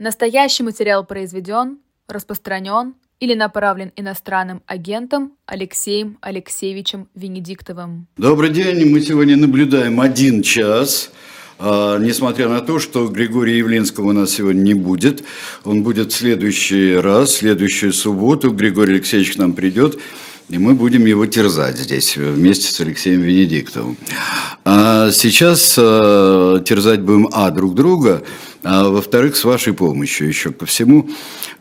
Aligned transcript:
Настоящий 0.00 0.62
материал 0.62 1.04
произведен, 1.04 1.78
распространен 2.06 2.94
или 3.18 3.34
направлен 3.34 3.90
иностранным 3.96 4.62
агентом 4.64 5.32
Алексеем 5.44 6.18
Алексеевичем 6.20 7.08
Венедиктовым. 7.16 8.06
Добрый 8.16 8.50
день. 8.50 8.88
Мы 8.88 9.00
сегодня 9.00 9.36
наблюдаем 9.36 10.00
один 10.00 10.42
час. 10.42 11.10
А, 11.58 11.98
несмотря 11.98 12.48
на 12.48 12.60
то, 12.60 12.78
что 12.78 13.08
Григория 13.08 13.58
Явлинского 13.58 14.10
у 14.10 14.12
нас 14.12 14.30
сегодня 14.30 14.60
не 14.60 14.74
будет, 14.74 15.24
он 15.64 15.82
будет 15.82 16.12
в 16.12 16.16
следующий 16.16 16.94
раз, 16.94 17.30
в 17.30 17.38
следующую 17.38 17.92
субботу. 17.92 18.52
Григорий 18.52 18.94
Алексеевич 18.94 19.32
к 19.32 19.38
нам 19.38 19.52
придет. 19.52 19.98
И 20.48 20.56
мы 20.56 20.74
будем 20.74 21.04
его 21.04 21.26
терзать 21.26 21.76
здесь 21.78 22.16
вместе 22.16 22.72
с 22.72 22.80
Алексеем 22.80 23.20
Венедиктовым. 23.20 23.98
А 24.64 25.10
сейчас 25.10 25.74
э, 25.76 26.62
терзать 26.64 27.02
будем, 27.02 27.28
а, 27.32 27.50
друг 27.50 27.74
друга, 27.74 28.22
а 28.62 28.88
во-вторых, 28.88 29.36
с 29.36 29.44
вашей 29.44 29.74
помощью 29.74 30.26
еще 30.26 30.50
ко 30.52 30.64
всему. 30.64 31.10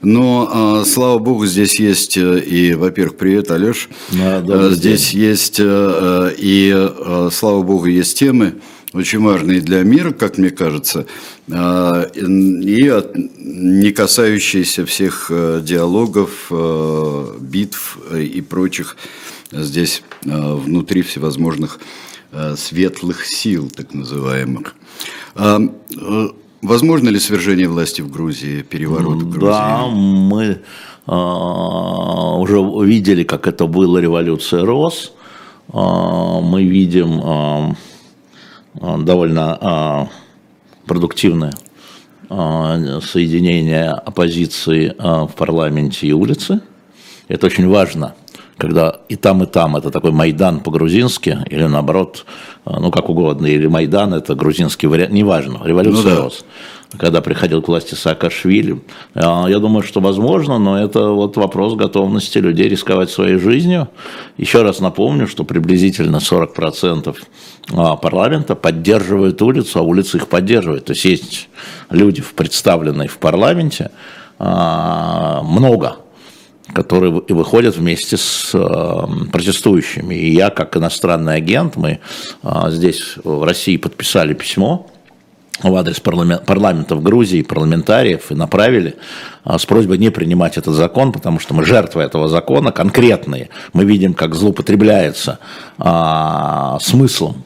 Но, 0.02 0.84
э, 0.84 0.89
слава 0.89 1.20
богу, 1.20 1.45
здесь 1.45 1.81
есть 1.81 2.17
э, 2.17 2.39
и, 2.39 2.76
во-первых, 2.76 3.17
привет, 3.17 3.52
Алеш. 3.52 3.89
Да, 4.12 4.41
э, 4.48 4.70
здесь 4.71 5.12
день. 5.12 5.21
есть 5.21 5.57
э, 5.59 6.34
и, 6.38 6.73
э, 6.73 7.29
слава 7.34 7.63
богу, 7.63 7.88
есть 7.88 8.17
темы, 8.17 8.55
очень 8.94 9.20
важные 9.20 9.62
для 9.62 9.84
мира, 9.84 10.12
как 10.12 10.38
мне 10.38 10.50
кажется, 10.50 11.05
а, 11.52 12.04
и 12.14 12.91
не 13.38 13.91
касающиеся 13.91 14.86
всех 14.86 15.27
э, 15.30 15.62
диалогов, 15.63 16.48
э, 16.52 17.38
битв 17.40 17.98
э, 18.12 18.23
и 18.23 18.41
прочих 18.41 18.98
здесь 19.52 20.04
внутри 20.22 21.04
всевозможных 21.04 21.80
светлых 22.58 23.26
сил, 23.26 23.72
так 23.73 23.94
называемых. 23.94 24.76
А, 25.35 25.60
возможно 26.62 27.10
ли 27.10 27.20
свержение 27.20 27.70
власти 27.70 28.02
в 28.02 28.12
Грузии, 28.12 28.62
переворот 28.62 29.22
в 29.24 29.30
Грузии? 29.30 29.48
Да, 29.48 29.88
мы 29.88 30.62
а, 31.05 32.38
уже 32.38 32.57
видели, 32.85 33.24
как 33.24 33.48
это 33.48 33.68
было 33.68 33.99
революция 33.99 34.66
РОС. 34.66 35.13
Мы 35.72 36.63
видим 36.63 37.22
а, 37.24 37.76
довольно 38.79 39.57
а, 39.59 40.07
продуктивное 40.85 41.53
а, 42.29 42.99
соединение 43.01 43.91
оппозиции 43.91 44.95
в 44.97 45.31
парламенте 45.37 46.07
и 46.07 46.11
улице. 46.11 46.61
Это 47.27 47.48
очень 47.48 47.67
важно, 47.67 48.15
когда 48.57 49.01
и 49.09 49.15
там, 49.15 49.43
и 49.43 49.45
там 49.45 49.75
это 49.75 49.91
такой 49.91 50.11
Майдан 50.11 50.61
по-грузински, 50.61 51.39
или 51.49 51.65
наоборот, 51.65 52.25
ну 52.65 52.89
как 52.89 53.09
угодно, 53.09 53.48
или 53.48 53.67
Майдан, 53.67 54.13
это 54.13 54.33
грузинский 54.33 54.87
вариант, 54.87 55.11
неважно, 55.11 55.59
революция 55.63 56.15
ну, 56.15 56.29
да 56.29 56.35
когда 56.96 57.21
приходил 57.21 57.62
к 57.62 57.68
власти 57.68 57.96
Саакашвили. 57.96 58.82
А, 59.13 59.48
я 59.48 59.60
думаю, 59.60 59.84
что 59.84 59.99
возможно, 59.99 60.57
но 60.57 60.80
это 60.80 61.10
вот 61.10 61.35
вопрос 61.35 61.76
готовности 61.76 62.38
людей 62.38 62.70
рисковать 62.70 63.10
своей 63.10 63.38
жизнью. 63.38 63.90
Еще 64.38 64.62
раз 64.62 64.79
напомню, 64.79 65.28
что 65.28 65.44
приблизительно 65.44 66.18
40% 66.18 67.16
а, 67.74 67.96
парламента 67.97 68.56
поддерживают 68.56 69.41
улицу, 69.41 69.79
а 69.79 69.81
улица 69.81 70.18
их 70.18 70.28
поддерживает. 70.28 70.85
То 70.85 70.94
есть 70.94 71.06
есть 71.06 71.50
люди, 71.90 72.24
представленные 72.35 73.09
в 73.09 73.18
парламенте, 73.18 73.91
а, 74.40 75.41
много, 75.44 75.97
которые 76.74 77.12
выходят 77.12 77.75
вместе 77.75 78.18
с 78.18 78.51
протестующими. 79.31 80.16
И 80.16 80.34
я, 80.34 80.50
как 80.50 80.75
иностранный 80.75 81.35
агент, 81.35 81.78
мы 81.78 82.00
здесь 82.68 83.16
в 83.24 83.44
России 83.46 83.78
подписали 83.78 84.34
письмо 84.34 84.85
в 85.63 85.75
адрес 85.75 86.00
парламентов 86.00 87.02
Грузии, 87.02 87.41
парламентариев 87.41 88.31
и 88.31 88.36
направили 88.36 88.96
а, 89.44 89.58
с 89.58 89.66
просьбой 89.66 89.97
не 89.97 90.09
принимать 90.09 90.58
этот 90.58 90.75
закон, 90.75 91.12
потому 91.12 91.40
что 91.40 91.53
мы 91.53 91.66
жертвы 91.66 92.03
этого 92.03 92.28
закона 92.28 92.72
конкретные. 92.72 93.50
Мы 93.74 93.85
видим, 93.85 94.13
как 94.13 94.35
злоупотребляется 94.35 95.40
а, 95.78 96.78
смыслом 96.81 97.44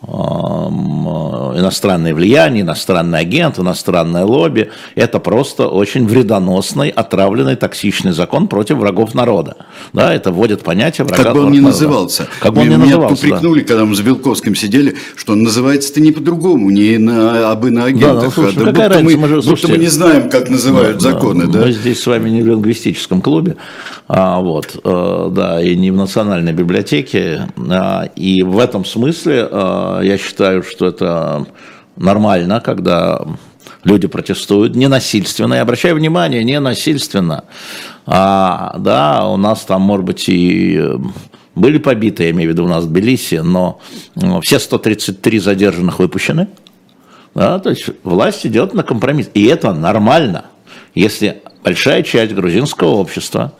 иностранное 0.00 2.14
влияние, 2.14 2.62
иностранный 2.62 3.18
агент, 3.18 3.58
иностранное 3.58 4.24
лобби. 4.24 4.70
Это 4.94 5.18
просто 5.18 5.66
очень 5.66 6.06
вредоносный, 6.06 6.90
отравленный, 6.90 7.56
токсичный 7.56 8.12
закон 8.12 8.46
против 8.46 8.76
врагов 8.76 9.14
народа. 9.14 9.56
Да, 9.92 10.14
это 10.14 10.30
вводит 10.30 10.62
понятие 10.62 11.04
врага 11.04 11.24
Как 11.24 11.34
бы 11.34 11.40
он 11.40 11.52
ни 11.52 11.58
назывался. 11.58 12.28
Как 12.40 12.54
бы 12.54 12.60
он 12.60 12.68
ни 12.68 12.76
назывался. 12.76 13.26
Меня 13.26 13.36
упрекнули, 13.36 13.60
да. 13.62 13.66
когда 13.66 13.84
мы 13.84 13.96
с 13.96 14.00
Белковским 14.00 14.54
сидели, 14.54 14.96
что 15.16 15.32
он 15.32 15.42
называется-то 15.42 16.00
не 16.00 16.12
по-другому, 16.12 16.70
не 16.70 16.96
на, 16.98 17.50
абы 17.50 17.70
на 17.70 17.86
агентах. 17.86 18.18
Да, 18.18 18.24
ну, 18.24 18.30
слушай, 18.30 18.68
а, 18.68 18.72
да, 18.72 18.88
будто, 18.88 19.02
мы, 19.02 19.16
мы, 19.16 19.28
же, 19.28 19.42
слушайте, 19.42 19.66
будто 19.66 19.78
мы 19.78 19.84
не 19.84 19.90
знаем, 19.90 20.30
как 20.30 20.48
называют 20.48 20.98
да, 20.98 21.10
законы. 21.10 21.46
Да, 21.46 21.58
да? 21.58 21.66
Мы 21.66 21.72
здесь 21.72 22.00
с 22.00 22.06
вами 22.06 22.30
не 22.30 22.42
в 22.42 22.46
лингвистическом 22.46 23.20
клубе, 23.20 23.56
а, 24.06 24.40
вот, 24.40 24.78
а, 24.84 25.28
да, 25.30 25.60
и 25.60 25.76
не 25.76 25.90
в 25.90 25.96
национальной 25.96 26.52
библиотеке. 26.52 27.48
А, 27.68 28.08
и 28.14 28.42
в 28.42 28.58
этом 28.58 28.84
смысле 28.84 29.48
а, 29.50 29.87
я 30.02 30.18
считаю, 30.18 30.62
что 30.62 30.86
это 30.86 31.46
нормально, 31.96 32.60
когда 32.60 33.20
люди 33.84 34.06
протестуют, 34.06 34.74
не 34.74 34.88
насильственно. 34.88 35.54
Я 35.54 35.62
обращаю 35.62 35.96
внимание, 35.96 36.44
не 36.44 36.60
насильственно. 36.60 37.44
А, 38.06 38.76
да, 38.78 39.28
у 39.28 39.36
нас 39.36 39.64
там, 39.64 39.82
может 39.82 40.06
быть, 40.06 40.28
и 40.28 40.80
были 41.54 41.78
побиты, 41.78 42.24
я 42.24 42.30
имею 42.30 42.50
в 42.50 42.52
виду 42.52 42.64
у 42.64 42.68
нас 42.68 42.84
в 42.84 42.88
Тбилиси, 42.88 43.36
но 43.36 43.80
все 44.42 44.58
133 44.58 45.38
задержанных 45.38 45.98
выпущены. 45.98 46.48
Да, 47.34 47.58
то 47.58 47.70
есть 47.70 47.90
власть 48.04 48.46
идет 48.46 48.74
на 48.74 48.82
компромисс. 48.82 49.30
И 49.34 49.46
это 49.46 49.72
нормально, 49.72 50.46
если 50.94 51.42
большая 51.62 52.02
часть 52.02 52.34
грузинского 52.34 52.90
общества 52.90 53.52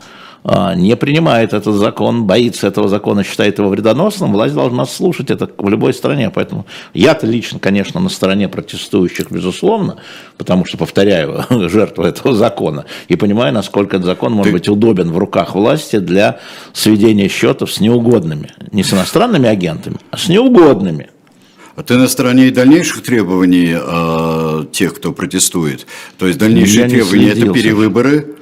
не 0.43 0.95
принимает 0.95 1.53
этот 1.53 1.75
закон, 1.75 2.25
боится 2.25 2.67
этого 2.67 2.87
закона, 2.87 3.23
считает 3.23 3.59
его 3.59 3.69
вредоносным, 3.69 4.31
власть 4.31 4.55
должна 4.55 4.85
слушать 4.85 5.29
это 5.29 5.49
в 5.57 5.69
любой 5.69 5.93
стране. 5.93 6.29
Поэтому 6.29 6.65
я-то 6.93 7.27
лично, 7.27 7.59
конечно, 7.59 7.99
на 7.99 8.09
стороне 8.09 8.47
протестующих, 8.47 9.31
безусловно, 9.31 9.97
потому 10.37 10.65
что, 10.65 10.77
повторяю, 10.77 11.45
жертва 11.69 12.05
этого 12.05 12.33
закона, 12.33 12.85
и 13.07 13.15
понимаю, 13.15 13.53
насколько 13.53 13.97
этот 13.97 14.05
закон 14.05 14.33
может 14.33 14.53
быть 14.53 14.69
удобен 14.69 15.11
в 15.11 15.17
руках 15.17 15.55
власти 15.55 15.99
для 15.99 16.39
сведения 16.73 17.27
счетов 17.27 17.71
с 17.71 17.79
неугодными. 17.79 18.51
Не 18.71 18.83
с 18.83 18.93
иностранными 18.93 19.49
агентами, 19.49 19.97
а 20.11 20.17
с 20.17 20.29
неугодными. 20.29 21.09
А 21.75 21.83
ты 21.83 21.95
на 21.95 22.09
стороне 22.09 22.47
и 22.47 22.51
дальнейших 22.51 23.03
требований 23.03 23.73
э, 23.73 24.65
тех, 24.71 24.95
кто 24.95 25.13
протестует? 25.13 25.87
То 26.17 26.27
есть 26.27 26.37
дальнейшие 26.37 26.83
Я 26.83 26.89
требования– 26.89 27.29
это 27.31 27.53
перевыборы? 27.53 28.35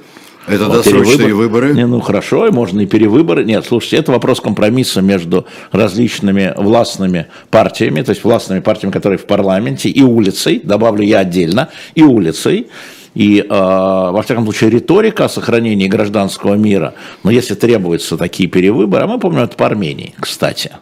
Это 0.48 0.64
вот 0.64 0.76
досрочные 0.76 1.18
перевыбор... 1.18 1.62
выборы? 1.62 1.74
Не, 1.74 1.86
ну 1.86 2.00
хорошо, 2.00 2.50
можно 2.50 2.80
и 2.80 2.86
перевыборы. 2.86 3.44
Нет, 3.44 3.64
слушайте, 3.66 3.96
это 3.96 4.12
вопрос 4.12 4.40
компромисса 4.40 5.00
между 5.00 5.46
различными 5.72 6.54
властными 6.56 7.26
партиями, 7.50 8.02
то 8.02 8.10
есть 8.10 8.24
властными 8.24 8.60
партиями, 8.60 8.92
которые 8.92 9.18
в 9.18 9.26
парламенте, 9.26 9.88
и 9.88 10.02
улицей, 10.02 10.60
добавлю 10.62 11.02
я 11.02 11.20
отдельно, 11.20 11.68
и 11.94 12.02
улицей. 12.02 12.68
И, 13.14 13.40
э, 13.40 13.46
во 13.48 14.22
всяком 14.22 14.44
случае, 14.44 14.70
риторика 14.70 15.24
о 15.24 15.28
сохранении 15.28 15.88
гражданского 15.88 16.54
мира, 16.54 16.94
но 17.24 17.30
если 17.30 17.54
требуются 17.54 18.16
такие 18.16 18.48
перевыборы, 18.48 19.04
а 19.04 19.06
мы 19.06 19.18
помним 19.18 19.42
это 19.42 19.56
по 19.56 19.66
Армении, 19.66 20.14
кстати. 20.20 20.72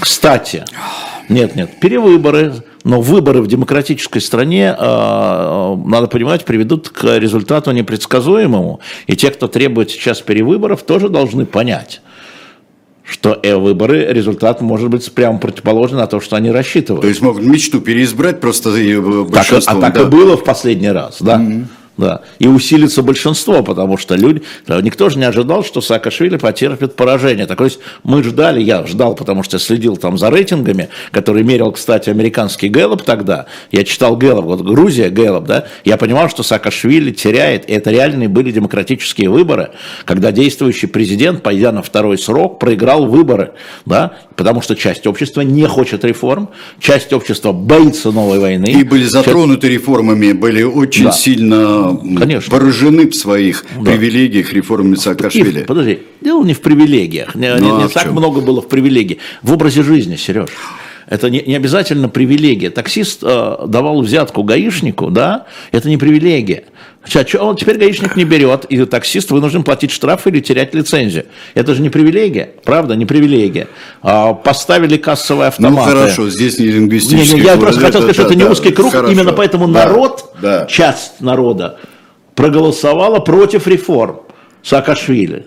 Кстати, 0.00 0.64
нет, 1.28 1.56
нет, 1.56 1.78
перевыборы, 1.80 2.54
но 2.84 3.00
выборы 3.00 3.42
в 3.42 3.46
демократической 3.46 4.20
стране, 4.20 4.74
а, 4.78 5.76
надо 5.76 6.06
понимать, 6.06 6.44
приведут 6.44 6.88
к 6.88 7.18
результату 7.18 7.70
непредсказуемому. 7.72 8.80
И 9.06 9.16
те, 9.16 9.30
кто 9.30 9.48
требует 9.48 9.90
сейчас 9.90 10.20
перевыборов, 10.20 10.82
тоже 10.82 11.08
должны 11.08 11.46
понять 11.46 12.00
что 13.10 13.40
э, 13.42 13.56
выборы, 13.56 14.04
результат 14.12 14.60
может 14.60 14.90
быть 14.90 15.10
прямо 15.14 15.38
противоположный 15.38 15.98
на 15.98 16.06
то, 16.06 16.20
что 16.20 16.36
они 16.36 16.50
рассчитывают. 16.50 17.00
То 17.00 17.08
есть 17.08 17.22
могут 17.22 17.42
мечту 17.42 17.80
переизбрать 17.80 18.38
просто 18.38 18.68
большинством. 18.68 19.80
Так, 19.80 19.90
а 19.90 19.92
так 19.92 19.94
да? 19.94 20.00
и 20.02 20.04
было 20.04 20.36
в 20.36 20.44
последний 20.44 20.90
раз, 20.90 21.16
да. 21.20 21.36
Mm-hmm 21.36 21.64
да, 21.98 22.22
и 22.38 22.46
усилится 22.46 23.02
большинство, 23.02 23.62
потому 23.62 23.98
что 23.98 24.14
люди, 24.14 24.42
никто 24.68 25.10
же 25.10 25.18
не 25.18 25.24
ожидал, 25.24 25.64
что 25.64 25.80
Саакашвили 25.80 26.36
потерпит 26.36 26.94
поражение. 26.94 27.46
Так, 27.46 27.58
то 27.58 27.64
есть 27.64 27.80
мы 28.04 28.22
ждали, 28.22 28.62
я 28.62 28.86
ждал, 28.86 29.14
потому 29.14 29.42
что 29.42 29.58
следил 29.58 29.96
там 29.96 30.16
за 30.16 30.30
рейтингами, 30.30 30.88
который 31.10 31.42
мерил, 31.42 31.72
кстати, 31.72 32.08
американский 32.08 32.68
Гэллоп 32.68 33.02
тогда, 33.02 33.46
я 33.72 33.84
читал 33.84 34.16
Гэллоп, 34.16 34.44
вот 34.44 34.60
Грузия 34.62 35.10
Гэллоп, 35.10 35.44
да, 35.44 35.66
я 35.84 35.96
понимал, 35.96 36.30
что 36.30 36.42
Саакашвили 36.42 37.10
теряет, 37.10 37.68
и 37.68 37.72
это 37.72 37.90
реальные 37.90 38.28
были 38.28 38.52
демократические 38.52 39.28
выборы, 39.28 39.70
когда 40.04 40.30
действующий 40.30 40.86
президент, 40.86 41.42
пойдя 41.42 41.72
на 41.72 41.82
второй 41.82 42.16
срок, 42.16 42.60
проиграл 42.60 43.06
выборы, 43.06 43.52
да, 43.84 44.12
потому 44.36 44.62
что 44.62 44.76
часть 44.76 45.06
общества 45.08 45.40
не 45.40 45.66
хочет 45.66 46.04
реформ, 46.04 46.50
часть 46.78 47.12
общества 47.12 47.50
боится 47.52 48.12
новой 48.12 48.38
войны. 48.38 48.66
И 48.66 48.84
были 48.84 49.04
затронуты 49.04 49.62
часть... 49.62 49.80
реформами, 49.80 50.32
были 50.32 50.62
очень 50.62 51.04
да. 51.04 51.12
сильно 51.12 51.87
Конечно. 51.96 52.50
поражены 52.50 53.08
в 53.08 53.14
своих 53.14 53.64
да. 53.80 53.92
привилегиях 53.92 54.52
реформы 54.52 54.96
Саакашвили. 54.96 55.60
И, 55.60 55.64
подожди, 55.64 56.00
дело 56.20 56.44
не 56.44 56.54
в 56.54 56.60
привилегиях, 56.60 57.34
не, 57.34 57.54
ну, 57.54 57.60
не, 57.60 57.78
не 57.78 57.84
а 57.84 57.88
так 57.88 58.12
много 58.12 58.40
было 58.40 58.60
в 58.60 58.68
привилегии, 58.68 59.18
в 59.42 59.52
образе 59.52 59.82
жизни, 59.82 60.16
Сереж. 60.16 60.50
Это 61.08 61.30
не, 61.30 61.42
не 61.42 61.56
обязательно 61.56 62.08
привилегия. 62.08 62.70
Таксист 62.70 63.20
э, 63.22 63.56
давал 63.66 64.02
взятку 64.02 64.42
гаишнику, 64.42 65.10
да, 65.10 65.46
это 65.72 65.88
не 65.88 65.96
привилегия. 65.96 66.64
А 67.02 67.26
что 67.26 67.42
он 67.42 67.56
теперь 67.56 67.78
гаишник 67.78 68.16
не 68.16 68.24
берет, 68.24 68.66
и 68.66 68.84
таксист 68.84 69.30
вынужден 69.30 69.62
платить 69.62 69.90
штраф 69.90 70.26
или 70.26 70.40
терять 70.40 70.74
лицензию. 70.74 71.26
Это 71.54 71.74
же 71.74 71.80
не 71.80 71.88
привилегия, 71.88 72.50
правда, 72.64 72.94
не 72.96 73.06
привилегия. 73.06 73.68
А, 74.02 74.34
поставили 74.34 74.98
кассовые 74.98 75.48
автоматы. 75.48 75.90
Ну 75.90 75.96
хорошо, 75.96 76.28
здесь 76.28 76.58
не 76.58 76.66
лингвистический. 76.66 77.36
Не, 77.36 77.40
не, 77.40 77.46
я 77.46 77.56
просто 77.56 77.80
хотел 77.80 78.00
сказать, 78.00 78.16
что 78.16 78.24
это 78.24 78.34
не 78.34 78.44
узкий 78.44 78.72
круг, 78.72 78.92
хорошо. 78.92 79.12
именно 79.12 79.32
поэтому 79.32 79.68
да, 79.68 79.86
народ, 79.86 80.34
да. 80.42 80.66
часть 80.66 81.20
народа 81.20 81.78
проголосовала 82.34 83.20
против 83.20 83.66
реформ 83.66 84.20
Саакашвили. 84.62 85.46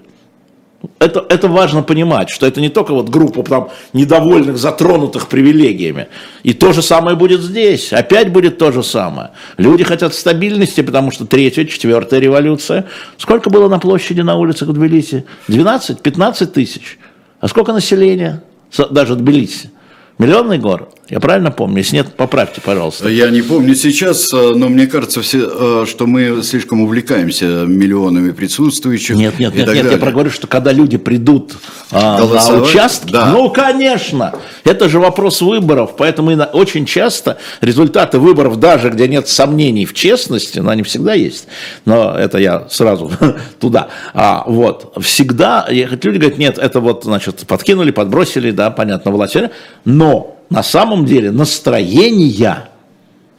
Это, 0.97 1.23
это 1.29 1.47
важно 1.47 1.83
понимать, 1.83 2.29
что 2.29 2.47
это 2.47 2.59
не 2.59 2.69
только 2.69 2.93
вот 2.93 3.09
группа 3.09 3.43
там 3.43 3.69
недовольных, 3.93 4.57
затронутых 4.57 5.27
привилегиями. 5.27 6.07
И 6.41 6.53
то 6.53 6.73
же 6.73 6.81
самое 6.81 7.15
будет 7.15 7.41
здесь. 7.41 7.93
Опять 7.93 8.31
будет 8.31 8.57
то 8.57 8.71
же 8.71 8.83
самое. 8.83 9.31
Люди 9.57 9.83
хотят 9.83 10.13
стабильности, 10.15 10.81
потому 10.81 11.11
что 11.11 11.25
третья, 11.25 11.65
четвертая 11.65 12.19
революция. 12.19 12.87
Сколько 13.17 13.51
было 13.51 13.67
на 13.67 13.77
площади 13.79 14.21
на 14.21 14.35
улицах 14.37 14.69
в 14.69 14.73
Тбилиси? 14.73 15.25
12, 15.47 16.01
15 16.01 16.53
тысяч. 16.53 16.97
А 17.39 17.47
сколько 17.47 17.73
населения? 17.73 18.43
Даже 18.89 19.13
в 19.13 19.17
Тбилиси. 19.17 19.69
Миллионный 20.17 20.57
город? 20.57 20.95
Я 21.11 21.19
правильно 21.19 21.51
помню? 21.51 21.79
Если 21.79 21.97
нет, 21.97 22.07
поправьте, 22.15 22.61
пожалуйста. 22.61 23.09
Я 23.09 23.29
не 23.31 23.41
помню 23.41 23.75
сейчас, 23.75 24.33
э, 24.33 24.53
но 24.55 24.69
мне 24.69 24.87
кажется, 24.87 25.21
все, 25.21 25.81
э, 25.83 25.85
что 25.85 26.07
мы 26.07 26.41
слишком 26.41 26.79
увлекаемся 26.79 27.65
миллионами 27.67 28.31
присутствующих. 28.31 29.17
Нет, 29.17 29.37
нет, 29.37 29.53
нет, 29.53 29.67
нет 29.67 29.91
я 29.91 29.97
проговорю, 29.97 30.29
что 30.29 30.47
когда 30.47 30.71
люди 30.71 30.97
придут 30.97 31.57
а, 31.91 32.25
на 32.25 32.61
участки, 32.61 33.11
да. 33.11 33.25
ну, 33.25 33.49
конечно, 33.49 34.35
это 34.63 34.87
же 34.87 34.99
вопрос 34.99 35.41
выборов, 35.41 35.97
поэтому 35.97 36.31
очень 36.53 36.85
часто 36.85 37.37
результаты 37.59 38.17
выборов, 38.17 38.57
даже 38.57 38.89
где 38.89 39.09
нет 39.09 39.27
сомнений 39.27 39.85
в 39.85 39.93
честности, 39.93 40.59
но 40.59 40.69
они 40.69 40.83
всегда 40.83 41.13
есть, 41.13 41.47
но 41.83 42.15
это 42.17 42.37
я 42.37 42.69
сразу 42.69 43.11
туда, 43.59 43.89
а, 44.13 44.45
вот, 44.47 44.93
всегда, 45.01 45.67
люди 45.69 46.17
говорят, 46.17 46.37
нет, 46.37 46.57
это 46.57 46.79
вот, 46.79 47.03
значит, 47.03 47.43
подкинули, 47.45 47.91
подбросили, 47.91 48.51
да, 48.51 48.71
понятно, 48.71 49.11
власть, 49.11 49.35
но 49.83 50.37
на 50.51 50.63
самом 50.63 51.05
деле 51.05 51.31
настроения, 51.31 52.69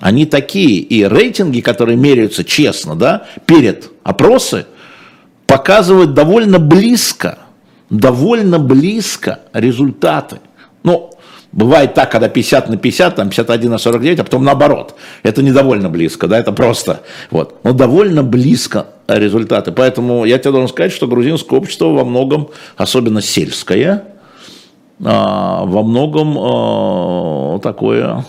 они 0.00 0.25
такие, 0.25 0.79
и 0.79 1.05
рейтинги, 1.05 1.61
которые 1.61 1.97
меряются 1.97 2.43
честно, 2.43 2.97
да, 2.97 3.26
перед 3.44 3.91
опросы, 4.03 4.64
показывают 5.47 6.14
довольно 6.14 6.59
близко, 6.59 7.38
довольно 7.91 8.59
близко 8.59 9.41
результаты. 9.53 10.41
Ну, 10.85 11.11
бывает 11.53 11.93
так, 11.93 12.11
когда 12.11 12.31
50 12.31 12.70
на 12.70 12.79
50, 12.79 13.15
там 13.15 13.29
51 13.29 13.70
на 13.70 13.76
49, 13.76 14.20
а 14.20 14.25
потом 14.25 14.43
наоборот. 14.43 14.94
Это 15.23 15.43
не 15.43 15.53
довольно 15.53 15.91
близко, 15.91 16.26
да, 16.29 16.38
это 16.38 16.53
просто, 16.53 17.03
вот. 17.31 17.62
Но 17.62 17.75
довольно 17.75 18.23
близко 18.23 18.87
результаты. 19.06 19.70
Поэтому 19.70 20.25
я 20.25 20.38
тебе 20.38 20.53
должен 20.53 20.69
сказать, 20.69 20.93
что 20.93 21.06
грузинское 21.06 21.58
общество 21.58 21.88
во 21.88 22.06
многом, 22.06 22.49
особенно 22.79 23.20
сельское, 23.20 24.05
во 25.11 25.83
многом 25.83 26.39
а, 26.39 27.59
такое 27.59 28.25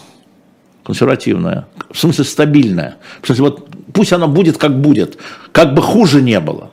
консервативное, 0.83 1.67
в 1.91 1.99
смысле 1.99 2.25
стабильное. 2.25 2.95
В 3.21 3.27
смысле, 3.27 3.43
вот 3.45 3.69
пусть 3.93 4.11
оно 4.11 4.27
будет 4.27 4.57
как 4.57 4.81
будет, 4.81 5.17
как 5.51 5.75
бы 5.75 5.81
хуже 5.81 6.21
не 6.21 6.39
было. 6.39 6.71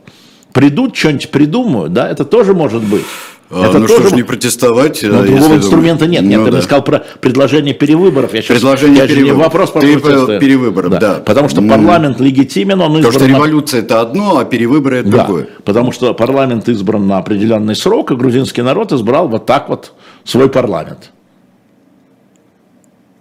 Придут, 0.52 0.96
что-нибудь 0.96 1.30
придумают, 1.30 1.92
да, 1.92 2.08
это 2.08 2.24
тоже 2.24 2.54
может 2.54 2.82
быть. 2.82 3.04
А, 3.52 3.66
это 3.68 3.80
ну 3.80 3.88
тоже... 3.88 4.00
что 4.00 4.10
ж 4.10 4.12
не 4.12 4.22
протестовать. 4.22 5.02
Но 5.02 5.24
другого 5.24 5.56
инструмента 5.56 6.06
нет. 6.06 6.22
Нет, 6.22 6.38
ну, 6.38 6.46
ты 6.46 6.52
да. 6.52 6.62
сказал 6.62 6.84
про 6.84 7.04
предложение 7.20 7.74
перевыборов. 7.74 8.32
Я 8.32 8.42
сейчас, 8.42 8.58
предложение 8.58 8.98
я 8.98 9.08
перевыборов. 9.08 9.38
Не 9.38 9.42
вопрос 9.42 9.70
по 9.70 9.80
перевыборов, 9.80 10.90
да. 10.92 10.98
да. 10.98 11.14
Потому 11.14 11.48
что 11.48 11.60
парламент 11.60 12.20
легитимен, 12.20 12.80
он 12.80 12.98
избран... 12.98 13.12
Потому 13.12 13.24
что 13.24 13.36
революция 13.36 13.80
это 13.80 14.00
одно, 14.00 14.38
а 14.38 14.44
перевыборы 14.44 14.98
это 14.98 15.08
да. 15.08 15.24
другое. 15.24 15.48
Потому 15.64 15.90
что 15.90 16.14
парламент 16.14 16.68
избран 16.68 17.08
на 17.08 17.18
определенный 17.18 17.74
срок, 17.74 18.12
и 18.12 18.14
грузинский 18.14 18.62
народ 18.62 18.92
избрал 18.92 19.26
вот 19.26 19.46
так 19.46 19.68
вот 19.68 19.94
свой 20.24 20.48
парламент. 20.48 21.10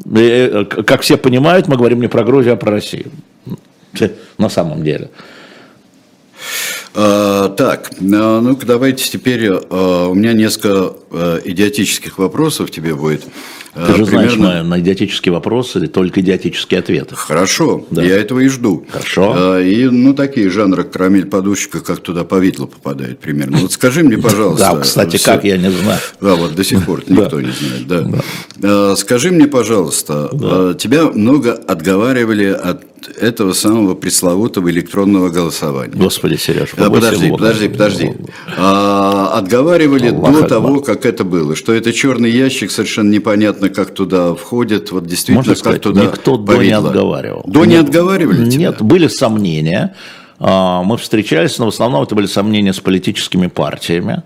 И, 0.05 0.19
э, 0.19 0.65
как 0.65 1.01
все 1.01 1.17
понимают, 1.17 1.67
мы 1.67 1.75
говорим 1.75 2.01
не 2.01 2.07
про 2.07 2.23
Грузию, 2.23 2.53
а 2.53 2.57
про 2.57 2.71
Россию. 2.71 3.11
На 4.37 4.49
самом 4.49 4.83
деле. 4.83 5.09
А, 6.95 7.49
так, 7.49 7.91
а, 7.99 8.41
ну-ка 8.41 8.65
давайте 8.65 9.09
теперь, 9.09 9.47
а, 9.49 10.07
у 10.07 10.13
меня 10.13 10.33
несколько 10.33 10.95
идиотических 11.45 12.17
вопросов 12.17 12.71
тебе 12.71 12.95
будет. 12.95 13.23
Ты 13.73 13.95
же 13.95 14.05
Примерно... 14.05 14.07
знаешь, 14.07 14.35
на, 14.35 14.63
на 14.63 14.79
идиотические 14.79 15.33
вопросы 15.33 15.87
только 15.87 16.21
идиотические 16.21 16.79
ответы. 16.79 17.15
Хорошо, 17.15 17.85
да. 17.91 18.03
я 18.03 18.17
этого 18.17 18.39
и 18.39 18.47
жду. 18.47 18.85
Хорошо. 18.89 19.59
И, 19.59 19.85
ну, 19.85 20.13
такие 20.13 20.49
жанры 20.49 20.83
карамель 20.83 21.25
подушечка, 21.25 21.79
как 21.79 21.99
туда 21.99 22.23
повидло 22.23 22.65
попадает 22.65 23.19
примерно. 23.19 23.59
Вот 23.59 23.71
скажи 23.71 24.03
мне, 24.03 24.17
пожалуйста. 24.17 24.71
Да, 24.73 24.79
кстати, 24.81 25.17
как, 25.23 25.43
я 25.43 25.57
не 25.57 25.69
знаю. 25.69 25.99
Да, 26.19 26.35
вот 26.35 26.55
до 26.55 26.63
сих 26.63 26.85
пор 26.85 27.03
никто 27.07 27.41
не 27.41 27.51
знает, 27.51 28.21
да. 28.57 28.95
Скажи 28.95 29.31
мне, 29.31 29.47
пожалуйста, 29.47 30.75
тебя 30.79 31.05
много 31.05 31.53
отговаривали 31.53 32.45
от 32.45 32.83
этого 33.19 33.53
самого 33.53 33.95
пресловутого 33.95 34.69
электронного 34.71 35.29
голосования. 35.29 35.93
Господи, 35.95 36.35
Сереж, 36.35 36.71
подожди, 36.71 37.29
подожди, 37.31 37.67
подожди. 37.69 38.13
А, 38.57 39.31
отговаривали 39.37 40.09
до 40.09 40.43
того, 40.43 40.81
как 40.81 41.05
это 41.05 41.23
было, 41.23 41.55
что 41.55 41.73
это 41.73 41.93
черный 41.93 42.31
ящик, 42.31 42.71
совершенно 42.71 43.09
непонятно, 43.09 43.58
как 43.67 43.93
туда 43.93 44.33
входит, 44.33 44.91
вот 44.93 45.05
действительно, 45.05 45.39
Можно 45.39 45.53
как 45.53 45.59
сказать, 45.59 45.81
туда 45.81 46.03
Никто 46.05 46.37
до 46.37 46.63
не 46.63 46.71
отговаривал. 46.71 47.43
До 47.45 47.65
не 47.65 47.75
отговаривали 47.75 48.45
Нет, 48.45 48.77
тебя? 48.77 48.85
были 48.85 49.07
сомнения. 49.07 49.95
А, 50.39 50.81
мы 50.83 50.97
встречались, 50.97 51.57
но 51.59 51.65
в 51.65 51.69
основном 51.69 52.03
это 52.03 52.15
были 52.15 52.27
сомнения 52.27 52.71
с 52.71 52.79
политическими 52.79 53.47
партиями. 53.47 54.23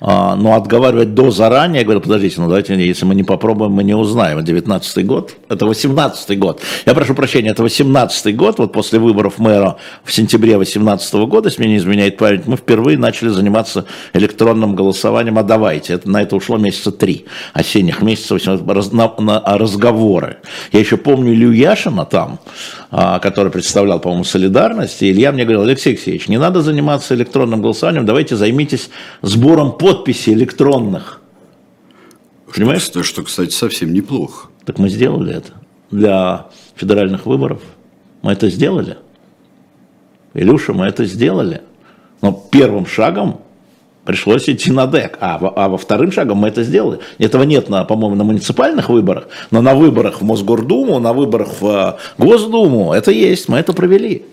А, 0.00 0.36
но 0.36 0.54
отговаривать 0.54 1.14
до 1.14 1.30
заранее, 1.30 1.80
я 1.80 1.84
говорю, 1.84 2.00
подождите, 2.00 2.40
ну 2.40 2.48
давайте, 2.48 2.74
если 2.74 3.04
мы 3.04 3.14
не 3.14 3.22
попробуем, 3.22 3.72
мы 3.72 3.84
не 3.84 3.94
узнаем. 3.94 4.44
19 4.44 5.06
год, 5.06 5.36
это 5.48 5.66
18 5.66 6.38
год. 6.38 6.60
Я 6.86 6.94
прошу 6.94 7.14
прощения, 7.14 7.50
это 7.50 7.62
18 7.62 8.36
год, 8.36 8.58
вот 8.58 8.72
после 8.72 8.98
выборов 8.98 9.38
мэра 9.38 9.76
в 10.04 10.12
сентябре 10.12 10.58
18 10.58 11.14
года, 11.26 11.48
если 11.48 11.62
мне 11.62 11.72
не 11.72 11.78
изменяет 11.78 12.16
память, 12.16 12.46
мы 12.46 12.56
впервые 12.56 12.98
начали 12.98 13.28
заниматься 13.28 13.86
электронным 14.12 14.74
голосованием, 14.74 15.38
а 15.38 15.42
давайте, 15.42 15.94
это, 15.94 16.08
на 16.08 16.22
это 16.22 16.36
ушло 16.36 16.56
месяца 16.56 16.92
три, 16.92 17.26
осенних 17.52 18.02
месяцев, 18.02 18.44
на, 18.92 19.14
на 19.18 19.40
разговоры. 19.58 20.38
Я 20.72 20.80
еще 20.80 20.96
помню 20.96 21.32
Илью 21.32 21.52
Яшина 21.52 22.04
там, 22.04 22.38
а, 22.83 22.83
который 22.94 23.50
представлял, 23.50 23.98
по-моему, 23.98 24.24
солидарность, 24.24 25.02
и 25.02 25.10
Илья 25.10 25.32
мне 25.32 25.42
говорил, 25.44 25.62
Алексей 25.62 25.90
Алексеевич, 25.90 26.28
не 26.28 26.38
надо 26.38 26.62
заниматься 26.62 27.14
электронным 27.14 27.60
голосованием, 27.60 28.06
давайте 28.06 28.36
займитесь 28.36 28.88
сбором 29.20 29.72
под 29.72 30.04
подписей 30.04 30.34
электронных. 30.34 31.20
Понимаешь? 32.54 32.82
Что, 32.82 33.02
что, 33.02 33.22
кстати, 33.22 33.50
совсем 33.50 33.92
неплохо. 33.92 34.48
Так 34.64 34.78
мы 34.78 34.88
сделали 34.88 35.34
это 35.34 35.52
для 35.90 36.46
федеральных 36.76 37.26
выборов. 37.26 37.62
Мы 38.22 38.32
это 38.32 38.48
сделали. 38.50 38.98
Илюша, 40.34 40.72
мы 40.72 40.86
это 40.86 41.04
сделали. 41.04 41.62
Но 42.20 42.32
первым 42.50 42.86
шагом 42.86 43.40
пришлось 44.04 44.48
идти 44.48 44.70
на 44.70 44.86
ДЭК, 44.86 45.18
а, 45.20 45.38
а 45.56 45.68
во 45.68 45.78
вторым 45.78 46.12
шагом 46.12 46.38
мы 46.38 46.48
это 46.48 46.62
сделали. 46.62 47.00
Этого 47.18 47.42
нет, 47.44 47.68
на, 47.68 47.84
по-моему, 47.84 48.16
на 48.16 48.24
муниципальных 48.24 48.88
выборах, 48.88 49.28
но 49.50 49.62
на 49.62 49.74
выборах 49.74 50.20
в 50.20 50.24
Мосгордуму, 50.24 50.98
на 50.98 51.12
выборах 51.12 51.48
в 51.60 51.98
э, 52.18 52.22
Госдуму 52.22 52.92
это 52.92 53.10
есть, 53.10 53.48
мы 53.48 53.58
это 53.58 53.72
провели. 53.72 54.24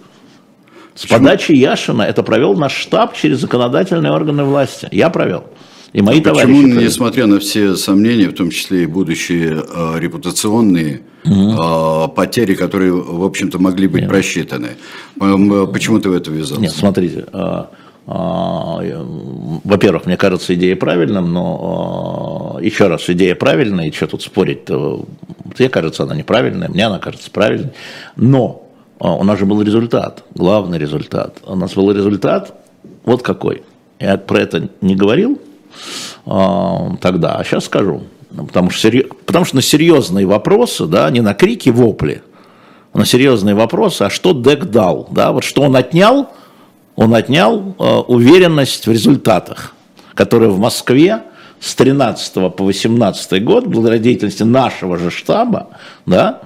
С 0.95 1.03
Почему? 1.03 1.19
подачи 1.19 1.53
Яшина 1.53 2.01
это 2.03 2.21
провел 2.21 2.55
наш 2.55 2.75
штаб 2.75 3.15
через 3.15 3.39
законодательные 3.39 4.11
органы 4.11 4.43
власти. 4.43 4.87
Я 4.91 5.09
провел. 5.09 5.45
И 5.93 6.01
мои 6.01 6.21
Почему, 6.21 6.35
товарищи. 6.35 6.63
Почему, 6.63 6.81
несмотря 6.81 7.25
на 7.27 7.39
все 7.39 7.75
сомнения, 7.75 8.27
в 8.27 8.33
том 8.33 8.49
числе 8.49 8.83
и 8.83 8.85
будущие 8.85 9.61
э, 9.61 9.99
репутационные 9.99 11.01
угу. 11.25 11.33
э, 11.33 12.07
потери, 12.15 12.55
которые, 12.55 12.93
в 12.93 13.23
общем-то, 13.23 13.59
могли 13.59 13.87
быть 13.87 14.01
Нет. 14.01 14.09
просчитаны, 14.09 14.69
почему 15.17 15.99
ты 15.99 16.09
в 16.09 16.13
это 16.13 16.31
ввязался? 16.31 16.61
Нет, 16.61 16.71
смотрите. 16.71 17.25
Э, 17.33 17.33
э, 17.33 17.63
во-первых, 18.05 20.05
мне 20.05 20.17
кажется 20.17 20.55
идея 20.55 20.75
правильным, 20.75 21.31
но 21.31 22.57
э, 22.59 22.65
еще 22.65 22.87
раз, 22.87 23.09
идея 23.09 23.35
правильная, 23.35 23.87
и 23.87 23.91
что 23.91 24.07
тут 24.07 24.23
спорить, 24.23 24.65
то, 24.65 25.05
мне 25.57 25.69
кажется, 25.69 26.03
она 26.03 26.15
неправильная, 26.15 26.67
мне 26.67 26.87
она 26.87 26.99
кажется 26.99 27.29
правильной. 27.29 27.71
Но 28.15 28.63
а, 28.99 29.15
у 29.15 29.23
нас 29.23 29.39
же 29.39 29.45
был 29.45 29.61
результат, 29.61 30.23
главный 30.35 30.77
результат. 30.77 31.37
У 31.45 31.55
нас 31.55 31.73
был 31.73 31.91
результат 31.91 32.53
вот 33.03 33.23
какой. 33.23 33.63
Я 33.99 34.17
про 34.17 34.39
это 34.39 34.69
не 34.81 34.95
говорил 34.95 35.39
а, 36.25 36.95
тогда, 37.01 37.35
а 37.35 37.43
сейчас 37.43 37.65
скажу. 37.65 38.03
Потому 38.29 38.69
что, 38.69 38.89
потому 39.25 39.45
что 39.45 39.57
на 39.57 39.61
серьезные 39.61 40.25
вопросы, 40.25 40.85
да, 40.85 41.09
не 41.09 41.21
на 41.21 41.33
крики, 41.33 41.69
вопли, 41.69 42.21
а 42.93 42.99
на 42.99 43.05
серьезные 43.05 43.55
вопросы, 43.55 44.03
а 44.03 44.09
что 44.09 44.33
ДЭК 44.33 44.65
дал, 44.65 45.07
да, 45.11 45.31
вот 45.31 45.43
что 45.43 45.63
он 45.63 45.75
отнял, 45.75 46.29
он 46.95 47.13
отнял 47.13 47.75
э, 47.77 47.83
уверенность 48.07 48.87
в 48.87 48.91
результатах, 48.91 49.73
которая 50.13 50.49
в 50.49 50.59
Москве 50.59 51.23
с 51.59 51.75
13 51.75 52.33
по 52.55 52.63
18 52.63 53.43
год, 53.43 53.67
благодаря 53.67 53.99
деятельности 53.99 54.43
нашего 54.43 54.97
же 54.97 55.11
штаба, 55.11 55.69
да, 56.05 56.41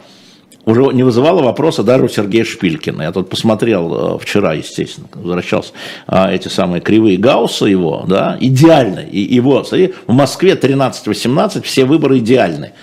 уже 0.65 0.83
не 0.93 1.03
вызывало 1.03 1.43
вопроса 1.43 1.83
даже 1.83 2.05
у 2.05 2.09
Сергея 2.09 2.43
Шпилькина. 2.43 3.03
Я 3.03 3.11
тут 3.11 3.29
посмотрел 3.29 4.15
э, 4.15 4.19
вчера, 4.19 4.53
естественно, 4.53 5.07
возвращался, 5.13 5.71
а, 6.07 6.31
эти 6.31 6.47
самые 6.47 6.81
кривые 6.81 7.17
Гаусса 7.17 7.65
его, 7.65 8.03
да, 8.07 8.37
идеально. 8.39 8.99
И 8.99 9.19
его, 9.19 9.63
смотри, 9.63 9.93
в 10.07 10.13
Москве 10.13 10.53
13-18 10.53 11.61
все 11.61 11.85
выборы 11.85 12.17
идеальны. 12.17 12.73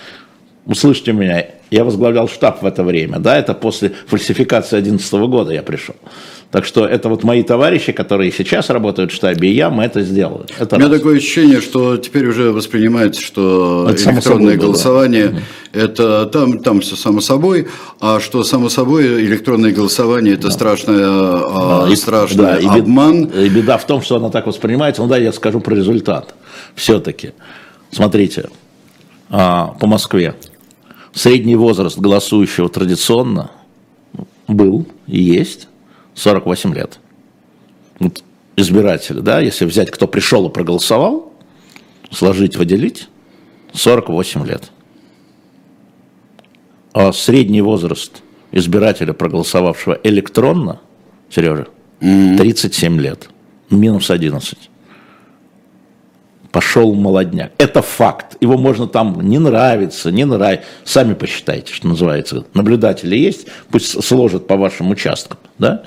Услышьте 0.64 1.12
меня, 1.12 1.44
я 1.72 1.84
возглавлял 1.84 2.28
штаб 2.28 2.62
в 2.62 2.66
это 2.66 2.84
время, 2.84 3.18
да, 3.18 3.36
это 3.36 3.52
после 3.52 3.92
фальсификации 4.06 4.76
2011 4.80 5.12
года 5.28 5.52
я 5.52 5.62
пришел. 5.62 5.96
Так 6.52 6.66
что 6.66 6.86
это 6.86 7.08
вот 7.08 7.24
мои 7.24 7.42
товарищи, 7.42 7.92
которые 7.92 8.30
сейчас 8.30 8.68
работают 8.68 9.10
в 9.10 9.14
штабе, 9.14 9.48
и 9.48 9.54
я, 9.54 9.70
мы 9.70 9.84
это 9.84 10.02
сделали. 10.02 10.44
Это 10.58 10.76
У 10.76 10.78
меня 10.78 10.90
раз. 10.90 10.98
такое 10.98 11.16
ощущение, 11.16 11.62
что 11.62 11.96
теперь 11.96 12.28
уже 12.28 12.52
воспринимается, 12.52 13.22
что 13.22 13.88
это 13.88 14.10
электронное 14.10 14.58
голосование 14.58 15.28
было. 15.28 15.40
это 15.72 16.26
там, 16.26 16.58
там 16.58 16.82
все 16.82 16.94
само 16.94 17.22
собой, 17.22 17.68
а 18.00 18.20
что 18.20 18.44
само 18.44 18.68
собой 18.68 19.24
электронное 19.24 19.72
голосование 19.72 20.34
это 20.34 20.48
да. 20.48 20.50
страшное, 20.50 21.06
а, 21.06 21.88
и, 21.90 21.96
страшный 21.96 22.44
да, 22.44 22.58
и 22.58 22.66
обман. 22.66 23.24
И 23.24 23.48
беда 23.48 23.78
в 23.78 23.86
том, 23.86 24.02
что 24.02 24.16
оно 24.16 24.28
так 24.28 24.46
воспринимается. 24.46 25.00
Ну 25.00 25.08
да, 25.08 25.16
я 25.16 25.32
скажу 25.32 25.58
про 25.58 25.74
результат. 25.74 26.34
Все-таки. 26.74 27.32
Смотрите, 27.90 28.50
а, 29.30 29.68
по 29.80 29.86
Москве 29.86 30.34
средний 31.14 31.56
возраст 31.56 31.98
голосующего 31.98 32.68
традиционно 32.68 33.50
был 34.48 34.84
и 35.06 35.18
есть 35.18 35.68
48 36.14 36.74
лет. 36.74 36.98
Вот 37.98 38.22
избиратели, 38.56 39.20
да, 39.20 39.40
если 39.40 39.64
взять, 39.64 39.90
кто 39.90 40.06
пришел 40.06 40.48
и 40.48 40.52
проголосовал, 40.52 41.32
сложить, 42.10 42.56
выделить, 42.56 43.08
48 43.72 44.46
лет. 44.46 44.70
А 46.92 47.12
средний 47.12 47.62
возраст 47.62 48.22
избирателя, 48.50 49.12
проголосовавшего 49.14 49.98
электронно, 50.04 50.80
Сережа, 51.30 51.68
37 52.00 53.00
лет, 53.00 53.28
минус 53.70 54.10
11. 54.10 54.70
Пошел 56.52 56.94
молодняк. 56.94 57.52
Это 57.56 57.80
факт. 57.80 58.36
Его 58.40 58.58
можно 58.58 58.86
там 58.86 59.18
не 59.22 59.38
нравиться, 59.38 60.12
не 60.12 60.26
нравится. 60.26 60.66
Сами 60.84 61.14
посчитайте, 61.14 61.72
что 61.72 61.88
называется. 61.88 62.44
Наблюдатели 62.52 63.16
есть, 63.16 63.46
пусть 63.70 64.04
сложат 64.04 64.46
по 64.46 64.56
вашим 64.56 64.90
участкам. 64.90 65.38
Да? 65.58 65.82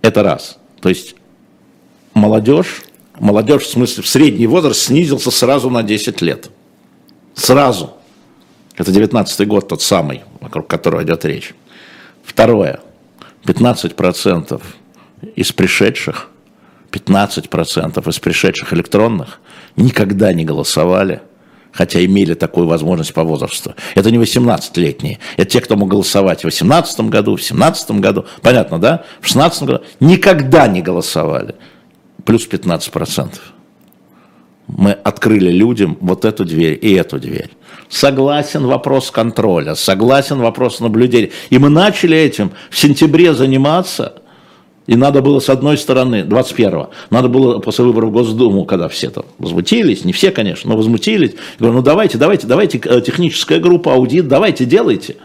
Это 0.00 0.22
раз. 0.22 0.56
То 0.80 0.88
есть 0.88 1.16
молодежь, 2.14 2.82
молодежь 3.20 3.64
в 3.64 3.70
смысле 3.70 4.02
в 4.02 4.08
средний 4.08 4.46
возраст 4.46 4.80
снизился 4.80 5.30
сразу 5.30 5.68
на 5.68 5.82
10 5.82 6.22
лет. 6.22 6.48
Сразу. 7.34 7.92
Это 8.74 8.90
19 8.90 9.46
год 9.46 9.68
тот 9.68 9.82
самый, 9.82 10.22
вокруг 10.40 10.66
которого 10.66 11.02
идет 11.02 11.26
речь. 11.26 11.54
Второе. 12.24 12.80
15% 13.44 14.62
из 15.36 15.52
пришедших, 15.52 16.28
15% 16.90 18.08
из 18.08 18.18
пришедших 18.18 18.72
электронных 18.72 19.40
никогда 19.76 20.32
не 20.32 20.44
голосовали, 20.44 21.20
хотя 21.72 22.04
имели 22.04 22.34
такую 22.34 22.66
возможность 22.66 23.12
по 23.12 23.24
возрасту. 23.24 23.74
Это 23.94 24.10
не 24.10 24.18
18-летние, 24.18 25.18
это 25.36 25.50
те, 25.50 25.60
кто 25.60 25.76
мог 25.76 25.90
голосовать 25.90 26.40
в 26.40 26.44
18 26.44 27.00
году, 27.02 27.36
в 27.36 27.42
17 27.42 27.90
году, 27.92 28.26
понятно, 28.42 28.78
да? 28.78 29.04
В 29.20 29.26
16 29.26 29.62
году 29.64 29.84
никогда 30.00 30.66
не 30.66 30.82
голосовали, 30.82 31.54
плюс 32.24 32.48
15%. 32.48 33.34
Мы 34.66 34.92
открыли 34.92 35.50
людям 35.50 35.96
вот 36.00 36.26
эту 36.26 36.44
дверь 36.44 36.78
и 36.80 36.92
эту 36.92 37.18
дверь. 37.18 37.50
Согласен 37.88 38.66
вопрос 38.66 39.10
контроля, 39.10 39.74
согласен 39.74 40.40
вопрос 40.40 40.80
наблюдения. 40.80 41.30
И 41.48 41.58
мы 41.58 41.70
начали 41.70 42.16
этим 42.16 42.52
в 42.70 42.78
сентябре 42.78 43.34
заниматься– 43.34 44.14
и 44.88 44.96
надо 44.96 45.20
было, 45.20 45.38
с 45.38 45.50
одной 45.50 45.76
стороны, 45.76 46.24
21-го, 46.26 46.90
надо 47.10 47.28
было 47.28 47.58
после 47.58 47.84
выборов 47.84 48.08
в 48.08 48.12
Госдуму, 48.12 48.64
когда 48.64 48.88
все 48.88 49.10
там 49.10 49.26
возмутились, 49.38 50.04
не 50.04 50.14
все, 50.14 50.30
конечно, 50.30 50.70
но 50.70 50.76
возмутились, 50.78 51.34
говорю, 51.58 51.76
ну 51.76 51.82
давайте, 51.82 52.16
давайте, 52.16 52.46
давайте, 52.46 52.80
э, 52.82 53.02
техническая 53.02 53.60
группа, 53.60 53.92
аудит, 53.92 54.28
давайте, 54.28 54.64
делайте. 54.64 55.16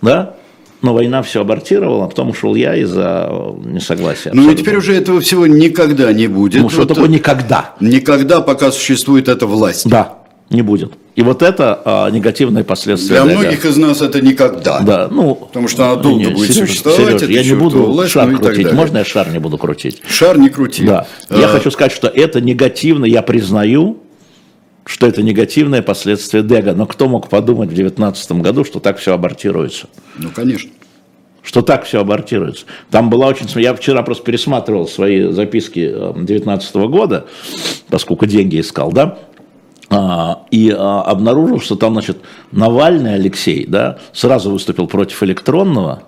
Да? 0.00 0.36
Но 0.80 0.94
война 0.94 1.22
все 1.22 1.42
абортировала, 1.42 2.06
а 2.06 2.08
потом 2.08 2.30
ушел 2.30 2.54
я 2.54 2.74
из-за 2.76 3.30
несогласия. 3.64 4.32
Ну 4.32 4.50
и 4.50 4.56
теперь 4.56 4.76
уже 4.76 4.94
этого 4.94 5.20
всего 5.20 5.46
никогда 5.46 6.10
не 6.12 6.26
будет. 6.26 6.62
Ну 6.62 6.70
что 6.70 6.80
вот 6.80 6.88
такое 6.88 7.08
никогда? 7.08 7.74
Никогда, 7.80 8.40
пока 8.40 8.72
существует 8.72 9.28
эта 9.28 9.46
власть. 9.46 9.86
Да, 9.86 10.23
не 10.50 10.62
будет. 10.62 10.92
И 11.16 11.22
вот 11.22 11.42
это 11.42 11.80
а, 11.84 12.10
негативные 12.10 12.64
последствия. 12.64 13.22
Для 13.22 13.36
многих 13.36 13.64
из 13.64 13.76
нас 13.76 14.02
это 14.02 14.20
никогда. 14.20 14.80
Да, 14.80 15.08
ну, 15.10 15.34
Потому 15.34 15.68
что 15.68 15.84
она 15.92 15.96
долго 15.96 16.18
не, 16.18 16.26
будет 16.26 16.52
Сереж, 16.52 16.68
существовать. 16.68 17.20
Сереж, 17.20 17.30
я 17.30 17.44
не 17.44 17.58
буду 17.58 17.84
власть, 17.84 18.12
шар 18.12 18.28
ну, 18.28 18.38
крутить. 18.38 18.72
Можно 18.72 18.98
я 18.98 19.04
шар 19.04 19.30
не 19.30 19.38
буду 19.38 19.56
крутить? 19.56 20.02
Шар 20.08 20.38
не 20.38 20.48
крути. 20.48 20.84
Да. 20.84 21.06
А... 21.28 21.38
Я 21.38 21.48
хочу 21.48 21.70
сказать, 21.70 21.92
что 21.92 22.08
это 22.08 22.40
негативно, 22.40 23.04
я 23.04 23.22
признаю, 23.22 23.98
что 24.84 25.06
это 25.06 25.22
негативное 25.22 25.82
последствие 25.82 26.42
Дега. 26.42 26.72
Но 26.72 26.86
кто 26.86 27.08
мог 27.08 27.28
подумать 27.28 27.70
в 27.70 27.74
2019 27.74 28.32
году, 28.32 28.64
что 28.64 28.80
так 28.80 28.98
все 28.98 29.14
абортируется? 29.14 29.86
Ну, 30.18 30.30
конечно. 30.34 30.70
Что 31.42 31.62
так 31.62 31.84
все 31.84 32.00
абортируется. 32.00 32.64
Там 32.90 33.10
была 33.10 33.26
очень... 33.26 33.46
Я 33.60 33.74
вчера 33.74 34.02
просто 34.02 34.24
пересматривал 34.24 34.88
свои 34.88 35.30
записки 35.30 35.88
2019 35.88 36.74
э, 36.74 36.86
года, 36.88 37.26
поскольку 37.88 38.26
деньги 38.26 38.60
искал, 38.60 38.90
да, 38.90 39.18
и 40.50 40.70
а, 40.70 41.02
обнаружил, 41.02 41.60
что 41.60 41.76
там, 41.76 41.92
значит, 41.92 42.18
Навальный 42.52 43.14
Алексей, 43.14 43.66
да, 43.66 43.98
сразу 44.12 44.50
выступил 44.50 44.86
против 44.86 45.22
электронного 45.22 46.02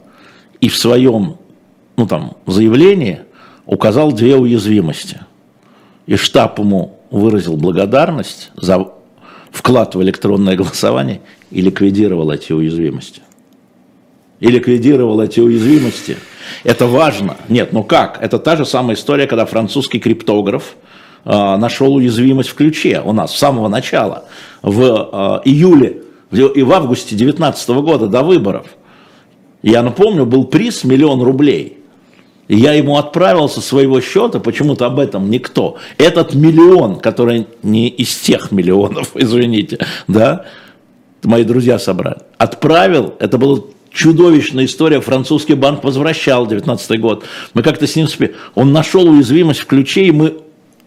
и 0.60 0.68
в 0.68 0.76
своем, 0.76 1.36
ну 1.96 2.06
там, 2.06 2.36
заявлении 2.46 3.20
указал 3.66 4.12
две 4.12 4.36
уязвимости. 4.36 5.20
И 6.06 6.16
штаб 6.16 6.58
ему 6.58 6.98
выразил 7.10 7.56
благодарность 7.56 8.50
за 8.56 8.88
вклад 9.50 9.94
в 9.94 10.02
электронное 10.02 10.56
голосование 10.56 11.20
и 11.50 11.60
ликвидировал 11.60 12.30
эти 12.30 12.52
уязвимости. 12.52 13.22
И 14.38 14.48
ликвидировал 14.48 15.20
эти 15.20 15.40
уязвимости. 15.40 16.16
Это 16.62 16.86
важно. 16.86 17.36
Нет, 17.48 17.72
ну 17.72 17.82
как? 17.82 18.18
Это 18.22 18.38
та 18.38 18.56
же 18.56 18.66
самая 18.66 18.96
история, 18.96 19.26
когда 19.26 19.46
французский 19.46 19.98
криптограф 19.98 20.76
нашел 21.30 21.94
уязвимость 21.94 22.50
в 22.50 22.54
ключе 22.54 23.02
у 23.04 23.12
нас 23.12 23.34
с 23.34 23.38
самого 23.38 23.68
начала, 23.68 24.24
в 24.62 25.42
э, 25.44 25.48
июле 25.48 26.02
и 26.30 26.62
в 26.62 26.72
августе 26.72 27.16
2019 27.16 27.68
года 27.70 28.06
до 28.06 28.22
выборов. 28.22 28.66
Я 29.62 29.82
напомню, 29.82 30.26
был 30.26 30.44
приз 30.44 30.84
миллион 30.84 31.22
рублей. 31.22 31.78
Я 32.48 32.74
ему 32.74 32.96
отправил 32.96 33.48
со 33.48 33.60
своего 33.60 34.00
счета, 34.00 34.38
почему-то 34.38 34.86
об 34.86 35.00
этом 35.00 35.30
никто. 35.30 35.78
Этот 35.98 36.34
миллион, 36.34 37.00
который 37.00 37.48
не 37.64 37.88
из 37.88 38.16
тех 38.16 38.52
миллионов, 38.52 39.10
извините, 39.14 39.78
да, 40.06 40.44
мои 41.24 41.42
друзья 41.42 41.78
собрали, 41.78 42.18
отправил, 42.38 43.14
это 43.18 43.38
была 43.38 43.60
чудовищная 43.90 44.66
история, 44.66 45.00
французский 45.00 45.54
банк 45.54 45.82
возвращал 45.82 46.46
19 46.46 47.00
год. 47.00 47.24
Мы 47.54 47.62
как-то 47.62 47.86
с 47.86 47.96
ним, 47.96 48.06
он 48.54 48.72
нашел 48.72 49.08
уязвимость 49.08 49.60
в 49.60 49.66
ключе, 49.66 50.04
и 50.04 50.12
мы 50.12 50.36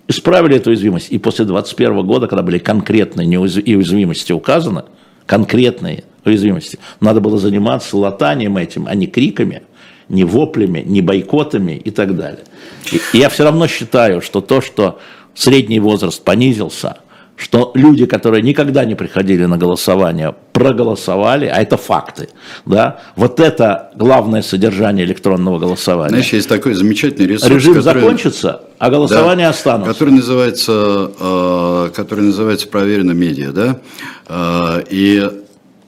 исправили 0.09 0.57
эту 0.57 0.71
уязвимость. 0.71 1.11
И 1.11 1.17
после 1.17 1.45
2021 1.45 2.05
года, 2.05 2.27
когда 2.27 2.43
были 2.43 2.57
конкретные 2.57 3.39
уязвимости 3.39 4.33
указаны, 4.33 4.83
конкретные 5.25 6.03
уязвимости, 6.25 6.79
надо 6.99 7.21
было 7.21 7.37
заниматься 7.37 7.95
латанием 7.95 8.57
этим, 8.57 8.87
а 8.87 8.95
не 8.95 9.07
криками, 9.07 9.61
не 10.09 10.25
воплями, 10.25 10.83
не 10.85 11.01
бойкотами 11.01 11.73
и 11.73 11.91
так 11.91 12.17
далее. 12.17 12.43
И 12.91 13.17
я 13.17 13.29
все 13.29 13.45
равно 13.45 13.67
считаю, 13.67 14.21
что 14.21 14.41
то, 14.41 14.59
что 14.59 14.99
средний 15.33 15.79
возраст 15.79 16.21
понизился– 16.21 16.97
что 17.39 17.71
люди, 17.73 18.05
которые 18.05 18.43
никогда 18.43 18.83
не 18.83 18.95
приходили 18.95 19.45
на 19.45 19.57
голосование, 19.57 20.35
проголосовали, 20.51 21.45
а 21.45 21.61
это 21.61 21.77
факты, 21.77 22.27
да, 22.65 22.99
вот 23.15 23.39
это 23.39 23.91
главное 23.95 24.41
содержание 24.41 25.05
электронного 25.05 25.57
голосования. 25.57 26.09
Знаешь, 26.09 26.33
есть 26.33 26.49
такой 26.49 26.73
замечательный 26.73 27.27
ресурс. 27.27 27.49
Режим 27.49 27.75
который, 27.75 28.01
закончится, 28.01 28.63
а 28.77 28.89
голосование 28.89 29.47
да, 29.47 29.51
останутся. 29.51 29.93
Который 29.93 30.15
называется, 30.15 31.11
э, 31.17 31.89
который 31.95 32.25
называется 32.25 32.67
проверено 32.67 33.13
медиа, 33.13 33.51
да, 33.53 33.79
э, 34.27 34.83
и 34.89 35.29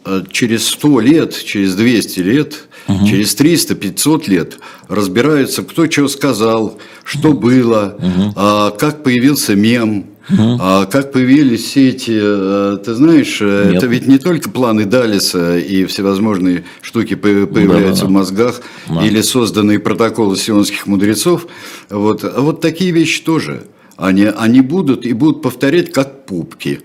э, 0.06 0.22
через 0.32 0.68
100 0.70 1.00
лет, 1.02 1.44
через 1.44 1.76
200 1.76 2.20
лет, 2.22 2.60
угу. 2.88 3.06
через 3.06 3.36
300, 3.36 3.76
500 3.76 4.28
лет 4.30 4.58
разбираются, 4.88 5.64
кто 5.64 5.92
что 5.92 6.08
сказал, 6.08 6.78
что 7.04 7.34
было, 7.34 7.98
угу. 8.00 8.78
как 8.78 9.04
появился 9.04 9.54
мем, 9.56 10.11
Угу. 10.30 10.58
А 10.60 10.86
как 10.86 11.12
появились 11.12 11.64
все 11.64 11.90
эти, 11.90 12.20
э, 12.22 12.78
ты 12.78 12.94
знаешь, 12.94 13.40
э, 13.42 13.66
Нет. 13.68 13.78
это 13.78 13.88
ведь 13.88 14.08
не 14.08 14.18
только 14.18 14.50
планы 14.50 14.86
Далиса 14.86 15.58
и 15.58 15.86
всевозможные 15.86 16.64
штуки 16.82 17.16
появляются 17.16 17.84
да, 17.84 17.92
да, 17.94 18.02
да. 18.02 18.06
в 18.06 18.10
мозгах, 18.10 18.62
да. 18.88 19.06
или 19.06 19.22
созданные 19.22 19.80
протоколы 19.80 20.38
сионских 20.38 20.86
мудрецов, 20.86 21.48
вот, 21.90 22.24
а 22.24 22.42
вот 22.42 22.62
такие 22.62 22.92
вещи 22.92 23.24
тоже. 23.24 23.64
Они, 23.98 24.26
они 24.26 24.62
будут 24.62 25.06
и 25.06 25.14
будут 25.14 25.42
повторять 25.42 25.92
как 25.92 26.26
пупки. 26.26 26.82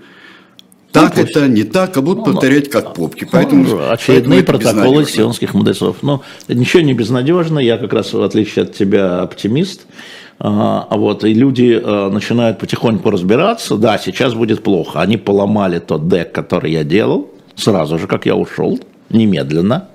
Так 0.92 1.16
Ну, 1.16 1.22
это, 1.22 1.46
не 1.46 1.64
так, 1.64 1.96
а 1.96 2.02
будут 2.02 2.26
Ну, 2.26 2.32
повторять 2.32 2.70
как 2.70 2.94
попки. 2.94 3.28
Поэтому, 3.30 3.64
Ну, 3.64 3.90
очередные 3.90 4.42
поэтому 4.42 4.58
это 4.58 4.72
протоколы 4.74 5.04
сионских 5.04 5.52
мудрецов. 5.52 5.98
Но 6.02 6.22
ничего 6.48 6.82
не 6.82 6.94
безнадежно, 6.94 7.58
я 7.58 7.76
как 7.76 7.92
раз 7.92 8.12
в 8.12 8.22
отличие 8.22 8.64
от 8.64 8.74
тебя 8.74 9.20
оптимист. 9.20 9.82
А, 10.38 10.86
а 10.90 10.96
вот, 10.96 11.24
и 11.24 11.32
люди 11.32 11.80
а, 11.82 12.10
начинают 12.10 12.58
потихоньку 12.58 13.10
разбираться, 13.10 13.76
да, 13.76 13.98
сейчас 13.98 14.34
будет 14.34 14.62
плохо. 14.62 15.00
Они 15.00 15.16
поломали 15.16 15.78
тот 15.78 16.08
дек, 16.08 16.32
который 16.32 16.72
я 16.72 16.84
делал, 16.84 17.30
сразу 17.54 17.98
же, 17.98 18.06
как 18.06 18.26
я 18.26 18.36
ушел, 18.36 18.78
немедленно. 19.08 19.88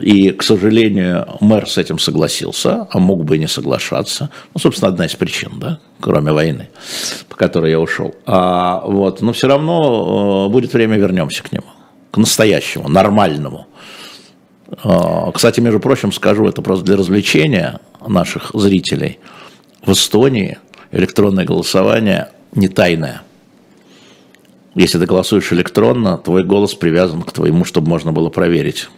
И, 0.00 0.30
к 0.30 0.42
сожалению, 0.42 1.26
мэр 1.40 1.68
с 1.68 1.78
этим 1.78 1.98
согласился, 1.98 2.88
а 2.90 2.98
мог 2.98 3.24
бы 3.24 3.36
и 3.36 3.38
не 3.38 3.46
соглашаться. 3.46 4.30
Ну, 4.52 4.60
собственно, 4.60 4.88
одна 4.88 5.06
из 5.06 5.14
причин, 5.14 5.52
да, 5.60 5.78
кроме 6.00 6.32
войны, 6.32 6.68
по 7.28 7.36
которой 7.36 7.70
я 7.70 7.78
ушел. 7.78 8.14
А, 8.26 8.82
вот, 8.84 9.20
но 9.20 9.32
все 9.32 9.46
равно 9.46 10.46
э, 10.48 10.52
будет 10.52 10.72
время, 10.72 10.96
вернемся 10.96 11.42
к 11.42 11.52
нему, 11.52 11.66
к 12.10 12.16
настоящему, 12.16 12.88
нормальному. 12.88 13.66
А, 14.82 15.30
Кстати, 15.32 15.60
между 15.60 15.80
прочим, 15.80 16.12
скажу, 16.12 16.46
это 16.46 16.62
просто 16.62 16.84
для 16.84 16.96
развлечения 16.96 17.80
наших 18.06 18.50
зрителей. 18.54 19.18
В 19.84 19.92
Эстонии 19.92 20.58
электронное 20.92 21.44
голосование 21.44 22.28
не 22.54 22.68
тайное. 22.68 23.22
Если 24.74 24.98
ты 24.98 25.06
голосуешь 25.06 25.52
электронно, 25.52 26.18
твой 26.18 26.42
голос 26.42 26.74
привязан 26.74 27.22
к 27.22 27.32
твоему, 27.32 27.64
чтобы 27.64 27.88
можно 27.88 28.12
было 28.12 28.28
проверить. 28.28 28.88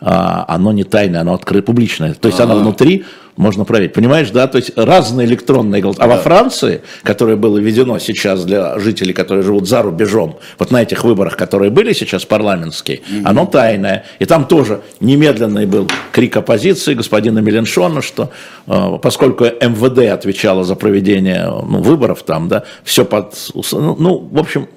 А, 0.00 0.44
оно 0.48 0.72
не 0.72 0.84
тайное, 0.84 1.20
оно 1.20 1.34
открыто, 1.34 1.66
публичное. 1.66 2.14
То 2.14 2.28
есть 2.28 2.40
оно 2.40 2.56
внутри, 2.56 3.04
можно 3.40 3.64
проверить. 3.64 3.94
Понимаешь, 3.94 4.30
да? 4.30 4.46
То 4.46 4.58
есть 4.58 4.72
разные 4.76 5.26
электронные 5.26 5.80
голосования. 5.80 6.12
А 6.12 6.16
во 6.16 6.22
Франции, 6.22 6.82
которое 7.02 7.36
было 7.36 7.58
введено 7.58 7.98
сейчас 7.98 8.44
для 8.44 8.78
жителей, 8.78 9.14
которые 9.14 9.42
живут 9.42 9.66
за 9.66 9.82
рубежом, 9.82 10.38
вот 10.58 10.70
на 10.70 10.82
этих 10.82 11.04
выборах, 11.04 11.36
которые 11.36 11.70
были 11.70 11.94
сейчас 11.94 12.24
парламентские, 12.26 13.00
оно 13.24 13.46
тайное. 13.46 14.04
И 14.18 14.26
там 14.26 14.46
тоже 14.46 14.82
немедленный 15.00 15.66
был 15.66 15.88
крик 16.12 16.36
оппозиции 16.36 16.94
господина 16.94 17.38
Меленшона, 17.38 18.02
что 18.02 18.30
э, 18.66 18.98
поскольку 19.02 19.44
МВД 19.44 20.12
отвечало 20.12 20.64
за 20.64 20.74
проведение 20.74 21.46
ну, 21.46 21.80
выборов 21.80 22.22
там, 22.22 22.48
да, 22.48 22.64
все 22.84 23.04
под... 23.04 23.34
Ну, 23.72 23.96
ну, 23.98 24.28
в 24.30 24.38
общем, 24.38 24.68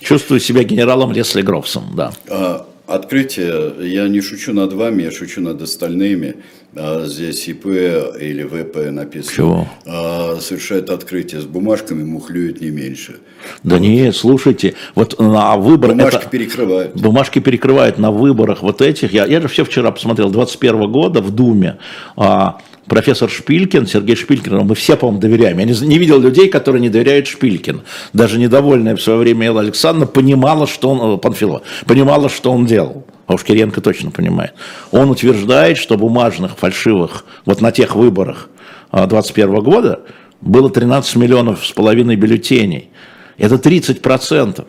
чувствую 0.00 0.40
себя 0.40 0.64
генералом 0.64 1.12
Лесли 1.12 1.42
Грофсом, 1.42 1.84
да. 1.94 2.10
А, 2.28 2.66
Открытие, 2.90 3.72
я 3.88 4.08
не 4.08 4.20
шучу 4.20 4.52
над 4.52 4.72
вами, 4.72 5.04
я 5.04 5.12
шучу 5.12 5.40
над 5.40 5.62
остальными. 5.62 6.34
А, 6.76 7.04
Здесь 7.06 7.48
ИП 7.48 7.66
или 7.66 8.44
ВП 8.44 8.90
написано. 8.90 9.34
Чего? 9.34 9.68
А, 9.86 10.38
Совершает 10.40 10.90
открытие 10.90 11.40
с 11.40 11.44
бумажками, 11.44 12.04
мухлюет 12.04 12.60
не 12.60 12.70
меньше. 12.70 13.16
Да 13.62 13.78
нет, 13.78 14.14
слушайте, 14.14 14.74
вот 14.94 15.18
на 15.18 15.56
выбор 15.56 15.90
Бумажки 15.90 16.16
это... 16.16 16.28
перекрывают. 16.28 16.94
Бумажки 16.94 17.38
перекрывают 17.38 17.98
на 17.98 18.10
выборах 18.10 18.62
вот 18.62 18.82
этих. 18.82 19.12
Я, 19.12 19.26
я 19.26 19.40
же 19.40 19.48
все 19.48 19.64
вчера 19.64 19.90
посмотрел, 19.90 20.30
21 20.30 20.90
года 20.90 21.20
в 21.20 21.30
Думе 21.30 21.78
а, 22.16 22.58
профессор 22.90 23.30
Шпилькин, 23.30 23.86
Сергей 23.86 24.16
Шпилькин, 24.16 24.58
мы 24.58 24.74
все, 24.74 24.96
по-моему, 24.96 25.20
доверяем. 25.20 25.58
Я 25.58 25.64
не, 25.64 25.86
не 25.86 25.98
видел 25.98 26.20
людей, 26.20 26.48
которые 26.48 26.82
не 26.82 26.88
доверяют 26.88 27.28
Шпилькин. 27.28 27.82
Даже 28.12 28.38
недовольная 28.38 28.96
в 28.96 29.00
свое 29.02 29.18
время 29.18 29.46
Элла 29.46 29.60
Александровна 29.60 30.06
понимала, 30.06 30.66
что 30.66 30.90
он, 30.90 31.14
э, 31.14 31.18
Панфилова, 31.18 31.62
понимала, 31.86 32.28
что 32.28 32.50
он 32.52 32.66
делал. 32.66 33.04
А 33.30 33.34
уж 33.34 33.44
Кириенко 33.44 33.80
точно 33.80 34.10
понимает. 34.10 34.54
Он 34.90 35.08
утверждает, 35.08 35.78
что 35.78 35.96
бумажных, 35.96 36.58
фальшивых, 36.58 37.24
вот 37.44 37.60
на 37.60 37.70
тех 37.70 37.94
выборах 37.94 38.48
21 38.90 39.62
года 39.62 40.00
было 40.40 40.68
13 40.68 41.14
миллионов 41.14 41.64
с 41.64 41.70
половиной 41.70 42.16
бюллетеней. 42.16 42.90
Это 43.38 43.56
30 43.56 44.02
процентов. 44.02 44.66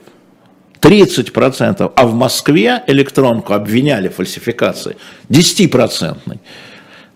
30%, 0.79 1.91
а 1.95 2.05
в 2.05 2.13
Москве 2.13 2.83
электронку 2.85 3.53
обвиняли 3.53 4.09
в 4.09 4.17
фальсификации 4.17 4.95
10%. 5.29 6.37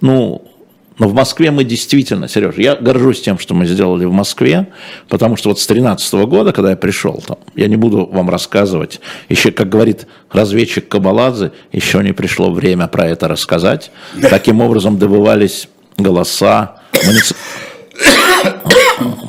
Ну, 0.01 0.51
но 0.97 1.07
в 1.09 1.13
Москве 1.13 1.51
мы 1.51 1.63
действительно, 1.63 2.27
Сереж, 2.27 2.55
я 2.57 2.75
горжусь 2.75 3.21
тем, 3.21 3.37
что 3.37 3.53
мы 3.53 3.65
сделали 3.65 4.05
в 4.05 4.13
Москве, 4.13 4.67
потому 5.09 5.35
что 5.35 5.49
вот 5.49 5.59
с 5.59 5.67
2013 5.67 6.13
года, 6.25 6.53
когда 6.53 6.71
я 6.71 6.77
пришел 6.77 7.21
там, 7.25 7.37
я 7.55 7.67
не 7.67 7.75
буду 7.75 8.05
вам 8.05 8.29
рассказывать, 8.29 9.01
еще, 9.27 9.51
как 9.51 9.69
говорит 9.69 10.07
разведчик 10.31 10.87
Кабаладзе, 10.87 11.51
еще 11.71 12.01
не 12.01 12.13
пришло 12.13 12.51
время 12.51 12.87
про 12.87 13.07
это 13.07 13.27
рассказать. 13.27 13.91
Таким 14.21 14.61
образом 14.61 14.97
добывались 14.97 15.67
голоса 15.97 16.77
муници- 16.93 17.35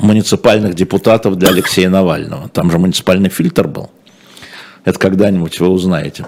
муниципальных 0.01 0.73
депутатов 0.73 1.37
для 1.37 1.49
Алексея 1.49 1.89
Навального. 1.89 2.49
Там 2.49 2.71
же 2.71 2.77
муниципальный 2.77 3.29
фильтр 3.29 3.67
был. 3.67 3.89
Это 4.85 4.97
когда-нибудь 4.99 5.59
вы 5.59 5.67
узнаете. 5.67 6.25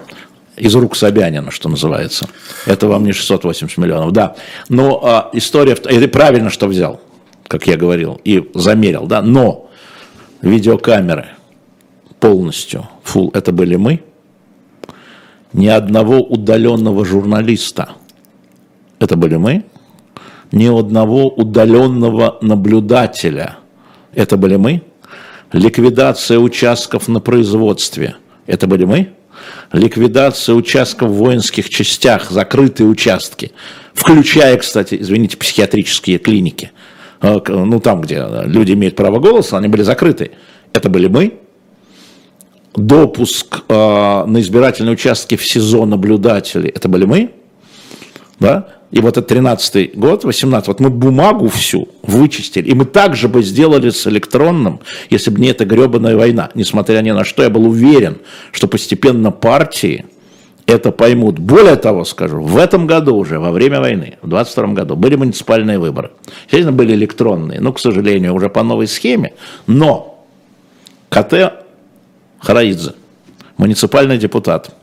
Из 0.60 0.74
рук 0.74 0.94
Собянина, 0.94 1.50
что 1.50 1.70
называется. 1.70 2.28
Это 2.66 2.86
вам 2.86 3.04
не 3.04 3.12
680 3.12 3.78
миллионов, 3.78 4.12
да. 4.12 4.36
Но 4.68 5.00
а, 5.02 5.30
история, 5.32 5.72
и 5.72 6.06
правильно, 6.06 6.50
что 6.50 6.66
взял, 6.66 7.00
как 7.48 7.66
я 7.66 7.78
говорил, 7.78 8.20
и 8.24 8.50
замерил, 8.54 9.06
да. 9.06 9.22
Но 9.22 9.70
видеокамеры 10.42 11.28
полностью, 12.20 12.86
фул, 13.02 13.30
это 13.32 13.52
были 13.52 13.76
мы. 13.76 14.02
Ни 15.54 15.66
одного 15.66 16.20
удаленного 16.20 17.06
журналиста, 17.06 17.92
это 18.98 19.16
были 19.16 19.36
мы. 19.36 19.64
Ни 20.52 20.66
одного 20.66 21.28
удаленного 21.28 22.36
наблюдателя, 22.42 23.56
это 24.12 24.36
были 24.36 24.56
мы. 24.56 24.82
Ликвидация 25.52 26.38
участков 26.38 27.08
на 27.08 27.20
производстве, 27.20 28.16
это 28.46 28.66
были 28.66 28.84
мы. 28.84 29.14
Ликвидация 29.72 30.54
участков 30.54 31.10
в 31.10 31.14
воинских 31.14 31.68
частях, 31.68 32.30
закрытые 32.30 32.88
участки, 32.88 33.52
включая, 33.94 34.56
кстати, 34.56 34.96
извините, 35.00 35.36
психиатрические 35.36 36.18
клиники. 36.18 36.72
К- 37.20 37.42
Ну, 37.48 37.80
там, 37.80 38.00
где 38.00 38.24
люди 38.44 38.72
имеют 38.72 38.96
право 38.96 39.18
голоса, 39.18 39.58
они 39.58 39.68
были 39.68 39.82
закрыты. 39.82 40.32
Это 40.72 40.88
были 40.88 41.06
мы. 41.08 41.38
Допуск 42.76 43.62
э, 43.68 43.74
на 44.26 44.40
избирательные 44.40 44.92
участки 44.92 45.34
в 45.36 45.44
СИЗО 45.44 45.86
наблюдателей, 45.86 46.68
это 46.70 46.88
были 46.88 47.04
мы 47.04 47.30
да, 48.40 48.68
и 48.90 49.00
вот 49.00 49.16
это 49.16 49.22
13 49.22 49.96
год, 49.96 50.24
18, 50.24 50.66
вот 50.66 50.80
мы 50.80 50.90
бумагу 50.90 51.48
всю 51.48 51.88
вычистили, 52.02 52.68
и 52.70 52.74
мы 52.74 52.86
также 52.86 53.28
бы 53.28 53.42
сделали 53.42 53.90
с 53.90 54.06
электронным, 54.06 54.80
если 55.10 55.30
бы 55.30 55.40
не 55.40 55.48
эта 55.48 55.64
гребаная 55.64 56.16
война, 56.16 56.50
несмотря 56.54 57.00
ни 57.00 57.12
на 57.12 57.24
что, 57.24 57.42
я 57.42 57.50
был 57.50 57.68
уверен, 57.68 58.18
что 58.50 58.66
постепенно 58.66 59.30
партии 59.30 60.06
это 60.66 60.90
поймут. 60.90 61.38
Более 61.38 61.76
того, 61.76 62.04
скажу, 62.04 62.42
в 62.42 62.56
этом 62.56 62.86
году 62.86 63.16
уже, 63.16 63.38
во 63.38 63.50
время 63.52 63.80
войны, 63.80 64.18
в 64.22 64.28
22 64.28 64.68
году, 64.68 64.96
были 64.96 65.16
муниципальные 65.16 65.78
выборы. 65.78 66.12
Естественно, 66.46 66.72
были 66.72 66.94
электронные, 66.94 67.60
ну, 67.60 67.72
к 67.72 67.80
сожалению, 67.80 68.34
уже 68.34 68.48
по 68.48 68.62
новой 68.62 68.88
схеме, 68.88 69.34
но 69.66 70.24
КТ 71.10 71.64
Хараидзе, 72.40 72.94
муниципальный 73.56 74.18
депутат, 74.18 74.74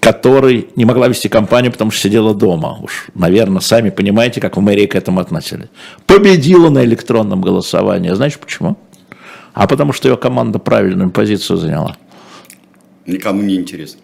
который 0.00 0.68
не 0.76 0.84
могла 0.84 1.08
вести 1.08 1.28
кампанию, 1.28 1.72
потому 1.72 1.90
что 1.90 2.02
сидела 2.02 2.34
дома. 2.34 2.78
Уж, 2.82 3.08
наверное, 3.14 3.60
сами 3.60 3.90
понимаете, 3.90 4.40
как 4.40 4.56
в 4.56 4.60
мэрии 4.60 4.86
к 4.86 4.94
этому 4.94 5.20
относились. 5.20 5.68
Победила 6.06 6.70
на 6.70 6.84
электронном 6.84 7.42
голосовании. 7.42 8.10
Знаешь 8.10 8.38
почему? 8.38 8.76
А 9.52 9.66
потому 9.66 9.92
что 9.92 10.08
ее 10.08 10.16
команда 10.16 10.58
правильную 10.58 11.10
позицию 11.10 11.58
заняла. 11.58 11.96
Никому 13.06 13.42
не 13.42 13.56
интересно. 13.56 14.00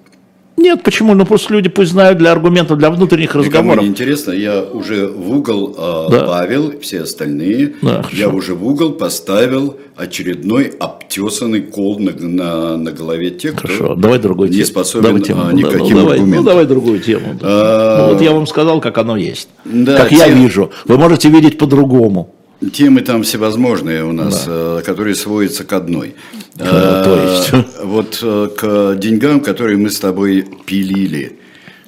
Нет, 0.56 0.82
почему? 0.82 1.14
Ну 1.14 1.26
просто 1.26 1.52
люди 1.52 1.68
пусть 1.68 1.92
знают 1.92 2.18
для 2.18 2.32
аргументов, 2.32 2.78
для 2.78 2.90
внутренних 2.90 3.34
разговоров. 3.34 3.82
не 3.82 3.88
интересно. 3.90 4.32
Я 4.32 4.62
уже 4.62 5.06
в 5.06 5.30
угол 5.30 5.74
а, 5.78 6.08
Да. 6.10 6.26
Павел, 6.26 6.72
все 6.80 7.02
остальные. 7.02 7.74
Да, 7.82 8.02
хорошо. 8.02 8.16
я 8.16 8.28
уже 8.30 8.54
в 8.54 8.66
угол 8.66 8.92
поставил 8.92 9.76
очередной 9.96 10.72
обтесанный 10.78 11.60
кол 11.62 11.98
на, 11.98 12.12
на, 12.12 12.76
на 12.76 12.92
голове 12.92 13.30
тех, 13.30 13.56
Хорошо, 13.56 13.84
кто 13.84 13.94
давай 13.94 14.18
другую 14.18 14.48
не 14.50 14.56
тему. 14.56 14.66
способен 14.66 15.04
давай 15.06 15.22
тему. 15.22 15.42
а, 15.42 15.50
Ну, 15.52 15.58
никаким 15.58 15.80
ну, 15.80 16.00
давай, 16.00 16.14
аргументом. 16.16 16.44
Ну, 16.44 16.50
давай 16.50 16.66
другую 16.66 17.00
тему. 17.00 17.34
да. 17.40 17.46
А, 17.48 18.06
Ну, 18.08 18.12
вот 18.14 18.22
я 18.22 18.32
вам 18.32 18.46
сказал, 18.46 18.80
как 18.80 18.98
оно 18.98 19.16
есть. 19.16 19.48
Да, 19.64 19.96
как 19.96 20.12
я 20.12 20.26
тем- 20.26 20.38
вижу. 20.40 20.70
Вы 20.86 20.96
можете 20.98 21.28
видеть 21.28 21.58
по-другому. 21.58 22.34
Темы 22.72 23.02
там 23.02 23.22
всевозможные 23.22 24.02
у 24.04 24.12
нас, 24.12 24.44
э, 24.46 24.80
которые 24.84 25.14
сводятся 25.14 25.64
к 25.64 25.72
одной. 25.74 26.14
Э, 26.58 27.02
то 27.04 27.16
Э, 27.18 27.36
есть? 27.36 27.66
Вот 27.84 28.18
э, 28.22 28.48
к 28.56 28.94
деньгам, 28.98 29.40
которые 29.40 29.76
мы 29.76 29.90
с 29.90 29.98
тобой 30.00 30.46
пилили. 30.64 31.38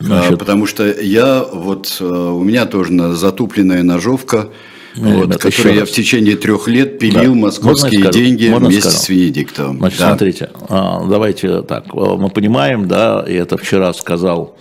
Э, 0.01 0.05
Значит? 0.05 0.39
Потому 0.39 0.67
что 0.67 0.85
я, 0.87 1.43
вот 1.43 1.97
э, 2.01 2.05
у 2.05 2.43
меня 2.45 2.67
тоже 2.67 2.93
на- 2.93 3.15
затупленная 3.15 3.83
ножовка, 3.83 4.49
вот, 4.95 5.25
ребята, 5.25 5.49
еще 5.49 5.57
которую 5.57 5.75
я 5.75 5.81
раз. 5.83 5.91
в 5.91 5.93
течение 5.93 6.37
трех 6.37 6.69
лет 6.69 6.99
пилил 6.99 7.15
Да. 7.15 7.29
Можно 7.29 7.41
московские 7.47 8.01
я 8.01 8.05
скажу? 8.11 8.19
деньги 8.19 8.49
Можно 8.49 8.69
вместе 8.69 8.91
скажу? 8.91 9.05
с 9.05 9.09
Венедиктовым. 9.09 9.79
Значит, 9.79 9.99
Да. 10.01 10.09
смотрите, 10.09 10.51
а, 10.69 11.07
давайте 11.09 11.63
так, 11.63 11.85
а, 11.95 12.17
мы 12.17 12.29
понимаем, 12.29 12.87
да, 12.89 13.25
и 13.27 13.33
это 13.33 13.57
вчера 13.57 13.93
сказал 13.95 14.57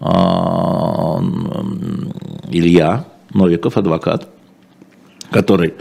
а, 0.00 1.20
Илья 2.50 3.06
Новиков, 3.34 3.76
адвокат, 3.76 4.28
который 5.30 5.74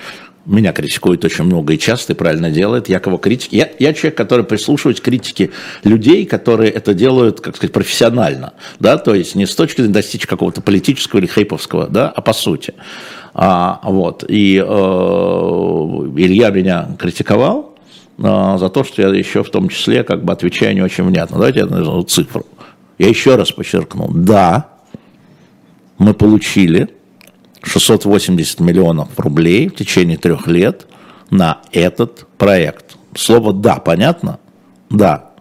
меня 0.48 0.72
критикует 0.72 1.24
очень 1.26 1.44
много 1.44 1.74
и 1.74 1.78
часто, 1.78 2.14
и 2.14 2.16
правильно 2.16 2.50
делает. 2.50 2.88
Я 2.88 3.00
кого 3.00 3.18
критики? 3.18 3.56
Я, 3.56 3.70
я 3.80 3.94
человек, 3.94 4.16
который 4.16 4.46
прислушивается 4.46 5.04
к 5.04 5.06
критике 5.06 5.52
людей, 5.84 6.26
которые 6.26 6.72
это 6.72 6.94
делают, 6.94 7.42
как 7.42 7.58
сказать, 7.58 7.74
профессионально. 7.74 8.54
Да? 8.80 8.98
То 8.98 9.14
есть 9.14 9.36
не 9.36 9.46
с 9.46 9.54
точки 9.56 9.82
зрения 9.82 9.94
достичь 9.94 10.26
какого-то 10.26 10.62
политического 10.62 11.20
или 11.20 11.28
хейповского, 11.28 11.88
да? 11.88 12.10
а 12.10 12.22
по 12.22 12.34
сути. 12.34 12.74
А, 13.34 13.82
вот. 13.84 14.24
И 14.28 14.58
э, 14.58 14.64
Илья 14.64 16.50
меня 16.50 16.96
критиковал 16.98 17.76
э, 18.18 18.58
за 18.58 18.70
то, 18.70 18.84
что 18.86 19.02
я 19.02 19.10
еще 19.10 19.44
в 19.44 19.50
том 19.50 19.68
числе 19.68 20.04
как 20.04 20.24
бы 20.24 20.32
отвечаю 20.32 20.74
не 20.76 20.82
очень 20.82 21.04
внятно. 21.04 21.38
Давайте 21.38 21.60
я 21.60 21.66
назову 21.66 22.04
цифру. 22.04 22.46
Я 22.98 23.10
еще 23.10 23.36
раз 23.36 23.52
подчеркну. 23.52 24.10
Да, 24.14 24.70
мы 25.98 26.14
получили 26.14 26.90
680 27.68 28.60
миллионов 28.60 29.10
рублей 29.18 29.68
в 29.68 29.76
течение 29.76 30.18
трех 30.18 30.48
лет 30.48 30.88
на 31.30 31.62
этот 31.72 32.26
проект. 32.38 32.96
Слово 33.16 33.54
«да» 33.54 33.76
понятно? 33.76 34.40
Да. 34.90 35.32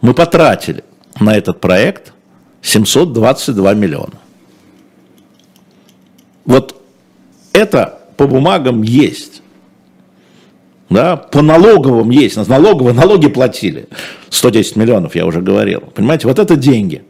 Мы 0.00 0.14
потратили 0.14 0.84
на 1.20 1.36
этот 1.36 1.60
проект 1.60 2.12
722 2.62 3.74
миллиона. 3.74 4.14
Вот 6.44 6.80
это 7.52 7.98
по 8.16 8.26
бумагам 8.26 8.82
есть. 8.82 9.42
Да, 10.90 11.16
по 11.16 11.42
налоговым 11.42 12.10
есть. 12.10 12.36
На 12.36 12.44
налоговые 12.44 12.94
налоги 12.94 13.28
платили. 13.28 13.88
110 14.30 14.76
миллионов, 14.76 15.14
я 15.14 15.26
уже 15.26 15.42
говорил. 15.42 15.80
Понимаете, 15.94 16.26
вот 16.26 16.38
это 16.38 16.56
деньги. 16.56 17.04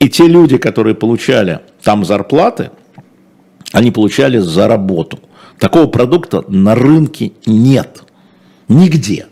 И 0.00 0.08
те 0.08 0.26
люди, 0.26 0.56
которые 0.56 0.96
получали 0.96 1.60
там 1.82 2.04
зарплаты, 2.04 2.70
они 3.72 3.90
получали 3.90 4.38
за 4.38 4.68
работу. 4.68 5.18
Такого 5.58 5.86
продукта 5.86 6.44
на 6.48 6.74
рынке 6.74 7.32
нет. 7.46 8.02
Нигде. 8.68 9.26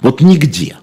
Вот 0.00 0.20
нигде. 0.20 0.76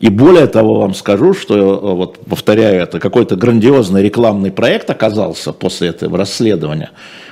И 0.00 0.10
более 0.10 0.46
того, 0.46 0.80
вам 0.80 0.94
скажу, 0.94 1.34
что, 1.34 1.56
э, 1.56 1.94
вот 1.94 2.20
повторяю, 2.24 2.82
это 2.82 3.00
какой-то 3.00 3.34
грандиозный 3.34 4.02
рекламный 4.02 4.52
проект 4.52 4.88
оказался 4.90 5.52
после 5.52 5.88
этого 5.88 6.16
расследования. 6.16 6.90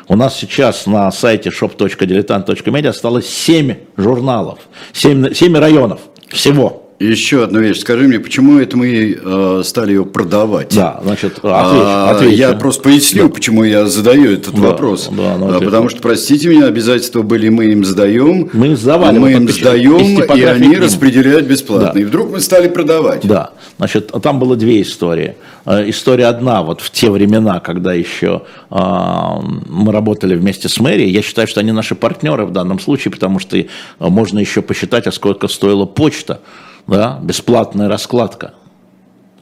У 0.09 0.17
нас 0.17 0.37
сейчас 0.37 0.87
на 0.87 1.11
сайте 1.13 1.51
shop.diletant.media 1.51 2.89
осталось 2.89 3.29
7 3.29 3.75
журналов, 3.97 4.59
7, 4.93 5.33
7 5.33 5.57
районов 5.57 6.01
всего. 6.29 6.86
Еще 6.99 7.45
одну 7.45 7.61
вещь. 7.61 7.81
Скажи 7.81 8.09
мне, 8.09 8.19
почему 8.19 8.59
это 8.59 8.75
мы 8.79 9.19
э, 9.23 9.63
стали 9.65 9.91
ее 9.93 10.07
продавать? 10.07 10.75
Да, 10.75 10.99
значит, 11.03 11.39
ответь, 11.43 11.45
а, 11.45 12.11
ответь. 12.13 12.39
Я 12.39 12.55
просто 12.55 12.85
поясню, 12.85 13.29
да. 13.29 13.35
почему 13.35 13.65
я 13.65 13.85
задаю 13.85 14.33
этот 14.33 14.55
да, 14.55 14.63
вопрос. 14.63 15.11
Да, 15.11 15.37
ну, 15.37 15.55
а, 15.55 15.61
потому 15.61 15.91
что, 15.91 16.01
простите 16.01 16.49
меня, 16.49 16.65
обязательства 16.65 17.21
были, 17.21 17.51
мы 17.51 17.67
им 17.67 17.85
сдаем. 17.85 18.49
Мы 18.55 18.69
им 18.69 18.77
сдавали. 18.79 19.19
Мы 19.19 19.33
им 19.33 19.47
сдаем, 19.47 20.23
и 20.23 20.43
они 20.43 20.77
распределяют 20.77 21.47
бесплатно. 21.47 21.93
Да. 21.93 22.01
И 22.01 22.05
вдруг 22.05 22.31
мы 22.31 22.41
стали 22.41 22.69
продавать. 22.69 23.27
Да, 23.27 23.51
значит, 23.77 24.13
там 24.23 24.39
было 24.39 24.57
две 24.57 24.81
истории. 24.81 25.37
Э, 25.67 25.87
история 25.91 26.27
одна, 26.27 26.63
вот 26.63 26.81
в 26.81 26.91
те 26.91 27.11
времена, 27.11 27.61
когда 27.61 27.93
еще 27.93 28.43
э, 28.71 28.75
мы 28.75 29.93
работали 29.93 30.35
вместе 30.35 30.71
с 30.71 30.81
мэрией, 30.81 31.11
я 31.11 31.21
считаю, 31.21 31.47
что 31.47 31.61
они 31.61 31.73
наши 31.73 31.95
партнеры 31.95 32.47
в 32.47 32.53
данном 32.53 32.81
случае, 32.81 33.13
потому 33.13 33.39
что 33.39 33.63
можно 33.99 34.39
еще 34.39 34.63
посчитать, 34.63 35.07
а 35.07 35.13
сколько 35.13 35.47
стоила 35.47 35.85
почта 35.85 36.41
да, 36.87 37.19
бесплатная 37.23 37.89
раскладка. 37.89 38.55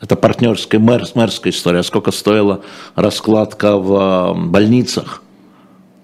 Это 0.00 0.16
партнерская, 0.16 0.80
мэр, 0.80 1.04
мэрская 1.14 1.52
история. 1.52 1.83
Сколько 1.83 2.11
стоила 2.11 2.61
раскладка 2.94 3.76
в 3.76 4.35
больницах, 4.37 5.22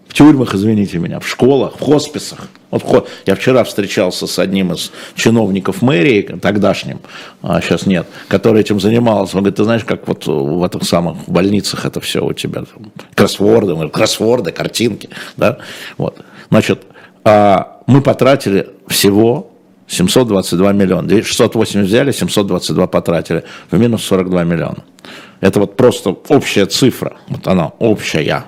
в 0.09 0.14
тюрьмах, 0.14 0.55
извините 0.55 0.98
меня, 0.98 1.20
в 1.20 1.29
школах, 1.29 1.74
в 1.79 1.85
хосписах. 1.85 2.48
Вот 2.70 3.09
я 3.26 3.35
вчера 3.35 3.62
встречался 3.62 4.26
с 4.26 4.38
одним 4.38 4.72
из 4.72 4.90
чиновников 5.14 5.83
мэрии, 5.83 6.22
тогдашним, 6.22 7.00
а 7.42 7.61
сейчас 7.61 7.87
нет, 7.87 8.07
который 8.29 8.61
этим 8.62 8.81
занимался. 8.81 9.37
Он 9.37 9.42
говорит, 9.42 9.57
ты 9.57 9.64
знаешь, 9.64 9.85
как 9.85 10.09
вот 10.09 10.26
в 10.26 10.64
этих 10.64 10.85
самых 10.85 11.29
больницах 11.29 11.85
это 11.85 12.00
все 12.00 12.24
у 12.24 12.33
тебя, 12.33 12.64
кроссворды, 13.14 13.88
кроссворды, 13.88 14.50
картинки, 14.50 15.11
да, 15.37 15.59
вот. 15.98 16.16
Значит, 16.48 16.83
а 17.24 17.83
мы 17.87 18.00
потратили 18.03 18.68
всего 18.88 19.49
722 19.90 20.72
миллиона. 20.72 21.22
680 21.22 21.87
взяли, 21.87 22.12
722 22.12 22.87
потратили. 22.87 23.44
В 23.70 23.79
минус 23.79 24.05
42 24.05 24.44
миллиона. 24.44 24.85
Это 25.40 25.59
вот 25.61 25.76
просто 25.76 26.16
общая 26.29 26.66
цифра. 26.66 27.16
Вот 27.29 27.46
она 27.48 27.72
общая. 27.81 28.44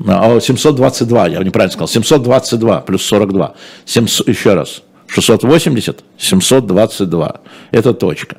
722, 0.00 1.24
а, 1.24 1.28
я 1.28 1.38
неправильно 1.40 1.72
сказал. 1.72 1.88
722 1.88 2.80
плюс 2.80 3.02
42. 3.02 3.54
700, 3.84 4.28
еще 4.28 4.54
раз. 4.54 4.82
680, 5.08 6.04
722. 6.18 7.40
Это 7.70 7.92
точка. 7.92 8.36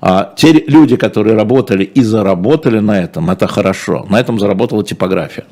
А 0.00 0.34
те 0.36 0.52
люди, 0.52 0.96
которые 0.96 1.36
работали 1.36 1.84
и 1.84 2.02
заработали 2.02 2.80
на 2.80 3.00
этом, 3.00 3.30
это 3.30 3.46
хорошо. 3.46 4.06
На 4.10 4.20
этом 4.20 4.38
заработала 4.38 4.84
типография. 4.84 5.46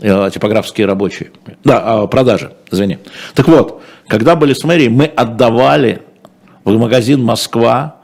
Э, 0.00 0.30
типографские 0.32 0.86
рабочие. 0.86 1.32
Да, 1.64 1.82
а, 1.84 2.06
продажи, 2.06 2.52
извини. 2.70 2.98
Так 3.34 3.48
вот, 3.48 3.82
когда 4.06 4.36
были 4.36 4.52
с 4.52 4.62
мэрией, 4.62 4.90
мы 4.90 5.06
отдавали 5.06 6.02
в 6.64 6.76
магазин 6.78 7.22
«Москва» 7.22 7.96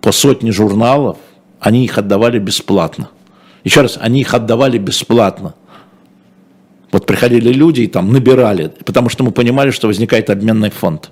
по 0.00 0.12
сотне 0.12 0.52
журналов, 0.52 1.16
они 1.58 1.84
их 1.84 1.98
отдавали 1.98 2.38
бесплатно. 2.38 3.10
Еще 3.64 3.80
раз, 3.80 3.98
они 4.00 4.20
их 4.20 4.34
отдавали 4.34 4.78
бесплатно. 4.78 5.54
Вот 6.92 7.06
приходили 7.06 7.52
люди 7.52 7.82
и 7.82 7.86
там 7.86 8.12
набирали, 8.12 8.72
потому 8.84 9.08
что 9.08 9.24
мы 9.24 9.32
понимали, 9.32 9.70
что 9.70 9.88
возникает 9.88 10.30
обменный 10.30 10.70
фонд. 10.70 11.10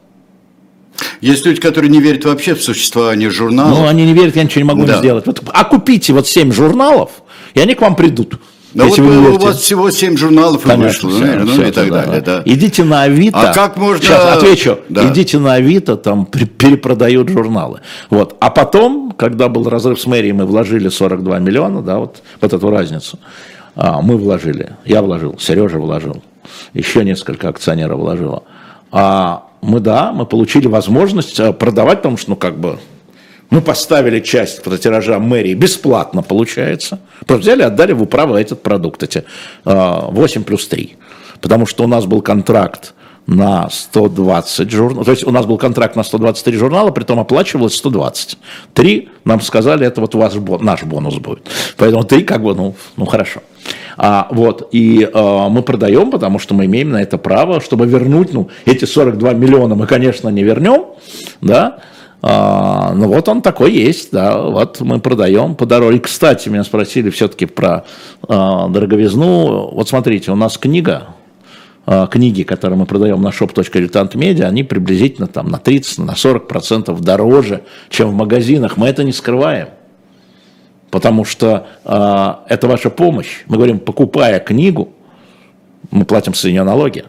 Есть 1.21 1.45
люди, 1.47 1.61
которые 1.61 1.91
не 1.91 2.01
верят 2.01 2.25
вообще 2.25 2.55
в 2.55 2.63
существование 2.63 3.31
журналов. 3.31 3.79
Ну, 3.79 3.87
они 3.87 4.05
не 4.05 4.13
верят, 4.13 4.37
я 4.37 4.45
ничего 4.45 4.61
не 4.61 4.69
могу 4.69 4.85
да. 4.85 4.99
сделать. 4.99 5.27
Вот, 5.27 5.43
а 5.53 5.65
купите 5.65 6.13
вот 6.13 6.29
7 6.29 6.53
журналов, 6.53 7.23
и 7.55 7.61
они 7.61 7.75
к 7.75 7.81
вам 7.81 7.97
придут. 7.97 8.41
Да 8.75 8.87
вот 8.87 8.99
вы, 8.99 9.31
у 9.31 9.39
вас 9.39 9.59
всего 9.59 9.91
7 9.91 10.17
журналов 10.17 10.63
Конечно, 10.63 11.09
вышло, 11.09 11.11
все, 11.11 11.21
наверное, 11.21 11.45
ну 11.45 11.53
все 11.53 11.69
и 11.69 11.73
так 11.73 11.91
да, 11.91 12.05
далее. 12.05 12.21
Да. 12.21 12.43
Идите 12.45 12.85
на 12.85 13.03
Авито. 13.03 13.51
А 13.51 13.53
как 13.55 13.77
можно... 13.77 14.03
Сейчас 14.03 14.37
отвечу. 14.37 14.79
Да. 14.89 15.09
Идите 15.09 15.39
на 15.39 15.55
Авито, 15.55 15.97
там 15.97 16.25
перепродают 16.27 17.29
журналы. 17.29 17.81
Вот. 18.11 18.37
А 18.39 18.51
потом, 18.51 19.13
когда 19.13 19.49
был 19.49 19.69
разрыв 19.69 20.01
с 20.01 20.07
мэрией, 20.07 20.33
мы 20.33 20.47
вложили 20.47 20.89
42 20.89 21.41
миллиона, 21.41 21.83
да, 21.83 21.99
вот, 21.99 22.23
вот 22.41 22.53
эту 22.53 22.71
разницу. 22.71 23.19
А, 23.75 24.03
мы 24.03 24.17
вложили, 24.17 24.71
я 24.85 25.03
вложил, 25.03 25.37
Сережа 25.39 25.79
вложил, 25.79 26.23
еще 26.75 27.05
несколько 27.05 27.49
акционеров 27.49 27.99
вложило. 27.99 28.45
А 28.93 29.47
мы, 29.63 29.81
да, 29.81 30.13
мы 30.13 30.27
получили 30.27 30.67
возможность 30.67 31.39
э, 31.39 31.53
продавать, 31.53 31.99
потому 31.99 32.17
что, 32.17 32.31
ну, 32.31 32.37
как 32.37 32.59
бы, 32.59 32.79
мы 33.51 33.61
поставили 33.61 34.21
часть 34.21 34.63
тиража 34.81 35.19
мэрии 35.19 35.55
бесплатно, 35.55 36.23
получается. 36.23 37.01
Просто 37.27 37.43
взяли, 37.43 37.63
отдали 37.63 37.93
в 37.93 38.03
управу 38.03 38.35
этот 38.35 38.63
продукт, 38.63 39.03
эти 39.03 39.25
8 39.65 40.41
а, 40.41 40.45
плюс 40.45 40.69
3. 40.69 40.97
Потому 41.41 41.67
что 41.67 41.85
у 41.85 41.87
нас 41.87 42.07
был 42.07 42.23
контракт 42.23 42.95
на 43.27 43.69
120 43.71 44.71
журналов. 44.71 45.05
То 45.05 45.13
есть 45.13 45.25
у 45.27 45.31
нас 45.31 45.47
был 45.47 45.57
контракт 45.57 45.97
на 45.97 46.03
123 46.03 46.57
журнала, 46.57 46.91
при 46.91 47.05
том 47.05 47.21
оплачивалось 47.21 47.77
120. 47.77 48.39
Три 48.75 49.09
нам 49.25 49.41
сказали, 49.41 49.87
это 49.87 50.01
вот 50.01 50.15
ваш, 50.15 50.35
наш 50.61 50.83
бонус 50.85 51.17
будет. 51.17 51.49
Поэтому 51.77 52.05
три 52.05 52.23
как 52.25 52.43
бы, 52.43 52.55
ну, 52.55 52.75
ну 52.97 53.07
хорошо. 53.07 53.41
А, 53.97 54.29
вот, 54.31 54.69
и 54.73 55.09
а, 55.13 55.49
мы 55.49 55.63
продаем, 55.63 56.11
потому 56.11 56.39
что 56.39 56.55
мы 56.55 56.67
имеем 56.67 56.91
на 56.91 57.03
это 57.03 57.19
право, 57.19 57.61
чтобы 57.61 57.87
вернуть, 57.87 58.33
ну, 58.33 58.49
эти 58.65 58.85
42 58.85 59.33
миллиона 59.35 59.75
мы, 59.75 59.87
конечно, 59.87 60.29
не 60.29 60.43
вернем, 60.43 60.87
да, 61.41 61.81
а, 62.23 62.93
ну 62.95 63.09
вот 63.09 63.29
он 63.29 63.41
такой 63.41 63.73
есть, 63.73 64.13
да, 64.13 64.43
вот 64.43 64.81
мы 64.81 65.01
продаем 65.01 65.55
по 65.55 65.67
дороге. 65.67 65.97
И, 65.97 66.01
кстати, 66.01 66.49
меня 66.49 66.65
спросили 66.65 67.11
все-таки 67.11 67.47
про 67.47 67.85
а, 68.29 68.69
дороговизну. 68.69 69.71
Вот 69.73 69.89
смотрите, 69.89 70.31
у 70.31 70.37
нас 70.37 70.59
книга, 70.59 71.15
а, 71.87 72.07
книги, 72.07 72.43
которые 72.43 72.79
мы 72.79 72.87
продаем 72.87 73.23
на 73.23 73.29
shop.diletantmedia, 73.29 74.45
они 74.45 74.63
приблизительно 74.65 75.29
там 75.29 75.49
на 75.49 75.59
30, 75.59 75.99
на 75.99 76.15
40 76.15 76.47
процентов 76.47 77.01
дороже, 77.01 77.65
чем 77.89 78.11
в 78.11 78.15
магазинах. 78.15 78.77
Мы 78.77 78.89
это 78.89 79.03
не 79.03 79.13
скрываем. 79.13 79.69
Потому 80.91 81.25
что 81.25 81.69
э, 81.85 82.53
это 82.53 82.67
ваша 82.67 82.91
помощь. 82.91 83.45
Мы 83.47 83.59
говорим, 83.59 83.79
покупая 83.79 84.41
книгу, 84.41 84.93
мы 85.93 86.05
платим 86.05 86.35
с 86.35 86.43
нее 86.43 86.65
налоги. 86.65 87.05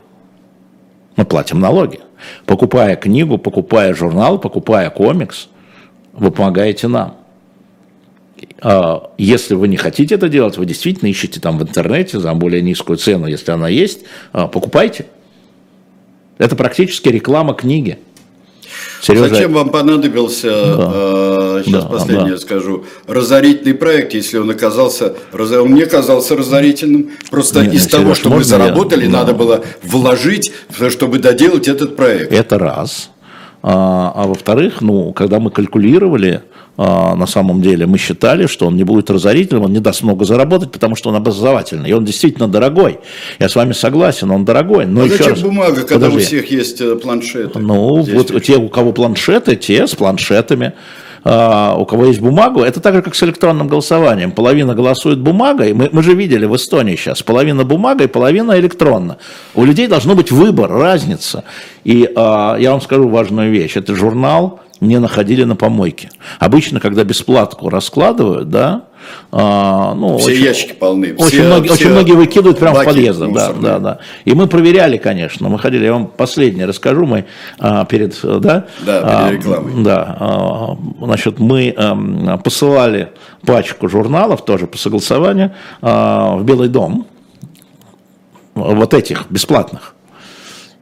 Мы 1.16 1.26
платим 1.26 1.60
налоги. 1.60 2.00
Покупая 2.46 2.96
книгу, 2.96 3.38
покупая 3.38 3.94
журнал, 3.94 4.40
покупая 4.40 4.90
комикс, 4.90 5.48
вы 6.14 6.32
помогаете 6.32 6.88
нам. 6.88 7.18
А, 8.62 9.12
если 9.18 9.56
вы 9.56 9.68
не 9.68 9.78
хотите 9.78 10.16
это 10.16 10.30
делать, 10.30 10.58
вы 10.58 10.66
действительно 10.66 11.10
ищете 11.10 11.40
там 11.40 11.58
в 11.58 11.64
интернете 11.64 12.20
за 12.20 12.34
более 12.34 12.62
низкую 12.62 12.98
цену, 12.98 13.28
если 13.28 13.52
она 13.52 13.70
есть, 13.70 14.02
а, 14.34 14.48
покупайте. 14.48 15.06
Это 16.38 16.56
практически 16.56 17.10
реклама 17.10 17.54
книги. 17.54 18.00
Сережа... 19.02 19.30
Зачем 19.30 19.54
вам 19.54 19.70
понадобился 19.70 20.50
да. 20.50 20.92
Сейчас 21.64 21.84
Да, 21.84 21.90
последнее 21.90 22.32
да. 22.34 22.38
скажу, 22.38 22.86
разорительный 23.08 23.74
проект, 23.74 24.14
если 24.14 24.38
он 24.38 24.50
оказался, 24.50 25.14
он 25.34 25.70
мне 25.70 25.86
казался 25.86 26.36
разорительным, 26.36 27.12
просто 27.30 27.66
Не, 27.66 27.76
из 27.76 27.92
ну, 27.92 27.98
того, 28.00 28.14
что 28.16 28.30
мы 28.30 28.38
я- 28.38 28.44
заработали, 28.44 29.06
Да. 29.06 29.12
надо 29.20 29.34
было 29.34 29.64
вложить, 29.84 30.52
чтобы 30.90 31.20
доделать 31.20 31.68
этот 31.68 31.96
проект. 31.96 32.32
Это 32.32 32.58
раз. 32.58 33.10
А, 33.64 34.12
а 34.16 34.26
во-вторых, 34.28 34.82
ну, 34.82 35.14
когда 35.14 35.40
мы 35.40 35.52
калькулировали, 35.52 36.42
а, 36.78 37.16
на 37.16 37.28
самом 37.28 37.62
деле 37.62 37.86
мы 37.86 38.00
считали, 38.00 38.48
что 38.48 38.66
он 38.66 38.76
не 38.76 38.84
будет 38.84 39.12
разорительным, 39.12 39.66
он 39.66 39.74
не 39.74 39.80
даст 39.80 40.02
много 40.02 40.26
заработать, 40.26 40.72
потому 40.72 40.96
что 40.96 41.10
он 41.10 41.16
образовательный. 41.16 41.88
И 41.92 41.94
он 41.94 42.04
действительно 42.04 42.48
дорогой. 42.48 43.00
Я 43.38 43.50
с 43.50 43.56
вами 43.56 43.74
согласен, 43.74 44.32
он 44.32 44.46
дорогой. 44.46 44.88
Но 44.88 45.02
А 45.02 45.06
еще 45.06 45.18
зачем 45.18 45.34
раз- 45.34 45.42
бумага, 45.42 45.82
когда 45.84 46.08
у 46.08 46.10
Подожди. 46.10 46.26
всех 46.26 46.50
есть 46.52 46.82
э, 46.82 46.96
планшеты? 46.96 47.60
Ну, 47.60 48.02
Здесь 48.02 48.16
вот 48.16 48.32
ведь- 48.32 48.46
те, 48.46 48.58
у 48.58 48.68
кого 48.68 48.94
планшеты, 48.94 49.56
те 49.56 49.86
с 49.86 49.94
планшетами. 49.94 50.74
А, 51.24 51.76
у 51.78 51.86
кого 51.86 52.06
есть 52.06 52.20
бумагу, 52.20 52.62
это 52.62 52.80
так 52.80 52.96
же, 52.96 53.02
как 53.02 53.16
с 53.16 53.24
электронным 53.24 53.68
голосованием. 53.68 54.32
Половина 54.32 54.74
голосует 54.74 55.20
бумагой. 55.20 55.74
Мы, 55.74 55.90
мы 55.92 56.04
же 56.04 56.14
видели 56.14 56.46
в 56.46 56.56
Эстонии 56.56 56.96
сейчас. 56.96 57.22
Половина 57.22 57.64
бумагой, 57.64 58.08
половина 58.08 58.60
электронно. 58.60 59.18
У 59.54 59.64
людей 59.64 59.88
должно 59.88 60.16
быть 60.16 60.32
выбор, 60.32 60.72
разница. 60.72 61.44
И 61.84 62.10
а, 62.16 62.58
я 62.58 62.72
вам 62.72 62.82
скажу 62.82 63.08
важную 63.08 63.52
вещь. 63.52 63.78
Это 63.78 63.96
журнал 63.96 64.60
не 64.80 65.00
находили 65.00 65.44
на 65.44 65.56
помойке. 65.56 66.10
Обычно, 66.40 66.80
когда 66.80 67.04
бесплатку 67.04 67.70
раскладывают, 67.70 68.50
да, 68.50 68.86
а, 69.32 69.94
ну, 69.94 70.18
Все 70.18 70.32
очень- 70.32 70.44
ящики 70.44 70.74
полны. 70.74 71.14
очень, 71.14 71.26
все- 71.28 71.44
многие, 71.44 71.68
все 71.68 71.74
очень 71.76 71.90
многие 71.92 72.14
выкидывают 72.14 72.60
прямо 72.60 72.82
в 72.82 72.86
подъездах. 72.86 73.34
Да, 73.34 73.54
да, 73.54 73.80
да. 73.80 74.00
И 74.26 74.34
мы 74.34 74.48
проверяли, 74.48 74.98
конечно. 74.98 75.48
Мы 75.50 75.58
ходили, 75.60 75.86
я 75.86 75.94
вам 75.94 76.08
последнее 76.08 76.66
расскажу, 76.66 77.06
мы 77.06 77.26
а, 77.60 77.86
перед, 77.86 78.14
э, 78.24 78.40
да? 78.40 78.66
Да, 78.86 79.02
перед 79.02 79.06
А, 79.06 79.32
рекламой. 79.32 79.84
Да. 79.84 80.18
а, 80.20 80.78
значит, 81.02 81.40
мы 81.40 81.74
ам, 81.78 82.40
посылали 82.44 83.10
пачку 83.46 83.88
журналов, 83.90 84.44
тоже 84.46 84.68
по 84.68 84.78
согласованию, 84.78 85.52
а, 85.82 86.36
в 86.38 86.44
Белый 86.44 86.68
дом. 86.70 87.08
Вот 88.54 88.94
этих, 88.94 89.26
бесплатных. 89.30 89.96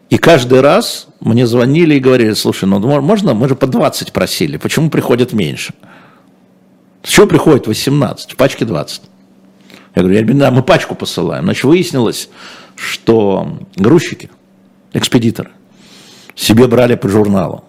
И 0.10 0.18
каждый 0.18 0.62
раз 0.62 1.08
мне 1.20 1.46
звонили 1.46 1.96
и 1.96 2.00
говорили, 2.00 2.34
слушай, 2.34 2.66
ну 2.66 2.80
можно, 2.80 3.36
мы 3.36 3.48
же 3.48 3.56
по 3.56 3.68
20 3.68 4.12
просили, 4.12 4.58
почему 4.58 4.90
приходит 4.90 5.34
меньше? 5.34 5.74
С 7.04 7.10
чего 7.10 7.28
приходит 7.28 7.68
18? 7.68 8.34
В 8.34 8.36
пачке 8.36 8.66
20. 8.66 9.02
Я 9.96 10.02
говорю, 10.02 10.18
я 10.20 10.34
да, 10.34 10.52
мы 10.52 10.64
пачку 10.64 10.96
посылаем. 10.96 11.46
Значит, 11.46 11.64
выяснилось, 11.64 12.30
что 12.76 13.58
грузчики, 13.76 14.30
экспедиторы, 14.94 15.52
себе 16.36 16.68
брали 16.68 16.96
по 16.96 17.08
журналу. 17.10 17.64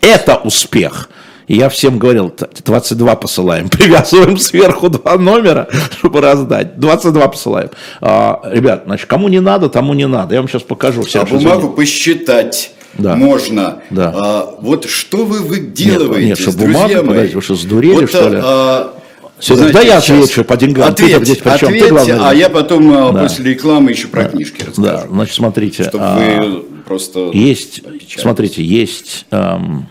Это 0.00 0.36
успех. 0.36 1.10
И 1.46 1.56
я 1.56 1.68
всем 1.68 1.98
говорил, 1.98 2.30
«Т- 2.30 2.48
22 2.64 3.16
посылаем, 3.16 3.68
привязываем 3.70 4.38
сверху 4.38 4.88
два 4.88 5.16
номера, 5.16 5.68
чтобы 5.98 6.20
раздать. 6.20 6.78
22 6.78 7.28
посылаем. 7.28 7.70
А, 8.00 8.40
ребят, 8.44 8.84
значит, 8.86 9.08
кому 9.08 9.28
не 9.28 9.40
надо, 9.40 9.68
тому 9.68 9.94
не 9.94 10.06
надо. 10.06 10.34
Я 10.34 10.40
вам 10.42 10.48
сейчас 10.48 10.62
покажу. 10.62 11.02
А 11.02 11.04
Серж, 11.04 11.28
бумагу 11.30 11.70
посчитать 11.70 12.72
Да. 12.98 13.14
можно. 13.16 13.82
Да. 13.90 14.12
А, 14.14 14.54
вот 14.60 14.84
что 14.86 15.24
вы 15.24 15.40
выделываете, 15.40 16.28
нет, 16.28 16.38
что 16.38 16.56
друзья 16.56 16.72
бумагу, 16.88 16.94
мои? 16.94 17.06
подождите, 17.06 17.36
вы 17.36 17.42
что, 17.42 17.54
сдурели, 17.54 17.94
Вот, 17.94 18.08
что 18.08 18.28
ли? 18.28 18.40
а, 18.42 18.94
знаете, 19.40 19.72
да 19.72 19.80
я 19.80 20.00
сейчас- 20.00 20.24
отвечу 20.24 20.44
по 20.44 20.56
деньгам. 20.56 20.88
Ответь, 20.90 21.22
здесь 21.24 21.38
при 21.38 21.58
чем? 21.58 21.68
Ты 21.72 21.88
главный. 21.88 22.18
а 22.20 22.34
я 22.34 22.50
потом 22.50 22.92
а, 22.92 23.12
Да. 23.12 23.22
после 23.22 23.44
рекламы 23.52 23.90
еще 23.90 24.08
про 24.08 24.24
книжки 24.24 24.62
расскажу. 24.64 24.82
Да, 24.82 25.06
значит, 25.08 25.34
смотрите. 25.34 25.84
Чтобы 25.84 26.04
а, 26.04 26.42
вы 26.42 26.62
просто... 26.86 27.30
Есть, 27.32 27.78
опечатались. 27.78 28.20
смотрите, 28.20 28.64
есть 28.64 29.26
эм, 29.30 29.88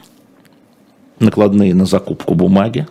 накладные 1.19 1.73
на 1.73 1.85
закупку 1.85 2.35
бумаги, 2.35 2.87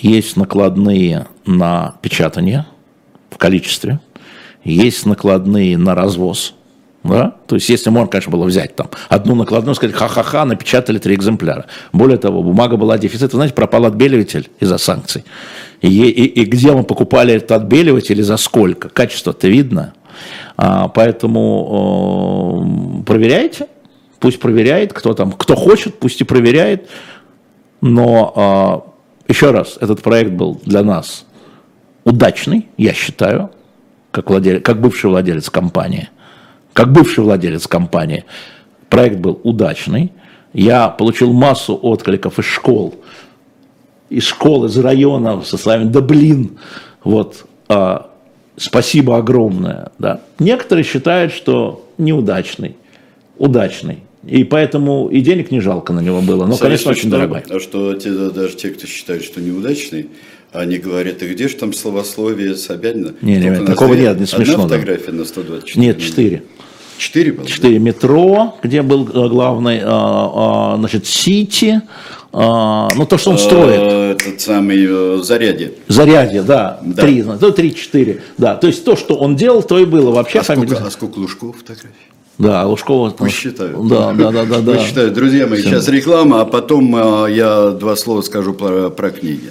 есть 0.00 0.36
накладные 0.36 1.26
на 1.46 1.96
печатание 2.02 2.66
в 3.30 3.38
количестве, 3.38 4.00
есть 4.64 5.06
накладные 5.06 5.76
на 5.78 5.94
развоз. 5.94 6.54
Да? 7.04 7.34
То 7.46 7.56
есть, 7.56 7.68
если 7.68 7.90
можно, 7.90 8.08
конечно, 8.08 8.32
было 8.32 8.44
взять 8.44 8.74
там 8.76 8.88
одну 9.10 9.34
накладную, 9.34 9.74
сказать, 9.74 9.94
ха-ха-ха, 9.94 10.46
напечатали 10.46 10.98
три 10.98 11.14
экземпляра. 11.14 11.66
Более 11.92 12.16
того, 12.16 12.42
бумага 12.42 12.78
была 12.78 12.96
дефицит. 12.96 13.32
Вы 13.32 13.36
знаете, 13.36 13.54
пропал 13.54 13.84
отбеливатель 13.84 14.48
из-за 14.58 14.78
санкций. 14.78 15.22
И, 15.82 15.88
и- 15.88 16.40
и 16.40 16.44
где 16.46 16.72
мы 16.72 16.82
покупали 16.82 17.34
этот 17.34 17.52
отбеливатель 17.52 18.18
и 18.18 18.22
за 18.22 18.38
сколько? 18.38 18.88
Качество-то 18.88 19.48
видно. 19.48 19.92
А, 20.56 20.88
поэтому 20.88 23.00
э, 23.00 23.04
проверяйте. 23.04 23.66
Пусть 24.18 24.40
проверяет, 24.40 24.94
кто 24.94 25.12
там, 25.12 25.32
кто 25.32 25.56
хочет, 25.56 25.98
пусть 25.98 26.22
и 26.22 26.24
проверяет. 26.24 26.88
Но 27.82 28.32
а, 28.34 28.82
еще 29.28 29.50
раз, 29.50 29.76
этот 29.80 30.00
проект 30.00 30.30
был 30.32 30.58
для 30.64 30.82
нас 30.82 31.26
удачный, 32.04 32.68
я 32.78 32.94
считаю, 32.94 33.50
как, 34.10 34.30
владелец, 34.30 34.62
как 34.62 34.80
бывший 34.80 35.10
владелец 35.10 35.50
компании. 35.50 36.08
Как 36.74 36.92
бывший 36.92 37.24
владелец 37.24 37.66
компании. 37.66 38.24
Проект 38.90 39.16
был 39.16 39.40
удачный. 39.44 40.12
Я 40.52 40.88
получил 40.88 41.32
массу 41.32 41.78
откликов 41.80 42.38
из 42.38 42.44
школ, 42.44 42.94
из 44.10 44.24
школ, 44.24 44.66
из 44.66 44.76
районов 44.76 45.46
со 45.46 45.56
словами 45.56 45.84
«да 45.84 46.00
блин». 46.00 46.58
Вот, 47.02 47.46
а, 47.68 48.10
спасибо 48.56 49.16
огромное. 49.16 49.92
Да. 49.98 50.20
Некоторые 50.38 50.84
считают, 50.84 51.32
что 51.32 51.88
неудачный, 51.96 52.76
удачный. 53.38 54.00
И 54.26 54.42
поэтому 54.44 55.08
и 55.08 55.20
денег 55.20 55.50
не 55.50 55.60
жалко 55.60 55.92
на 55.92 56.00
него 56.00 56.22
было. 56.22 56.46
Но, 56.46 56.56
конечно, 56.56 56.90
очень 56.90 57.10
дорогой. 57.10 57.42
А 57.50 57.60
что 57.60 57.94
те, 57.94 58.10
даже 58.30 58.56
те, 58.56 58.70
кто 58.70 58.86
считает, 58.86 59.22
что 59.22 59.40
неудачный, 59.40 60.08
они 60.54 60.78
говорят, 60.78 61.20
и 61.22 61.26
где 61.26 61.48
же 61.48 61.56
там 61.56 61.72
словословие 61.72 62.54
Собянина? 62.54 63.12
Не, 63.20 63.36
не, 63.36 63.42
Только 63.48 63.58
у 63.58 63.64
нас 63.64 63.70
такого 63.70 63.94
нет, 63.94 64.20
не 64.20 64.26
смешно, 64.26 64.54
Одна 64.54 64.68
да. 64.68 64.74
фотография 64.74 65.10
на 65.12 65.24
124? 65.24 65.86
Нет, 65.86 66.00
четыре. 66.00 66.44
Четыре 66.96 67.32
было? 67.32 67.44
да? 67.44 67.50
Четыре 67.50 67.78
метро, 67.80 68.56
где 68.62 68.82
был 68.82 69.08
э, 69.08 69.28
главный, 69.28 69.80
а, 69.82 70.74
а, 70.74 70.76
значит, 70.78 71.06
Сити, 71.06 71.82
а, 72.32 72.88
ну 72.94 73.04
то, 73.04 73.18
что 73.18 73.30
он 73.32 73.38
строит. 73.38 73.80
Э, 73.80 74.12
Этот 74.12 74.40
самый 74.40 74.86
э, 74.88 75.18
заряде. 75.24 75.72
Зарядье, 75.88 76.42
да, 76.42 76.78
Да. 76.84 77.02
три, 77.02 77.24
ну, 77.24 77.36
три-четыре, 77.50 78.22
да. 78.38 78.54
То 78.54 78.68
есть 78.68 78.84
то, 78.84 78.94
что 78.94 79.16
он 79.16 79.34
делал, 79.34 79.64
то 79.64 79.76
и 79.80 79.84
было. 79.84 80.12
Вообще 80.12 80.38
А 80.38 80.42
фамилия. 80.44 80.68
сколько, 80.68 80.86
а 80.86 80.90
сколько 80.92 81.18
Лужков 81.18 81.56
фотографий? 81.56 81.88
Да, 82.38 82.64
Лужкова. 82.66 83.10
Пусть 83.10 83.34
считают. 83.34 83.88
Да, 83.88 84.12
да, 84.12 84.30
да, 84.30 84.44
да, 84.44 84.58
да. 84.60 84.72
Пусть 84.74 84.86
считают. 84.86 85.14
Друзья 85.14 85.48
мои, 85.48 85.62
сейчас 85.62 85.88
реклама, 85.88 86.42
а 86.42 86.44
потом 86.44 86.96
я 87.28 87.70
два 87.70 87.96
слова 87.96 88.22
скажу 88.22 88.54
про, 88.54 88.90
про 88.90 89.10
книги. 89.10 89.50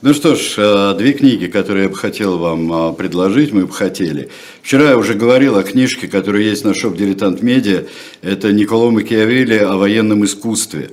Ну 0.00 0.14
что 0.14 0.36
ж, 0.36 0.54
э, 0.58 0.94
две 0.96 1.12
книги, 1.12 1.46
которые 1.46 1.84
я 1.84 1.88
бы 1.88 1.96
хотел 1.96 2.38
вам 2.38 2.72
э, 2.72 2.92
предложить, 2.92 3.52
мы 3.52 3.66
бы 3.66 3.72
хотели. 3.72 4.28
Вчера 4.62 4.90
я 4.90 4.96
уже 4.96 5.14
говорил 5.14 5.56
о 5.56 5.64
книжке, 5.64 6.06
которая 6.06 6.42
есть 6.42 6.64
на 6.64 6.72
шоп 6.72 6.96
«Дилетант 6.96 7.42
Медиа». 7.42 7.82
Это 8.22 8.52
Николо 8.52 8.90
Макиавелли 8.90 9.56
о 9.56 9.76
военном 9.76 10.24
искусстве. 10.24 10.90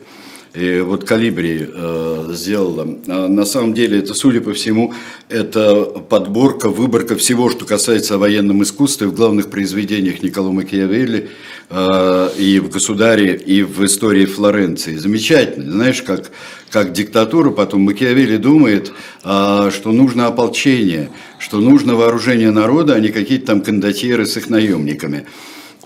И 0.56 0.80
вот 0.80 1.04
Калибри 1.04 1.68
э, 1.68 2.30
сделала. 2.32 2.88
А 3.08 3.28
на 3.28 3.46
самом 3.46 3.74
деле, 3.74 4.00
это, 4.00 4.14
судя 4.14 4.40
по 4.40 4.54
всему, 4.54 4.94
это 5.28 5.84
подборка, 5.84 6.70
выборка 6.70 7.16
всего, 7.16 7.50
что 7.50 7.66
касается 7.66 8.16
о 8.16 8.18
военном 8.20 8.64
искусстве 8.64 9.08
в 9.08 9.14
главных 9.14 9.50
произведениях 9.50 10.24
Николо 10.24 10.52
Макиавелли 10.52 11.30
э, 11.70 12.30
и 12.38 12.60
в 12.60 12.70
«Государе», 12.70 13.36
и 13.36 13.64
в 13.64 13.84
истории 13.84 14.26
Флоренции. 14.26 14.96
Замечательно. 14.96 15.72
Знаешь, 15.72 16.02
как, 16.02 16.32
как 16.70 16.94
диктатура, 16.94 17.52
потом 17.52 17.82
Макиавелли 17.82 18.38
думает, 18.38 18.94
э, 19.26 19.72
что 19.74 19.92
нужно 19.92 20.28
ополчение, 20.28 21.10
что 21.38 21.60
нужно 21.60 21.96
вооружение 21.96 22.52
народа, 22.52 22.94
а 22.94 23.00
не 23.00 23.10
какие-то 23.10 23.48
там 23.48 23.62
кондотьеры 23.62 24.26
с 24.26 24.38
их 24.38 24.50
наемниками. 24.50 25.26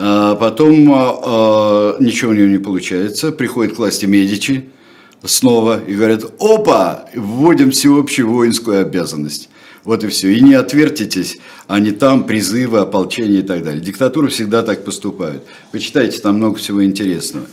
А 0.02 0.36
потом 0.36 0.90
а, 0.94 1.98
ничего 2.00 2.32
у 2.32 2.34
него 2.34 2.48
не 2.48 2.58
получается, 2.58 3.34
приходит 3.34 3.76
к 3.76 3.80
власти 3.80 4.06
Медичи 4.06 4.70
снова 5.26 5.84
и 5.84 5.94
говорят, 5.94 6.24
опа, 6.40 7.06
вводим 7.14 7.72
всеобщую 7.72 8.30
воинскую 8.30 8.82
обязанность. 8.82 9.50
Вот 9.84 10.04
и 10.04 10.08
все. 10.08 10.30
И 10.30 10.42
не 10.42 10.54
отвертитесь, 10.54 11.40
а 11.68 11.80
не 11.80 11.92
там 11.92 12.26
призывы, 12.26 12.80
ополчения 12.80 13.40
и 13.40 13.44
так 13.44 13.64
далее. 13.64 13.82
Диктатуры 13.82 14.30
всегда 14.30 14.64
так 14.64 14.86
поступают. 14.86 15.44
Вы 15.74 15.80
читаете, 15.80 16.20
там 16.20 16.36
много 16.36 16.58
всего 16.58 16.84
интересного. 16.84 17.48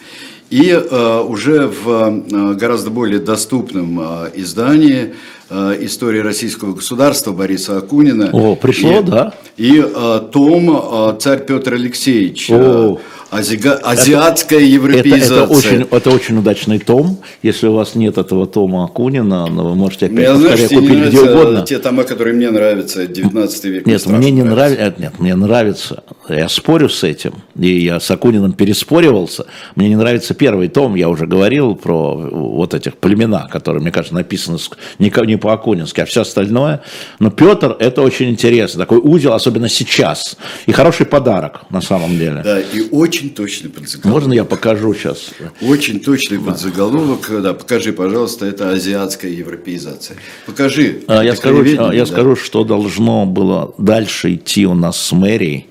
И 0.50 0.70
э, 0.70 1.20
уже 1.26 1.66
в 1.66 1.88
э, 1.88 2.54
гораздо 2.54 2.90
более 2.90 3.18
доступном 3.18 3.98
э, 4.00 4.30
издании 4.34 5.14
э, 5.50 5.76
«История 5.80 6.22
российского 6.22 6.72
государства» 6.72 7.32
Бориса 7.32 7.78
Акунина. 7.78 8.30
О, 8.32 8.54
пришло, 8.54 9.00
и, 9.00 9.02
да? 9.02 9.34
И 9.56 9.84
э, 9.84 10.20
том 10.32 10.70
э, 10.70 11.18
«Царь 11.18 11.44
Петр 11.44 11.74
Алексеевич». 11.74 12.48
О. 12.50 12.98
Э, 12.98 13.15
Азига... 13.30 13.74
Азиатская 13.82 14.60
европеизация. 14.60 15.36
Это, 15.36 15.44
это, 15.44 15.52
очень, 15.52 15.86
это 15.90 16.10
очень 16.10 16.38
удачный 16.38 16.78
том. 16.78 17.18
Если 17.42 17.66
у 17.66 17.72
вас 17.72 17.94
нет 17.94 18.18
этого 18.18 18.46
тома 18.46 18.84
Акунина, 18.84 19.46
ну, 19.46 19.70
вы 19.70 19.74
можете 19.74 20.06
опять 20.06 20.36
знаешь, 20.36 20.60
повторяю, 20.60 20.68
тебе 20.68 20.80
не 20.80 20.88
купить 20.88 21.08
где 21.08 21.20
угодно. 21.20 21.62
те 21.62 21.78
тома, 21.78 22.04
которые 22.04 22.34
мне 22.36 22.50
нравятся, 22.50 23.06
19 23.06 23.64
век. 23.64 23.86
Нет, 23.86 24.06
мне 24.06 24.30
не 24.30 24.42
нравится. 24.42 24.94
Нет, 24.98 25.18
мне 25.18 25.34
нравится. 25.34 26.04
Я 26.28 26.48
спорю 26.48 26.88
с 26.88 27.02
этим. 27.02 27.34
И 27.58 27.84
я 27.84 27.98
с 27.98 28.10
Акуниным 28.10 28.52
переспоривался. 28.52 29.46
Мне 29.74 29.88
не 29.88 29.96
нравится 29.96 30.34
первый 30.34 30.68
том. 30.68 30.94
Я 30.94 31.08
уже 31.08 31.26
говорил 31.26 31.74
про 31.74 32.14
вот 32.14 32.74
этих 32.74 32.96
племена, 32.96 33.48
которые, 33.50 33.82
мне 33.82 33.90
кажется, 33.90 34.14
написаны 34.14 34.58
не 34.98 35.36
по-акунински, 35.36 36.00
а 36.00 36.06
все 36.06 36.22
остальное. 36.22 36.82
Но 37.18 37.30
Петр, 37.30 37.76
это 37.78 38.02
очень 38.02 38.30
интересно. 38.30 38.80
Такой 38.80 38.98
узел, 38.98 39.32
особенно 39.32 39.68
сейчас. 39.68 40.36
И 40.66 40.72
хороший 40.72 41.06
подарок, 41.06 41.62
на 41.70 41.80
самом 41.80 42.18
деле. 42.18 42.42
Да, 42.44 42.60
и 42.60 42.88
очень 42.90 43.15
точный 43.30 43.70
подзаголовок. 43.70 44.12
Можно 44.12 44.32
я 44.32 44.44
покажу 44.44 44.94
сейчас? 44.94 45.30
Очень 45.60 46.00
точный 46.00 46.38
подзаголовок. 46.38 47.30
Да, 47.42 47.54
покажи, 47.54 47.92
пожалуйста, 47.92 48.46
это 48.46 48.70
азиатская 48.70 49.30
европеизация. 49.30 50.16
Покажи. 50.46 51.02
А, 51.08 51.22
Я 51.22 51.34
скажу, 51.36 51.62
а, 51.62 51.92
я 51.92 52.04
да. 52.04 52.06
скажу, 52.06 52.36
что 52.36 52.64
должно 52.64 53.26
было 53.26 53.74
дальше 53.78 54.34
идти 54.34 54.66
у 54.66 54.74
нас 54.74 55.00
с 55.00 55.12
мэрией, 55.12 55.66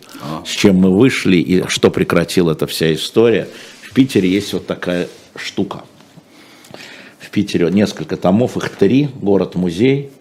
с 0.46 0.50
чем 0.50 0.76
мы 0.78 0.98
вышли 0.98 1.38
и 1.38 1.68
что 1.68 1.90
прекратила 1.90 2.52
эта 2.52 2.68
вся 2.68 2.94
история. 2.94 3.48
В 3.82 3.94
Питере 3.94 4.30
есть 4.30 4.54
вот 4.54 4.68
такая 4.68 5.08
штука. 5.36 5.84
В 7.20 7.30
Питере 7.30 7.70
несколько 7.72 8.18
томов, 8.18 8.58
их 8.58 8.70
три, 8.70 9.10
город-музей. 9.22 10.12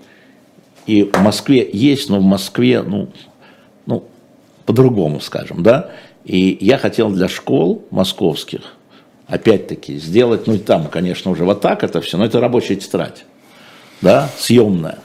И 0.87 1.03
в 1.03 1.19
Москве 1.21 1.69
есть, 1.73 2.11
но 2.11 2.19
в 2.19 2.23
Москве, 2.23 2.83
ну, 2.83 3.11
ну, 3.87 4.05
по-другому, 4.67 5.21
скажем, 5.21 5.63
да. 5.63 5.91
И 6.25 6.57
я 6.61 6.79
хотел 6.79 7.11
для 7.11 7.29
школ 7.29 7.85
московских, 7.91 8.61
опять-таки, 9.27 9.99
сделать, 9.99 10.47
ну 10.47 10.55
и 10.55 10.59
там, 10.59 10.89
конечно, 10.89 11.31
уже 11.31 11.45
вот 11.45 11.61
так 11.61 11.85
это 11.85 12.01
все, 12.01 12.17
но 12.17 12.25
это 12.25 12.41
рабочая 12.41 12.77
тетрадь 12.77 13.25
да, 14.05 14.29
съемная. 14.39 14.99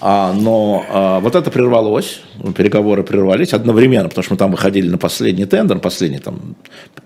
А, 0.00 0.34
но 0.34 0.84
а, 0.90 1.20
вот 1.20 1.34
это 1.34 1.50
прервалось, 1.50 2.20
переговоры 2.54 3.02
прервались 3.02 3.54
одновременно, 3.54 4.10
потому 4.10 4.22
что 4.22 4.34
мы 4.34 4.38
там 4.38 4.50
выходили 4.50 4.88
на 4.88 4.98
последний 4.98 5.46
тендер, 5.46 5.78
последний 5.78 6.18
там 6.18 6.56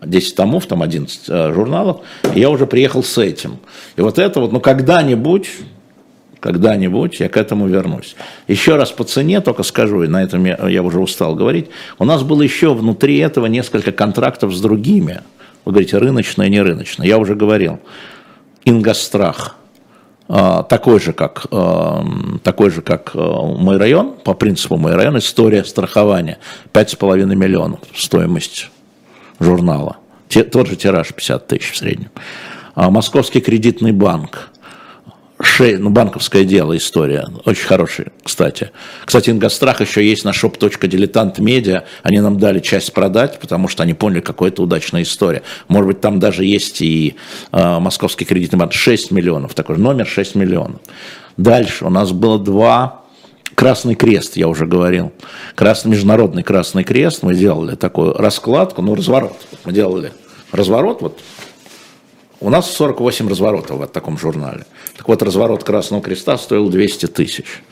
10 0.05 0.35
томов, 0.35 0.67
там 0.67 0.83
11 0.83 1.21
э, 1.29 1.53
журналов, 1.53 2.01
и 2.35 2.41
я 2.41 2.51
уже 2.51 2.67
приехал 2.67 3.05
с 3.05 3.17
этим. 3.19 3.59
И 3.97 4.01
вот 4.01 4.19
это 4.19 4.41
вот, 4.41 4.53
ну 4.53 4.61
когда-нибудь, 4.61 5.49
когда-нибудь 6.41 7.21
я 7.21 7.29
к 7.29 7.37
этому 7.37 7.67
вернусь. 7.67 8.17
Еще 8.47 8.77
раз 8.77 8.91
по 8.91 9.05
цене 9.05 9.41
только 9.41 9.63
скажу, 9.63 10.03
и 10.03 10.09
на 10.09 10.23
этом 10.23 10.45
я, 10.45 10.69
я 10.69 10.83
уже 10.83 11.01
устал 11.01 11.35
говорить, 11.35 11.69
у 11.99 12.05
нас 12.05 12.23
было 12.23 12.43
еще 12.43 12.75
внутри 12.75 13.19
этого 13.19 13.47
несколько 13.47 13.93
контрактов 13.93 14.55
с 14.55 14.61
другими. 14.61 15.23
Вы 15.65 15.73
говорите, 15.73 15.99
рыночное, 15.99 16.49
не 16.49 16.61
рыночное. 16.61 17.07
Я 17.07 17.19
уже 17.19 17.35
говорил. 17.35 17.81
Ингострах– 18.65 19.57
а, 20.31 20.63
такой 20.63 21.01
же, 21.01 21.15
как, 21.15 21.47
а, 21.51 22.05
такой 22.43 22.71
же, 22.71 22.83
как 22.83 23.13
а, 23.15 23.43
мой 23.43 23.79
район, 23.79 24.15
по 24.23 24.35
принципу 24.35 24.77
мой 24.77 24.95
район, 24.95 25.17
история 25.17 25.65
страхования, 25.65 26.39
5,5 26.75 27.35
миллионов 27.35 27.81
стоимость 27.95 28.71
журнала. 29.41 29.97
Тот 30.53 30.69
же 30.69 30.77
тираж 30.77 31.15
50 31.15 31.47
тысяч 31.47 31.73
в 31.73 31.77
среднем. 31.79 32.11
Московский 32.77 33.41
кредитный 33.41 33.93
банк, 33.93 34.51
Ше- 35.41 35.79
ну, 35.79 35.91
банковское 35.91 36.45
дело, 36.45 36.77
история, 36.77 37.29
очень 37.45 37.65
хорошая, 37.65 38.09
кстати. 38.25 38.73
Кстати, 39.05 39.31
Ингострах 39.31 39.81
еще 39.81 40.05
есть 40.05 40.25
на 40.25 40.31
shop.diletant.media, 40.31 41.85
они 42.03 42.21
нам 42.21 42.39
дали 42.39 42.59
часть 42.59 42.93
продать, 42.93 43.39
потому 43.39 43.69
что 43.69 43.85
они 43.85 43.95
поняли, 43.95 44.21
какая 44.21 44.49
это 44.49 44.63
удачная 44.63 45.03
история. 45.03 45.43
Может 45.69 45.87
быть, 45.87 46.01
там 46.01 46.19
даже 46.19 46.45
есть 46.45 46.83
и 46.83 47.15
э, 47.53 47.79
Московский 47.79 48.25
кредитный 48.25 48.59
банк, 48.59 48.73
6 48.73 49.13
миллионов, 49.13 49.55
такой 49.55 49.77
же 49.77 49.83
номер 49.83 50.09
6 50.09 50.35
миллионов. 50.35 50.81
Дальше 51.37 51.85
у 51.85 51.91
нас 51.91 52.11
было 52.11 52.41
два 52.41 53.05
Красный 53.55 53.95
Крест, 53.95 54.37
я 54.37 54.49
уже 54.49 54.67
говорил. 54.67 55.13
Красный, 55.55 55.93
международный 55.93 56.43
Красный 56.43 56.85
Крест. 56.85 57.23
Мы 57.23 57.35
делали 57.35 57.75
такую 57.75 58.13
раскладку, 58.13 58.83
ну, 58.83 58.95
разворот. 58.95 59.37
Мы 59.65 59.73
делали 59.73 60.13
разворот, 60.53 61.03
вот 61.03 61.19
у 62.41 62.51
нас 62.51 62.71
48 62.71 63.29
разворотов 63.29 63.81
в 63.81 63.87
таком 63.89 64.19
журнале. 64.19 64.65
Так 64.97 65.09
вот, 65.09 65.23
разворот 65.23 65.65
Красного 65.65 66.03
Креста 66.03 66.39
стоил 66.39 66.69
200 66.69 67.07
тысяч. 67.07 67.63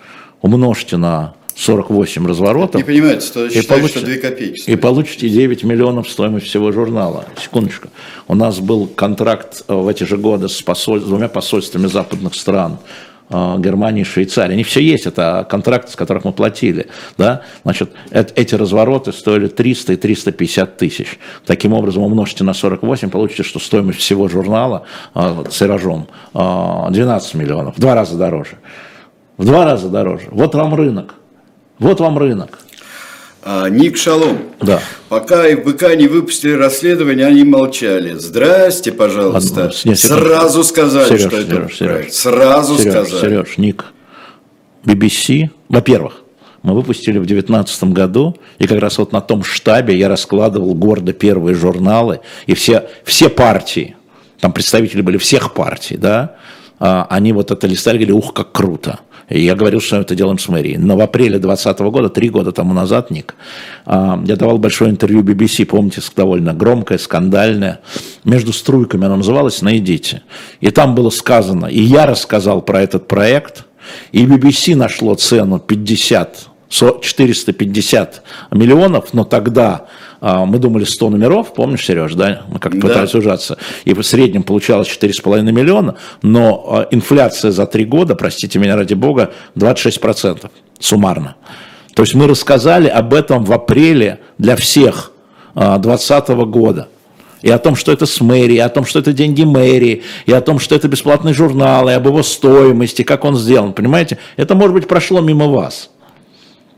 Умножьте 0.42 0.96
на 0.96 1.34
48 1.54 2.26
разворотов. 2.26 2.74
Не 2.74 2.84
понимаете, 2.84 3.26
что 3.26 3.46
и 3.46 3.62
получите, 3.62 3.98
что 4.00 4.06
2 4.06 4.16
копейки 4.16 4.58
и 4.58 4.60
стоит. 4.62 4.80
получите 4.80 5.28
9 5.28 5.64
миллионов 5.64 6.08
стоимость 6.10 6.46
всего 6.46 6.70
журнала. 6.72 7.24
Секундочку. 7.42 7.88
У 8.28 8.34
нас 8.34 8.58
был 8.60 8.86
контракт 8.86 9.62
э, 9.66 9.74
в 9.74 9.88
эти 9.88 10.04
же 10.04 10.18
годы 10.18 10.48
с, 10.48 10.62
посоль- 10.62 11.00
с 11.00 11.04
двумя 11.04 11.28
посольствами 11.28 11.86
западных 11.86 12.34
стран. 12.34 12.78
Э, 13.28 13.54
Германии 13.58 14.02
Швейцарии. 14.04 14.54
Они 14.54 14.62
все 14.62 14.80
есть, 14.80 15.06
это 15.06 15.46
контракты, 15.48 15.92
с 15.92 15.96
которых 15.96 16.24
мы 16.24 16.32
платили. 16.32 16.88
Да? 17.18 17.42
Значит, 17.62 17.90
эт- 18.10 18.32
эти 18.34 18.54
развороты 18.54 19.12
стоили 19.12 19.48
300 19.48 19.94
и 19.94 19.96
350 19.96 20.76
тысяч. 20.76 21.18
Таким 21.44 21.72
образом, 21.72 22.02
умножьте 22.02 22.44
на 22.44 22.54
48, 22.54 23.10
получите, 23.10 23.42
что 23.42 23.58
стоимость 23.58 23.98
всего 23.98 24.28
журнала 24.28 24.84
э, 25.14 25.44
тиражом 25.50 26.08
э, 26.34 26.86
12 26.90 27.34
миллионов, 27.34 27.76
в 27.76 27.80
два 27.80 27.94
раза 27.94 28.16
дороже. 28.16 28.58
В 29.36 29.44
два 29.44 29.64
раза 29.64 29.88
дороже. 29.88 30.28
Вот 30.30 30.54
вам 30.54 30.74
рынок. 30.74 31.14
Вот 31.78 32.00
вам 32.00 32.16
рынок. 32.18 32.58
А, 33.48 33.68
Ник 33.68 33.96
Шалом. 33.96 34.38
Да. 34.60 34.80
Пока 35.08 35.44
ФБК 35.44 35.94
не 35.94 36.08
выпустили 36.08 36.50
расследование, 36.54 37.26
они 37.26 37.44
молчали. 37.44 38.14
Здрасте, 38.14 38.90
пожалуйста. 38.90 39.60
Ладно, 39.60 39.74
нет. 39.84 39.98
Сразу 40.00 40.64
сказали, 40.64 41.16
Сереж, 41.16 41.20
что 41.20 41.36
это 41.36 41.50
Сереж, 41.50 41.78
проект. 41.78 42.12
Сразу 42.12 42.76
Сереж, 42.76 42.92
сказали. 42.92 43.20
Сереж, 43.20 43.58
Ник, 43.58 43.84
BBC, 44.84 45.50
во-первых, 45.68 46.24
мы 46.62 46.74
выпустили 46.74 47.18
в 47.18 47.26
2019 47.26 47.84
году, 47.84 48.36
и 48.58 48.66
как 48.66 48.80
раз 48.80 48.98
вот 48.98 49.12
на 49.12 49.20
том 49.20 49.44
штабе 49.44 49.96
я 49.96 50.08
раскладывал 50.08 50.74
гордо 50.74 51.12
первые 51.12 51.54
журналы, 51.54 52.22
и 52.48 52.54
все, 52.54 52.88
все 53.04 53.28
партии, 53.28 53.94
там 54.40 54.50
представители 54.50 55.02
были 55.02 55.18
всех 55.18 55.54
партий, 55.54 55.96
да, 55.96 56.34
а, 56.80 57.06
они 57.08 57.32
вот 57.32 57.52
это 57.52 57.68
листали, 57.68 57.98
говорили, 57.98 58.12
ух, 58.12 58.34
как 58.34 58.50
круто. 58.50 58.98
И 59.28 59.40
я 59.42 59.56
говорил, 59.56 59.80
что 59.80 59.96
мы 59.96 60.02
это 60.02 60.14
делаем 60.14 60.38
с 60.38 60.48
мэрией. 60.48 60.78
Но 60.78 60.96
в 60.96 61.00
апреле 61.00 61.38
2020 61.38 61.80
года, 61.90 62.08
три 62.08 62.28
года 62.28 62.52
тому 62.52 62.74
назад, 62.74 63.10
Ник, 63.10 63.34
а, 63.84 64.22
я 64.24 64.36
давал 64.36 64.58
большое 64.58 64.90
интервью 64.90 65.22
BBC, 65.22 65.64
помните, 65.64 66.00
довольно 66.14 66.54
громкое, 66.54 66.98
скандальное. 66.98 67.80
Между 68.24 68.52
струйками 68.52 69.06
оно 69.06 69.16
называлось 69.16 69.62
«Найдите». 69.62 70.22
И 70.60 70.70
там 70.70 70.94
было 70.94 71.10
сказано, 71.10 71.66
и 71.66 71.80
я 71.80 72.06
рассказал 72.06 72.62
про 72.62 72.82
этот 72.82 73.08
проект, 73.08 73.64
и 74.12 74.24
BBC 74.24 74.76
нашло 74.76 75.14
цену 75.16 75.58
50, 75.58 76.48
со- 76.68 76.98
450 77.00 78.22
миллионов, 78.52 79.12
но 79.12 79.24
тогда 79.24 79.86
мы 80.20 80.58
думали 80.58 80.84
100 80.84 81.10
номеров, 81.10 81.52
помнишь, 81.54 81.84
Сереж, 81.84 82.14
да? 82.14 82.42
Мы 82.48 82.58
как-то 82.58 82.78
Да. 82.80 82.88
пытались 82.88 83.14
ужаться. 83.14 83.58
И 83.84 83.92
в 83.94 84.02
среднем 84.02 84.42
получалось 84.42 84.88
4,5 84.88 85.52
миллиона, 85.52 85.96
но 86.22 86.64
а, 86.68 86.88
инфляция 86.90 87.50
за 87.50 87.66
три 87.66 87.84
года, 87.84 88.14
простите 88.14 88.58
меня 88.58 88.76
ради 88.76 88.94
бога, 88.94 89.32
26% 89.56 90.50
суммарно. 90.78 91.36
То 91.94 92.02
есть 92.02 92.14
мы 92.14 92.26
рассказали 92.26 92.88
об 92.88 93.14
этом 93.14 93.44
в 93.44 93.52
апреле 93.52 94.20
для 94.38 94.56
всех 94.56 95.12
2020 95.54 96.28
года. 96.50 96.88
и 97.42 97.50
о 97.50 97.58
том, 97.58 97.76
что 97.76 97.92
это 97.92 98.06
с 98.06 98.20
мэрии, 98.20 98.56
и 98.56 98.58
о 98.58 98.68
том, 98.68 98.84
что 98.84 98.98
это 98.98 99.12
деньги 99.12 99.44
мэрии, 99.44 100.02
и 100.24 100.32
о 100.32 100.40
том, 100.40 100.58
что 100.58 100.74
это 100.74 100.88
бесплатный 100.88 101.32
журнал, 101.32 101.88
и 101.88 101.92
об 101.92 102.06
его 102.06 102.22
стоимости, 102.22 103.02
как 103.02 103.24
он 103.24 103.36
сделан, 103.36 103.72
понимаете? 103.72 104.18
Это, 104.36 104.54
может 104.54 104.74
быть, 104.74 104.88
прошло 104.88 105.20
мимо 105.20 105.46
вас. 105.46 105.90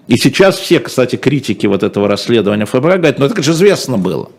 И 0.08 0.16
сейчас 0.16 0.56
все, 0.56 0.80
кстати, 0.80 1.16
критики 1.16 1.66
вот 1.66 1.82
этого 1.82 2.08
расследования 2.08 2.64
ФБР 2.64 2.96
говорят, 2.96 3.18
ну 3.18 3.26
это 3.26 3.42
же 3.42 3.52
известно 3.52 3.98
было. 3.98 4.30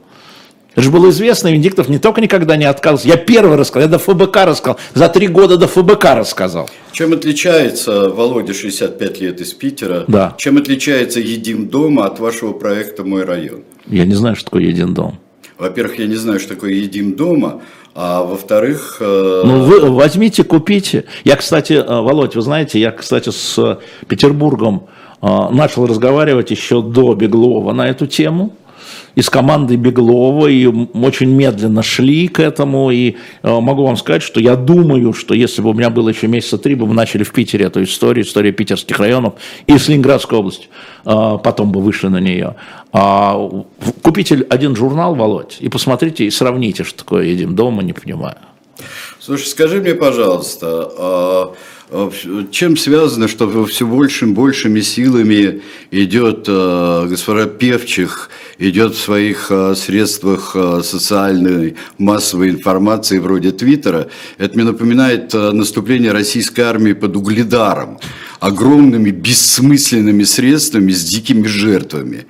Это 0.74 0.82
же 0.82 0.92
было 0.92 1.10
известно, 1.10 1.48
и 1.48 1.54
Венедиктов 1.54 1.90
не 1.90 2.00
только 2.00 2.22
никогда 2.22 2.56
не 2.56 2.66
отказывался, 2.66 3.08
я 3.08 3.18
первый 3.18 3.58
рассказал, 3.58 3.90
я 3.90 3.98
до 3.98 4.00
ФБК 4.00 4.46
рассказал, 4.46 4.80
за 4.94 5.10
три 5.10 5.28
года 5.28 5.58
до 5.58 5.68
ФБК 5.68 6.16
рассказал. 6.16 6.70
Чем 6.92 7.14
отличается, 7.14 8.10
Володя, 8.10 8.54
65 8.54 9.22
лет 9.22 9.42
из 9.42 9.54
Питера, 9.54 10.06
да. 10.08 10.36
чем 10.38 10.58
отличается 10.58 11.20
Едим 11.20 11.68
дома 11.68 12.06
от 12.06 12.20
вашего 12.20 12.54
проекта 12.54 13.04
«Мой 13.04 13.24
район»? 13.24 13.64
Я 13.88 14.06
не 14.06 14.16
знаю, 14.16 14.36
что 14.36 14.46
такое 14.46 14.64
Един 14.64 14.94
дом. 14.94 15.20
Во-первых, 15.58 16.00
я 16.00 16.08
не 16.08 16.16
знаю, 16.16 16.40
что 16.40 16.56
такое 16.56 16.72
Едим 16.72 17.16
дома, 17.16 17.62
а 17.94 18.24
во-вторых... 18.24 18.98
Э... 19.02 19.42
Ну, 19.46 19.64
вы 19.64 19.82
возьмите, 19.92 20.44
купите. 20.44 21.06
Я, 21.26 21.36
кстати, 21.36 21.74
э, 21.74 21.84
Володь, 21.84 22.36
вы 22.36 22.42
знаете, 22.42 22.80
я, 22.80 22.92
кстати, 22.92 23.30
с 23.30 23.80
Петербургом 24.08 24.88
начал 25.22 25.86
разговаривать 25.86 26.52
еще 26.52 26.82
до 26.82 27.14
Беглова 27.14 27.74
на 27.74 27.88
эту 27.88 28.08
тему 28.08 28.54
из 29.16 29.30
команды 29.30 29.76
Беглова 29.76 30.48
и 30.48 30.66
очень 30.66 31.30
медленно 31.30 31.84
шли 31.84 32.28
к 32.28 32.40
этому. 32.40 32.92
И 32.92 33.16
э, 33.44 33.60
могу 33.60 33.86
вам 33.86 33.98
сказать, 33.98 34.24
что 34.24 34.40
я 34.40 34.56
думаю, 34.56 35.14
что 35.14 35.34
если 35.34 35.62
бы 35.62 35.72
у 35.72 35.74
меня 35.74 35.90
было 35.90 36.10
еще 36.10 36.28
месяца 36.28 36.58
три, 36.58 36.76
бы 36.76 36.86
мы 36.86 36.94
начали 36.94 37.24
в 37.24 37.32
Питере 37.32 37.66
эту 37.66 37.84
историю, 37.84 38.26
историю 38.26 38.54
питерских 38.54 38.98
районов 39.00 39.34
и 39.68 39.78
с 39.78 39.88
Ленинградской 39.88 40.38
области, 40.38 40.68
э, 41.06 41.38
потом 41.44 41.72
бы 41.72 41.82
вышли 41.82 42.08
на 42.08 42.20
нее. 42.20 42.56
А, 42.92 43.36
купите 44.02 44.46
один 44.50 44.76
журнал, 44.76 45.16
Володь, 45.16 45.58
и 45.60 45.70
посмотрите 45.70 46.26
и 46.26 46.32
сравните, 46.32 46.84
что 46.84 47.00
такое 47.00 47.26
«Едим 47.26 47.56
дома», 47.56 47.84
не 47.84 47.94
понимаю. 47.94 48.38
Слушай, 49.20 49.48
скажи 49.48 49.82
мне, 49.82 49.94
пожалуйста, 49.94 50.90
а 50.98 51.56
чем 52.52 52.78
связано, 52.78 53.28
что 53.28 53.66
все 53.66 53.88
большими 53.88 54.34
большими 54.34 54.82
силами 54.82 55.62
идет 55.92 56.46
э, 56.48 57.08
госпожа 57.10 57.46
Певчих, 57.48 58.30
идет 58.60 58.94
в 58.94 59.00
своих 59.00 59.48
э, 59.50 59.74
средствах 59.76 60.56
социальной 60.84 61.76
массовой 61.98 62.52
информации 62.52 63.18
вроде 63.18 63.52
Твиттера. 63.52 64.10
Это 64.38 64.56
мне 64.56 64.66
напоминает 64.66 65.34
наступление 65.34 66.12
российской 66.12 66.62
армии 66.62 66.94
под 66.94 67.16
Угледаром. 67.16 67.98
Огромными 68.40 69.10
бессмысленными 69.10 70.24
средствами 70.24 70.92
с 70.92 71.04
дикими 71.04 71.48
жертвами. 71.48 72.26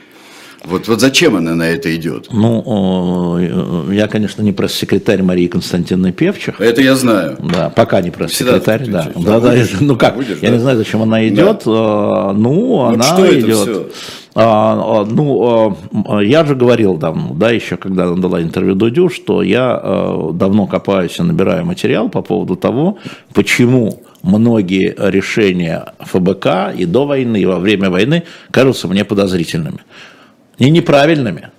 Вот, 0.64 0.88
вот 0.88 1.00
зачем 1.00 1.36
она 1.36 1.56
на 1.56 1.70
это 1.70 1.96
идет? 1.96 2.28
Ну, 2.32 3.90
я, 3.92 4.08
конечно, 4.08 4.42
не 4.42 4.52
пресс-секретарь 4.52 5.22
Марии 5.24 5.48
Константиновны 5.48 6.12
Певчих. 6.12 6.60
Это 6.60 6.82
я 6.82 6.96
знаю. 6.96 7.38
Да, 7.40 7.70
пока 7.70 8.02
не 8.02 8.12
пресс-секретарь, 8.12 8.88
да. 8.88 9.08
Да, 9.16 9.40
да, 9.40 9.52
будешь, 9.52 9.72
ну 9.80 9.96
как, 9.96 10.16
будешь, 10.16 10.38
я 10.42 10.50
да? 10.50 10.56
не 10.56 10.60
знаю, 10.60 10.78
зачем 10.78 11.02
она 11.02 11.28
идет. 11.28 11.64
Да. 11.66 12.34
Ну, 12.34 12.66
вот 12.66 12.94
она 12.96 13.04
что 13.04 13.40
идет. 13.40 13.50
Это 13.50 13.62
все? 13.62 13.90
А, 14.36 15.02
а, 15.02 15.06
ну, 15.06 15.76
а, 16.08 16.20
я 16.20 16.46
же 16.46 16.56
говорил 16.56 16.98
давно, 16.98 17.34
да, 17.34 17.50
еще 17.50 17.78
когда 17.78 18.06
она 18.06 18.16
дала 18.16 18.42
интервью 18.42 18.76
Дудю, 18.76 19.10
что 19.10 19.42
я 19.42 19.80
а, 19.82 20.32
давно 20.34 20.68
копаюсь 20.68 21.18
и 21.20 21.24
набираю 21.24 21.66
материал 21.66 22.10
по 22.10 22.22
поводу 22.22 22.56
того, 22.56 23.00
почему 23.34 24.04
многие 24.22 24.96
решения 24.98 25.94
ФБК 26.00 26.74
и 26.78 26.86
до 26.86 27.06
войны, 27.06 27.42
и 27.42 27.46
во 27.46 27.60
время 27.60 27.90
войны 27.90 28.24
кажутся 28.52 28.88
мне 28.88 29.04
подозрительными 29.04 29.80
не 30.60 30.70
неправильными. 30.70 31.50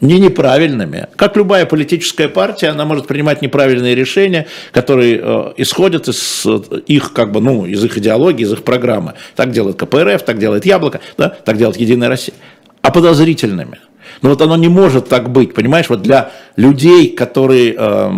Не 0.00 0.20
неправильными. 0.20 1.08
Как 1.16 1.36
любая 1.36 1.66
политическая 1.66 2.28
партия, 2.28 2.68
она 2.68 2.84
может 2.84 3.08
принимать 3.08 3.42
неправильные 3.42 3.96
решения, 3.96 4.46
которые 4.70 5.20
э, 5.20 5.52
исходят 5.56 6.06
из 6.06 6.46
их, 6.86 7.12
как 7.12 7.32
бы, 7.32 7.40
ну, 7.40 7.66
из 7.66 7.84
их 7.84 7.98
идеологии, 7.98 8.44
из 8.44 8.52
их 8.52 8.62
программы. 8.62 9.14
Так 9.34 9.50
делает 9.50 9.76
КПРФ, 9.76 10.22
так 10.22 10.38
делает 10.38 10.64
Яблоко, 10.64 11.00
да, 11.16 11.30
так 11.30 11.56
делает 11.56 11.78
Единая 11.78 12.08
Россия. 12.08 12.34
А 12.80 12.92
подозрительными. 12.92 13.80
Но 14.22 14.30
вот 14.30 14.40
оно 14.40 14.56
не 14.56 14.68
может 14.68 15.08
так 15.08 15.30
быть, 15.30 15.52
понимаешь, 15.52 15.88
вот 15.88 16.02
для 16.02 16.30
людей, 16.56 17.10
которые... 17.10 17.74
Э, 17.76 18.10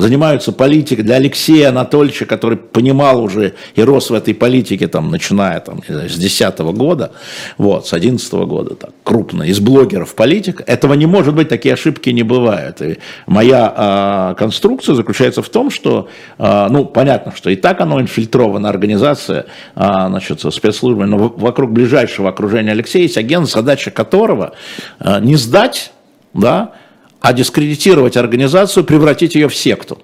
занимаются 0.00 0.52
политикой, 0.52 1.02
для 1.02 1.16
Алексея 1.16 1.68
Анатольевича, 1.68 2.26
который 2.26 2.56
понимал 2.56 3.22
уже 3.22 3.54
и 3.74 3.82
рос 3.82 4.10
в 4.10 4.14
этой 4.14 4.34
политике, 4.34 4.88
там, 4.88 5.10
начиная 5.10 5.60
там, 5.60 5.82
с 5.86 6.16
10 6.16 6.58
года, 6.58 7.12
вот, 7.58 7.86
с 7.86 7.92
11 7.92 8.32
года, 8.32 8.74
так, 8.74 8.90
крупно, 9.04 9.42
из 9.42 9.60
блогеров 9.60 10.14
политик, 10.14 10.62
этого 10.66 10.94
не 10.94 11.06
может 11.06 11.34
быть, 11.34 11.48
такие 11.48 11.74
ошибки 11.74 12.10
не 12.10 12.22
бывают. 12.22 12.80
И 12.82 12.98
моя 13.26 13.72
а, 13.76 14.34
конструкция 14.34 14.94
заключается 14.94 15.42
в 15.42 15.48
том, 15.48 15.70
что, 15.70 16.08
а, 16.38 16.68
ну, 16.68 16.84
понятно, 16.84 17.32
что 17.34 17.50
и 17.50 17.56
так 17.56 17.80
оно 17.80 18.00
инфильтрована, 18.00 18.68
организация, 18.68 19.46
а, 19.74 20.08
значит, 20.08 20.40
спецслужбы, 20.40 21.06
но 21.06 21.18
вокруг 21.18 21.72
ближайшего 21.72 22.28
окружения 22.28 22.72
Алексея 22.72 23.02
есть 23.02 23.18
агент, 23.18 23.48
задача 23.48 23.90
которого 23.90 24.52
а, 24.98 25.20
не 25.20 25.36
сдать, 25.36 25.92
да, 26.32 26.72
а 27.20 27.32
дискредитировать 27.32 28.16
организацию, 28.16 28.84
превратить 28.84 29.34
ее 29.34 29.48
в 29.48 29.54
секту, 29.54 29.98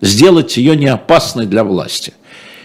сделать 0.00 0.56
ее 0.56 0.76
неопасной 0.76 1.46
для 1.46 1.64
власти. 1.64 2.12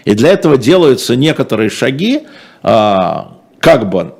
И 0.04 0.14
для 0.14 0.30
этого 0.30 0.56
делаются 0.56 1.16
некоторые 1.16 1.70
шаги, 1.70 2.22
а, 2.62 3.38
как 3.58 3.88
бы 3.90 4.14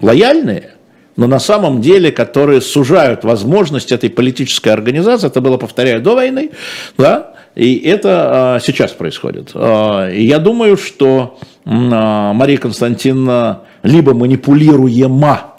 лояльные, 0.00 0.74
но 1.16 1.26
на 1.26 1.38
самом 1.38 1.80
деле, 1.80 2.12
которые 2.12 2.60
сужают 2.60 3.24
возможность 3.24 3.92
этой 3.92 4.08
политической 4.08 4.70
организации, 4.70 5.26
это 5.26 5.40
было, 5.40 5.56
повторяю, 5.56 6.00
до 6.00 6.14
войны, 6.14 6.50
да, 6.96 7.34
и 7.54 7.76
это 7.76 8.54
а, 8.56 8.60
сейчас 8.60 8.92
происходит. 8.92 9.50
А, 9.54 10.08
и 10.10 10.24
я 10.24 10.38
думаю, 10.38 10.76
что 10.76 11.38
Мария 11.64 12.56
Константиновна 12.56 13.62
либо 13.82 14.14
манипулируема 14.14 15.56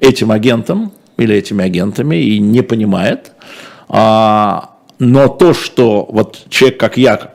этим 0.00 0.30
агентом, 0.30 0.92
или 1.18 1.34
этими 1.34 1.64
агентами 1.64 2.16
и 2.16 2.38
не 2.38 2.62
понимает. 2.62 3.32
А, 3.88 4.70
но 4.98 5.28
то, 5.28 5.52
что 5.52 6.08
вот 6.10 6.44
человек, 6.48 6.80
как 6.80 6.96
я, 6.96 7.32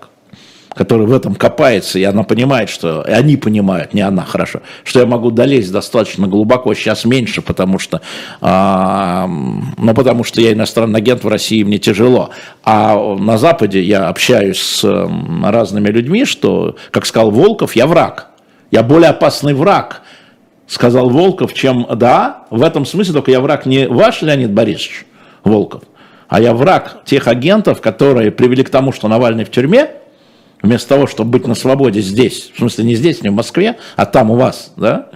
который 0.74 1.06
в 1.06 1.14
этом 1.14 1.36
копается, 1.36 2.00
и 2.00 2.04
она 2.04 2.24
понимает, 2.24 2.70
что, 2.70 3.04
и 3.08 3.12
они 3.12 3.38
понимают, 3.38 3.94
не 3.94 4.02
она, 4.02 4.24
хорошо, 4.24 4.62
что 4.84 5.00
я 5.00 5.06
могу 5.06 5.32
долезть 5.32 5.72
достаточно 5.72 6.28
глубоко, 6.28 6.74
сейчас 6.74 7.06
меньше, 7.06 7.42
потому 7.42 7.80
что, 7.80 8.02
а, 8.42 9.28
ну, 9.28 9.94
потому 9.94 10.24
что 10.24 10.42
я 10.42 10.54
иностранный 10.54 11.00
агент 11.00 11.24
в 11.24 11.28
России, 11.28 11.64
мне 11.64 11.78
тяжело. 11.78 12.32
А 12.64 13.16
на 13.16 13.38
Западе 13.38 13.82
я 13.82 14.08
общаюсь 14.08 14.60
с 14.60 15.10
разными 15.44 15.90
людьми, 15.90 16.26
что, 16.26 16.76
как 16.92 17.06
сказал 17.06 17.32
Волков, 17.32 17.76
я 17.76 17.86
враг. 17.86 18.30
Я 18.72 18.82
более 18.82 19.12
опасный 19.12 19.54
враг, 19.54 20.02
сказал 20.74 21.10
Волков, 21.10 21.54
чем 21.54 21.88
да, 21.96 22.46
в 22.50 22.64
этом 22.64 22.86
смысле 22.86 23.14
только 23.14 23.32
я 23.32 23.40
враг 23.40 23.66
не 23.66 23.88
ваш 23.88 24.22
Леонид 24.22 24.52
Борисович 24.52 25.06
Волков, 25.44 25.84
а 26.28 26.42
я 26.42 26.54
враг 26.54 27.04
тех 27.06 27.28
агентов, 27.28 27.80
которые 27.80 28.32
привели 28.32 28.64
к 28.64 28.70
тому, 28.70 28.92
что 28.92 29.08
Навальный 29.08 29.46
в 29.46 29.52
тюрьме, 29.52 29.92
вместо 30.62 30.90
того, 30.90 31.08
чтобы 31.08 31.32
быть 31.32 31.48
на 31.48 31.56
свободе 31.56 32.02
здесь, 32.02 32.52
в 32.56 32.58
смысле 32.58 32.86
не 32.86 32.96
здесь, 32.96 33.22
не 33.22 33.30
в 33.30 33.34
Москве, 33.34 33.78
а 33.96 34.06
там 34.06 34.32
у 34.32 34.36
вас, 34.36 34.74
да, 34.76 35.10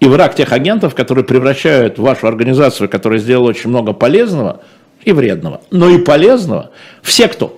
и 0.00 0.06
враг 0.06 0.34
тех 0.34 0.52
агентов, 0.52 0.96
которые 0.96 1.24
превращают 1.24 1.98
вашу 1.98 2.26
организацию, 2.26 2.88
которая 2.88 3.20
сделала 3.20 3.50
очень 3.50 3.70
много 3.70 3.92
полезного 3.92 4.62
и 5.04 5.12
вредного, 5.12 5.60
но 5.70 5.88
и 5.90 5.98
полезного, 5.98 6.70
в 7.02 7.12
секту. 7.12 7.52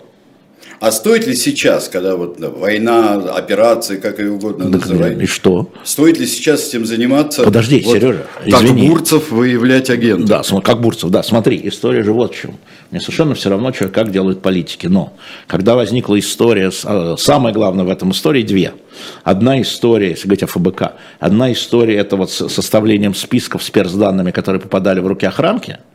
А 0.85 0.93
стоит 0.93 1.27
ли 1.27 1.35
сейчас, 1.35 1.89
когда 1.89 2.15
вот 2.15 2.39
война, 2.39 3.15
операции, 3.15 3.97
как 3.97 4.19
ее 4.19 4.33
угодно 4.33 4.71
так, 4.71 4.83
называть, 4.83 5.19
и 5.19 5.25
что? 5.25 5.71
Стоит 5.83 6.19
ли 6.19 6.27
сейчас 6.27 6.69
этим 6.69 6.85
заниматься? 6.85 7.43
Подожди, 7.43 7.81
вот, 7.83 7.95
Сережа, 7.95 8.27
извини. 8.45 8.83
Как 8.83 8.91
Бурцев 8.91 9.31
выявлять 9.31 9.89
агентов? 9.89 10.29
Да, 10.29 10.61
как 10.61 10.83
Бурцев, 10.83 11.09
да, 11.09 11.23
смотри, 11.23 11.59
история 11.65 12.03
же 12.05 12.13
вот 12.13 12.35
в 12.35 12.39
чем. 12.39 12.59
Мне 12.91 13.01
совершенно 13.01 13.35
все 13.35 13.49
равно, 13.49 13.73
что, 13.73 13.89
как 13.89 14.11
делают 14.11 14.43
политики. 14.43 14.87
Но 14.87 15.15
когда 15.47 15.75
возникла 15.75 16.19
история, 16.19 16.71
а, 16.85 17.17
самое 17.17 17.55
главное 17.55 17.87
в 17.87 17.89
этом 17.89 18.11
истории 18.11 18.43
две. 18.43 18.75
Одна 19.23 19.63
история, 19.63 20.11
если 20.11 20.29
говорить 20.29 20.43
о 20.43 20.49
ФБК, 20.49 20.93
одна 21.19 21.51
история 21.51 21.97
это 21.97 22.17
вот 22.17 22.31
с 22.31 22.47
составлением 22.51 23.15
списков 23.15 23.63
с 23.63 23.71
персданными, 23.71 24.33
которые 24.33 24.61
попадали 24.61 25.01
в 25.01 25.07
руки 25.07 25.25
охранки– 25.25 25.79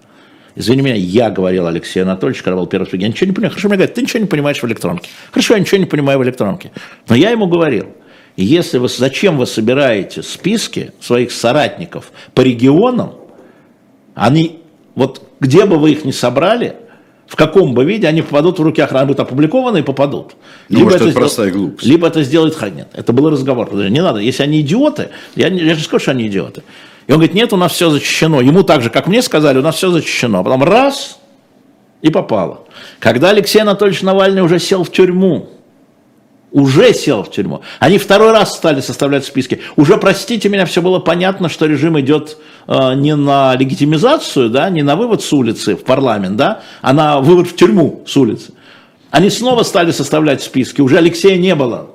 Извини 0.56 0.82
меня, 0.82 0.96
я 0.96 1.30
говорил 1.30 1.68
Алексею 1.68 2.06
Анатольевичу, 2.06 2.44
когда 2.44 2.58
был 2.58 2.68
первый 2.68 2.88
я 2.94 3.08
ничего 3.08 3.28
не 3.28 3.34
понимаю. 3.34 3.52
Хорошо, 3.52 3.68
мне 3.68 3.78
говорят, 3.78 3.96
ты 3.96 4.02
ничего 4.02 4.20
не 4.20 4.28
понимаешь 4.28 4.62
в 4.62 4.66
электронке. 4.66 5.10
Хорошо, 5.32 5.54
я 5.54 5.60
ничего 5.60 5.78
не 5.78 5.86
понимаю 5.86 6.20
в 6.20 6.24
электронке. 6.24 6.72
Но 7.08 7.16
я 7.16 7.30
ему 7.30 7.48
говорил, 7.48 7.88
если 8.36 8.78
вы, 8.78 8.88
зачем 8.88 9.38
вы 9.38 9.46
собираете 9.46 10.24
списки 10.24 10.92
своих 11.00 11.32
соратников 11.32 12.12
по 12.34 12.42
регионам, 12.42 13.16
они, 14.16 14.60
вот 14.96 15.22
где 15.40 15.66
бы 15.66 15.78
вы 15.78 15.92
их 15.92 16.06
ни 16.06 16.12
собрали, 16.12 16.76
в 17.28 17.36
каком 17.36 17.74
бы 17.74 17.86
виде 17.86 18.08
они 18.08 18.24
попадут 18.24 18.58
в 18.58 18.64
руки 18.64 18.82
охраны, 18.82 19.06
будут 19.06 19.20
опубликованы 19.20 19.80
и 19.80 19.82
попадут. 19.84 20.36
Ну, 20.68 20.80
либо, 20.80 20.86
может, 20.86 21.02
это, 21.02 21.10
это 21.12 21.20
простая 21.20 21.52
глупость. 21.52 21.86
либо 21.86 22.08
это 22.08 22.24
сделает 22.24 22.60
Нет, 22.74 22.90
это 22.94 23.14
был 23.14 23.30
разговор. 23.30 23.72
Не 23.74 24.02
надо, 24.02 24.20
если 24.20 24.44
они 24.44 24.62
идиоты, 24.62 25.10
я, 25.36 25.48
я 25.48 25.76
же 25.76 25.84
скажу, 25.84 26.02
что 26.02 26.12
они 26.12 26.28
идиоты. 26.28 26.64
И 27.10 27.12
он 27.12 27.18
говорит, 27.18 27.34
нет, 27.34 27.52
у 27.54 27.58
нас 27.58 27.72
все 27.72 27.90
защищено. 27.90 28.40
Ему 28.40 28.62
так 28.62 28.84
же, 28.84 28.92
как 28.92 29.08
мне 29.08 29.24
сказали, 29.24 29.58
у 29.58 29.64
нас 29.64 29.78
все 29.78 29.90
защищено. 29.90 30.42
А 30.42 30.44
потом 30.44 30.64
раз, 30.64 31.20
и 32.04 32.12
попало. 32.12 32.66
Когда 33.00 33.32
Алексей 33.32 33.60
Анатольевич 33.60 34.04
Навальный 34.04 34.44
уже 34.44 34.60
сел 34.60 34.84
в 34.84 34.92
тюрьму, 34.92 35.50
уже 36.52 36.94
сел 36.94 37.24
в 37.24 37.32
тюрьму. 37.32 37.62
Они 37.80 37.98
второй 37.98 38.32
раз 38.32 38.56
стали 38.56 38.82
составлять 38.82 39.26
списки. 39.26 39.60
Уже, 39.76 39.98
простите 39.98 40.50
меня, 40.50 40.68
все 40.68 40.84
было 40.84 41.00
понятно, 41.00 41.50
что 41.50 41.66
режим 41.66 42.00
идет 42.00 42.38
э, 42.68 42.94
не 42.94 43.16
на 43.16 43.56
легитимизацию, 43.56 44.52
да, 44.52 44.70
не 44.70 44.84
на 44.84 44.96
вывод 44.96 45.24
с 45.24 45.34
улицы 45.34 45.76
в 45.76 45.86
парламент, 45.86 46.36
да, 46.36 46.62
а 46.84 46.94
на 46.94 47.22
вывод 47.22 47.48
в 47.48 47.56
тюрьму 47.56 48.04
с 48.06 48.16
улицы. 48.18 48.54
Они 49.10 49.32
снова 49.32 49.64
стали 49.64 49.90
составлять 49.90 50.44
списки. 50.44 50.82
Уже 50.82 51.00
Алексея 51.00 51.40
не 51.40 51.56
было 51.56 51.90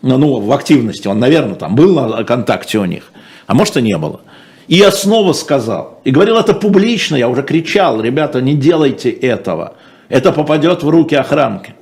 ну, 0.00 0.38
в 0.38 0.52
активности. 0.52 1.08
Он, 1.08 1.18
наверное, 1.18 1.56
там 1.56 1.74
был 1.74 1.92
на 1.92 2.22
контакте 2.22 2.78
у 2.78 2.84
них. 2.84 3.10
А 3.48 3.54
может 3.54 3.76
и 3.78 3.82
не 3.82 3.96
было. 3.96 4.20
И 4.68 4.76
я 4.76 4.92
снова 4.92 5.32
сказал, 5.32 6.00
и 6.04 6.10
говорил 6.10 6.36
это 6.36 6.52
публично, 6.52 7.16
я 7.16 7.28
уже 7.30 7.42
кричал, 7.42 8.00
ребята, 8.00 8.42
не 8.42 8.54
делайте 8.54 9.10
этого. 9.10 9.74
Это 10.10 10.30
попадет 10.30 10.82
в 10.82 10.88
руки 10.88 11.14
охранки. 11.14 11.74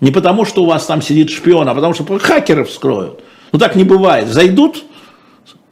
Не 0.00 0.10
потому, 0.10 0.46
что 0.46 0.62
у 0.62 0.66
вас 0.66 0.86
там 0.86 1.02
сидит 1.02 1.28
шпион, 1.30 1.68
а 1.68 1.74
потому, 1.74 1.92
что 1.92 2.18
хакеры 2.18 2.64
вскроют. 2.64 3.22
Ну 3.52 3.58
так 3.58 3.76
не 3.76 3.84
бывает. 3.84 4.28
Зайдут, 4.28 4.84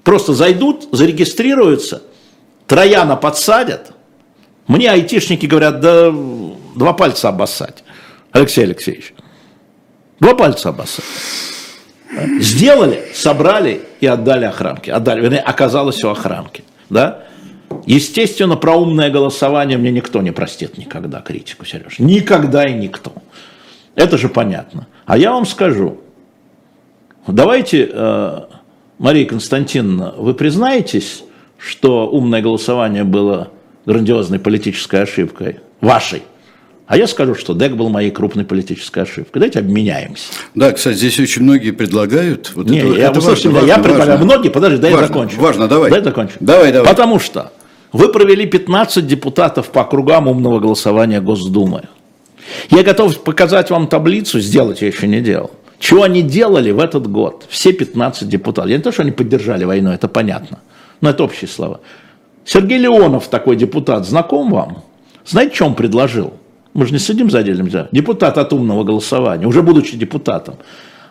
просто 0.05 0.35
зайдут, 0.35 0.89
зарегистрируются, 0.93 2.03
трояна 2.67 3.17
подсадят. 3.17 3.93
Мне 4.67 4.91
айтишники 4.91 5.47
говорят, 5.47 5.81
да 5.81 6.13
два 6.77 6.93
пальца 6.93 7.31
обоссать, 7.31 7.83
Алексей 8.33 8.65
Алексеевич. 8.65 9.15
Два 10.21 10.35
пальца 10.35 10.69
обоссать. 10.69 11.05
Сделали, 12.41 13.03
собрали 13.15 13.83
и 14.01 14.07
отдали 14.07 14.45
охранке. 14.45 14.93
Отдали, 14.93 15.21
вернее, 15.21 15.41
оказалось 15.41 16.03
у 16.05 16.09
охранки. 16.09 16.65
Да? 16.91 17.25
Естественно, 17.87 18.57
про 18.57 18.77
умное 18.77 19.11
голосование 19.11 19.79
мне 19.79 19.91
никто 19.91 20.21
не 20.21 20.31
простит 20.31 20.79
никогда 20.79 21.21
критику, 21.21 21.65
Сереж. 21.65 21.99
Никогда 21.99 22.67
и 22.67 22.75
никто. 22.75 23.13
Это 23.95 24.19
же 24.19 24.29
понятно. 24.29 24.87
А 25.07 25.17
я 25.17 25.33
вам 25.33 25.47
скажу, 25.47 26.01
давайте, 27.27 27.91
э, 27.91 28.41
Мария 28.99 29.27
Константиновна, 29.27 30.15
вы 30.17 30.35
признаетесь, 30.35 31.25
что 31.59 32.09
умное 32.09 32.43
голосование 32.43 33.05
было 33.05 33.51
грандиозной 33.87 34.39
политической 34.39 35.03
ошибкой 35.03 35.61
вашей? 35.81 36.23
А 36.93 36.97
я 36.99 37.07
скажу, 37.07 37.35
что 37.35 37.55
ДЭК 37.55 37.75
был 37.75 37.89
моей 37.89 38.11
крупной 38.11 38.45
политической 38.45 39.05
ошибкой. 39.05 39.41
Давайте 39.41 39.61
обменяемся. 39.61 40.31
Да, 40.55 40.73
кстати, 40.73 40.97
здесь 40.97 41.19
очень 41.19 41.43
многие 41.43 41.71
предлагают. 41.71 42.53
Вот 42.55 42.67
Не, 42.67 42.81
это, 42.81 42.89
я, 42.89 43.09
это 43.09 43.21
важно, 43.21 43.51
важно, 43.51 43.67
я 43.67 43.79
предлагаю. 43.79 44.11
Важно. 44.11 44.25
Многие, 44.27 44.49
подожди, 44.51 44.77
дай 44.77 44.91
важно, 44.93 45.05
я 45.05 45.09
закончу. 45.09 45.41
Важно, 45.41 45.69
давай. 45.69 45.91
Дай 45.91 46.05
закончу. 46.05 46.35
Давай, 46.41 46.71
давай. 46.71 46.87
Потому 46.87 47.19
что 47.19 47.51
вы 47.93 48.13
провели 48.13 48.45
15 48.45 49.07
депутатов 49.07 49.71
по 49.71 49.81
округам 49.81 50.29
умного 50.29 50.61
голосования 50.61 51.23
Госдумы. 51.23 51.85
Я 52.69 52.83
готов 52.83 53.25
показать 53.25 53.71
вам 53.71 53.87
таблицу, 53.87 54.39
сделать 54.41 54.83
я 54.83 54.89
еще 54.89 55.07
не 55.09 55.23
делал. 55.23 55.51
Чего 55.79 56.03
они 56.03 56.21
делали 56.21 56.73
в 56.73 56.79
этот 56.79 57.11
год? 57.11 57.47
Все 57.49 57.73
15 57.73 58.29
депутатов. 58.29 58.71
Я 58.71 58.77
не 58.77 58.83
то, 58.83 58.93
что 58.93 59.01
они 59.01 59.13
поддержали 59.13 59.65
войну, 59.65 59.93
это 59.93 60.09
понятно. 60.09 60.59
Но 61.01 61.09
это 61.09 61.25
общие 61.25 61.49
слова. 61.49 61.81
Сергей 62.45 62.77
Леонов, 62.77 63.29
такой 63.29 63.57
депутат, 63.57 64.07
знаком 64.07 64.51
вам? 64.51 64.85
Знаете, 65.25 65.55
что 65.55 65.65
он 65.65 65.75
предложил? 65.75 66.35
Мы 66.75 66.87
же 66.87 66.93
не 66.93 66.99
сидим 66.99 67.31
за 67.31 67.41
отдельным 67.41 67.69
делом. 67.69 67.89
Депутат 67.93 68.39
от 68.39 68.53
умного 68.53 68.85
голосования, 68.85 69.47
уже 69.47 69.63
будучи 69.63 69.97
депутатом. 69.97 70.57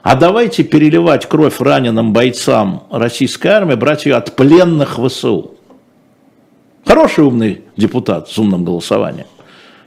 А 0.02 0.16
давайте 0.16 0.64
переливать 0.64 1.28
кровь 1.28 1.60
раненым 1.60 2.14
бойцам 2.14 2.88
российской 2.90 3.50
армии, 3.50 3.76
брать 3.76 4.06
ее 4.06 4.16
от 4.16 4.36
пленных 4.36 4.98
ВСУ. 4.98 5.52
Хороший 6.86 7.24
умный 7.24 7.62
депутат 7.78 8.28
с 8.28 8.38
умным 8.40 8.66
голосованием. 8.66 9.28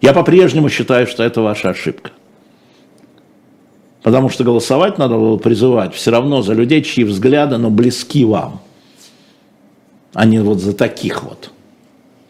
Я 0.00 0.12
по-прежнему 0.12 0.68
считаю, 0.68 1.08
что 1.08 1.24
это 1.24 1.40
ваша 1.40 1.70
ошибка. 1.70 2.12
Потому 4.04 4.28
что 4.28 4.44
голосовать 4.44 4.98
надо 4.98 5.14
было 5.14 5.38
призывать 5.38 5.94
все 5.94 6.10
равно 6.10 6.42
за 6.42 6.52
людей, 6.52 6.82
чьи 6.82 7.04
взгляды, 7.04 7.56
но 7.56 7.70
близки 7.70 8.24
вам. 8.24 8.60
А 10.12 10.26
не 10.26 10.40
вот 10.40 10.60
за 10.60 10.74
таких 10.74 11.24
вот, 11.24 11.50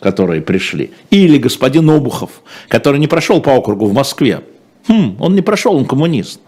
которые 0.05 0.41
пришли. 0.41 0.93
Или 1.11 1.39
господин 1.39 1.91
Обухов, 1.91 2.31
который 2.69 3.01
не 3.01 3.09
прошел 3.09 3.41
по 3.41 3.51
округу 3.51 3.87
в 3.87 3.93
Москве. 3.93 4.43
Хм, 4.87 5.17
он 5.19 5.35
не 5.35 5.43
прошел, 5.43 5.75
он 5.75 5.85
коммунист. 5.85 6.41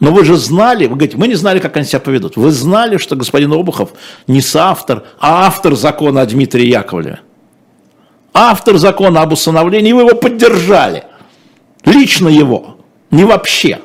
Но 0.00 0.12
вы 0.12 0.24
же 0.24 0.36
знали, 0.36 0.86
вы 0.86 0.96
говорите, 0.96 1.16
мы 1.16 1.28
не 1.28 1.36
знали, 1.36 1.58
как 1.58 1.76
они 1.76 1.86
себя 1.86 2.00
поведут. 2.00 2.36
Вы 2.36 2.50
знали, 2.50 2.98
что 2.98 3.16
господин 3.16 3.52
Обухов 3.52 3.90
не 4.26 4.42
соавтор, 4.42 5.04
а 5.18 5.46
автор 5.46 5.74
закона 5.74 6.20
о 6.20 6.26
Дмитрии 6.26 6.66
Яковлеве 6.66 7.20
автор 8.32 8.76
закона 8.76 9.22
об 9.22 9.32
усыновлении, 9.32 9.92
вы 9.92 10.02
его 10.02 10.14
поддержали. 10.14 11.04
Лично 11.84 12.28
его, 12.28 12.76
не 13.10 13.24
вообще. 13.24 13.80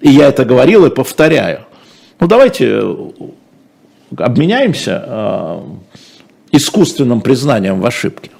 И 0.00 0.10
я 0.10 0.28
это 0.28 0.44
говорил 0.44 0.86
и 0.86 0.90
повторяю. 0.90 1.66
Ну 2.20 2.26
давайте 2.26 2.80
э, 2.82 3.10
обменяемся 4.16 5.04
э, 5.06 5.60
искусственным 6.58 7.20
признанием 7.20 7.80
в 7.80 7.86
ошибке. 7.86 8.30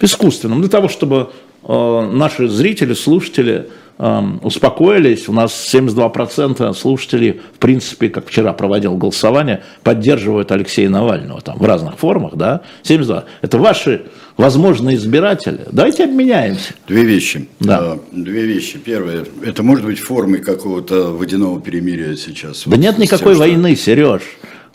Искусственным, 0.00 0.60
для 0.60 0.70
того, 0.70 0.88
чтобы 0.88 1.30
э, 1.64 2.10
наши 2.12 2.48
зрители, 2.48 2.94
слушатели 2.94 3.66
Эм, 4.02 4.40
успокоились. 4.42 5.28
У 5.28 5.32
нас 5.34 5.52
72% 5.74 6.72
слушателей, 6.72 7.42
в 7.54 7.58
принципе, 7.58 8.08
как 8.08 8.28
вчера 8.28 8.54
проводил 8.54 8.96
голосование, 8.96 9.62
поддерживают 9.82 10.50
Алексея 10.52 10.88
Навального 10.88 11.42
там, 11.42 11.58
в 11.58 11.64
разных 11.66 11.98
формах. 11.98 12.34
Да? 12.34 12.62
72. 12.82 13.26
Это 13.42 13.58
ваши 13.58 14.06
возможные 14.38 14.96
избиратели. 14.96 15.66
Давайте 15.70 16.04
обменяемся. 16.04 16.72
Две 16.88 17.04
вещи. 17.04 17.46
Да. 17.60 17.78
А, 17.78 18.00
две 18.10 18.46
вещи. 18.46 18.78
Первое, 18.78 19.26
это 19.44 19.62
может 19.62 19.84
быть 19.84 19.98
формой 19.98 20.40
какого-то 20.40 21.10
водяного 21.10 21.60
перемирия 21.60 22.16
сейчас. 22.16 22.62
Да 22.64 22.70
вот 22.70 22.80
нет 22.80 22.96
никакой 22.96 23.34
тем, 23.34 23.40
войны, 23.40 23.74
что... 23.74 23.84
Сереж. 23.84 24.22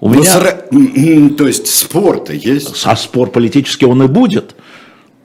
У 0.02 0.10
меня... 0.10 0.24
Сра... 0.24 0.55
То 0.70 1.48
есть 1.48 1.68
спор-то 1.68 2.34
есть? 2.34 2.84
А 2.86 2.96
спор 2.96 3.30
политический 3.32 3.86
он 3.86 4.04
и 4.04 4.08
будет. 4.08 4.56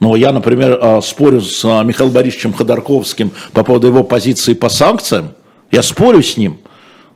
Но 0.00 0.16
я, 0.16 0.32
например, 0.32 0.78
а, 0.80 1.00
спорю 1.02 1.42
с 1.42 1.62
а, 1.64 1.82
Михаилом 1.82 2.14
Борисовичем 2.14 2.54
Ходорковским 2.54 3.32
по 3.52 3.62
поводу 3.62 3.88
его 3.88 4.02
позиции 4.02 4.54
по 4.54 4.70
санкциям. 4.70 5.32
Я 5.70 5.82
спорю 5.82 6.22
с 6.22 6.36
ним. 6.38 6.58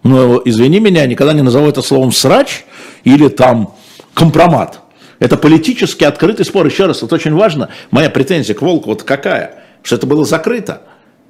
Но, 0.03 0.41
извини 0.45 0.81
меня, 0.81 1.07
никогда 1.07 1.33
не 1.33 1.41
назову 1.41 1.66
это 1.66 1.81
словом 1.81 2.12
«срач» 2.12 2.64
или 3.05 3.29
там 3.29 3.75
«компромат». 4.12 4.81
Это 5.18 5.39
политически 5.39 6.05
открытый 6.05 6.45
спор. 6.45 6.66
Еще 6.66 6.85
раз, 6.85 7.03
это 7.03 7.14
очень 7.14 7.33
важно. 7.33 7.70
Моя 7.91 8.11
претензия 8.11 8.55
к 8.55 8.61
Волку 8.61 8.91
вот 8.91 9.03
какая? 9.03 9.64
Что 9.83 9.97
это 9.97 10.07
было 10.07 10.27
закрыто, 10.27 10.83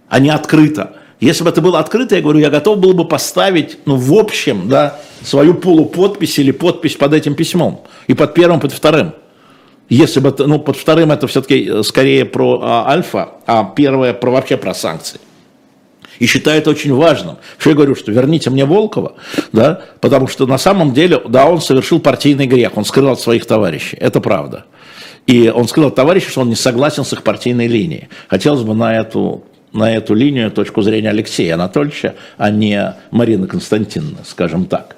а 0.08 0.18
не 0.18 0.30
открыто. 0.30 0.96
Если 1.20 1.44
бы 1.44 1.50
это 1.50 1.60
было 1.60 1.78
открыто, 1.78 2.16
я 2.16 2.22
говорю, 2.22 2.40
я 2.40 2.50
готов 2.50 2.78
был 2.78 2.92
бы 2.92 3.06
поставить, 3.06 3.78
ну, 3.86 3.96
в 3.96 4.12
общем, 4.14 4.68
да, 4.68 4.98
свою 5.22 5.54
полуподпись 5.54 6.38
или 6.38 6.50
подпись 6.50 6.96
под 6.96 7.14
этим 7.14 7.34
письмом. 7.34 7.82
И 8.06 8.14
под 8.14 8.34
первым, 8.34 8.60
под 8.60 8.72
вторым. 8.72 9.12
Если 9.88 10.20
бы, 10.20 10.34
ну, 10.38 10.58
под 10.58 10.76
вторым 10.76 11.12
это 11.12 11.26
все-таки 11.26 11.68
э, 11.68 11.82
скорее 11.82 12.24
про 12.24 12.60
а, 12.62 12.88
альфа, 12.88 13.34
а 13.46 13.64
первое 13.76 14.14
про 14.14 14.30
вообще 14.30 14.56
про 14.56 14.74
санкции. 14.74 15.20
И 16.18 16.26
считаю 16.26 16.58
это 16.58 16.70
очень 16.70 16.94
важным. 16.94 17.36
Что 17.58 17.70
я 17.70 17.76
говорю, 17.76 17.94
что 17.94 18.12
верните 18.12 18.50
мне 18.50 18.64
Волкова, 18.64 19.14
да, 19.52 19.82
потому 20.00 20.28
что 20.28 20.46
на 20.46 20.58
самом 20.58 20.94
деле, 20.94 21.20
да, 21.28 21.46
он 21.46 21.60
совершил 21.60 22.00
партийный 22.00 22.46
грех, 22.46 22.76
он 22.76 22.84
скрыл 22.84 23.10
от 23.10 23.20
своих 23.20 23.46
товарищей, 23.46 23.96
это 24.00 24.20
правда. 24.20 24.64
И 25.26 25.48
он 25.48 25.66
скрыл 25.68 25.88
от 25.88 25.94
товарищей, 25.94 26.28
что 26.28 26.42
он 26.42 26.48
не 26.48 26.54
согласен 26.54 27.04
с 27.04 27.12
их 27.12 27.22
партийной 27.22 27.66
линией. 27.66 28.08
Хотелось 28.28 28.62
бы 28.62 28.74
на 28.74 28.96
эту, 28.98 29.44
на 29.74 29.94
эту 29.94 30.14
линию 30.14 30.50
точку 30.50 30.82
зрения 30.82 31.10
Алексея 31.10 31.54
Анатольевича, 31.54 32.14
а 32.38 32.50
не 32.50 32.94
Марины 33.10 33.46
Константиновны, 33.46 34.18
скажем 34.24 34.66
так. 34.66 34.96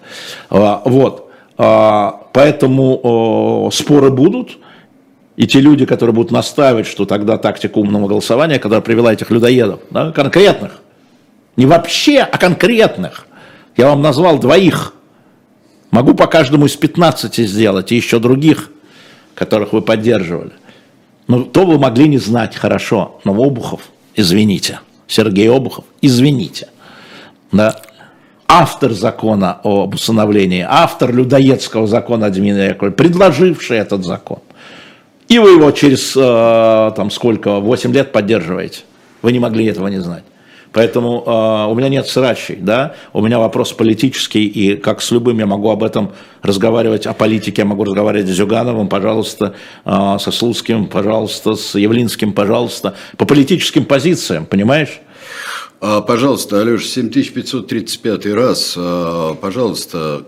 А, 0.51 0.83
вот. 0.85 1.31
А, 1.59 2.29
поэтому 2.33 3.71
споры 3.73 4.11
будут, 4.11 4.59
и 5.37 5.47
те 5.47 5.61
люди, 5.61 5.87
которые 5.87 6.15
будут 6.15 6.31
настаивать, 6.31 6.87
что 6.87 7.07
тогда 7.07 7.39
тактика 7.39 7.79
умного 7.79 8.07
голосования, 8.07 8.59
которая 8.59 8.83
привела 8.83 9.13
этих 9.13 9.31
людоедов, 9.31 9.81
да, 9.91 10.13
конкретных, 10.13 10.81
не 11.57 11.65
вообще, 11.65 12.21
а 12.21 12.37
конкретных, 12.37 13.27
я 13.77 13.89
вам 13.89 14.03
назвал 14.03 14.39
двоих, 14.39 14.95
могу 15.91 16.15
по 16.15 16.27
каждому 16.27 16.67
из 16.67 16.77
15 16.77 17.35
сделать, 17.49 17.93
и 17.93 17.97
еще 17.97 18.19
других, 18.19 18.71
которых 19.35 19.73
вы 19.73 19.81
поддерживали. 19.81 20.53
Ну, 21.29 21.45
то 21.45 21.65
вы 21.65 21.79
могли 21.79 22.09
не 22.09 22.19
знать 22.19 22.55
хорошо, 22.55 23.21
но 23.25 23.33
Обухов, 23.33 23.81
извините, 24.17 24.81
Сергей 25.07 25.49
Обухов, 25.49 25.85
извините, 26.03 26.69
да, 27.53 27.77
автор 28.49 28.93
закона 28.93 29.61
об 29.63 29.95
усыновлении, 29.95 30.65
автор 30.69 31.15
людоедского 31.15 31.87
закона 31.87 32.31
Дмитрия 32.31 32.69
Яковлевича, 32.71 32.97
предложивший 32.97 33.79
этот 33.79 34.05
закон, 34.05 34.39
и 35.29 35.39
вы 35.39 35.51
его 35.51 35.71
через, 35.71 36.17
э, 36.17 36.93
там, 36.97 37.11
сколько, 37.11 37.61
8 37.61 37.93
лет 37.93 38.13
поддерживаете. 38.13 38.81
Вы 39.23 39.33
не 39.33 39.39
могли 39.39 39.67
этого 39.67 39.89
не 39.89 39.99
знать. 39.99 40.25
Поэтому 40.77 41.25
э, 41.27 41.71
у 41.73 41.75
меня 41.75 41.89
нет 41.89 42.07
срачей, 42.07 42.57
да, 42.57 42.97
у 43.15 43.23
меня 43.23 43.39
вопрос 43.39 43.73
политический, 43.73 44.45
и 44.45 44.77
как 44.77 45.01
с 45.01 45.11
любым 45.11 45.39
я 45.39 45.47
могу 45.47 45.71
об 45.71 45.83
этом 45.83 46.13
разговаривать, 46.43 47.07
о 47.07 47.15
политике, 47.15 47.63
я 47.63 47.65
могу 47.65 47.85
разговаривать 47.85 48.29
с 48.29 48.33
Зюгановым, 48.33 48.87
пожалуйста, 48.87 49.55
э, 49.87 50.17
со 50.21 50.31
Слуцким, 50.31 50.89
пожалуйста, 50.89 51.55
с 51.55 51.77
Явлинским, 51.77 52.35
пожалуйста, 52.35 52.95
по 53.17 53.25
политическим 53.25 53.87
позициям, 53.87 54.45
понимаешь? 54.45 55.01
А, 55.81 56.03
пожалуйста, 56.03 56.61
Алеша, 56.61 56.87
7535 56.87 58.27
раз, 58.27 58.79
пожалуйста, 59.41 60.27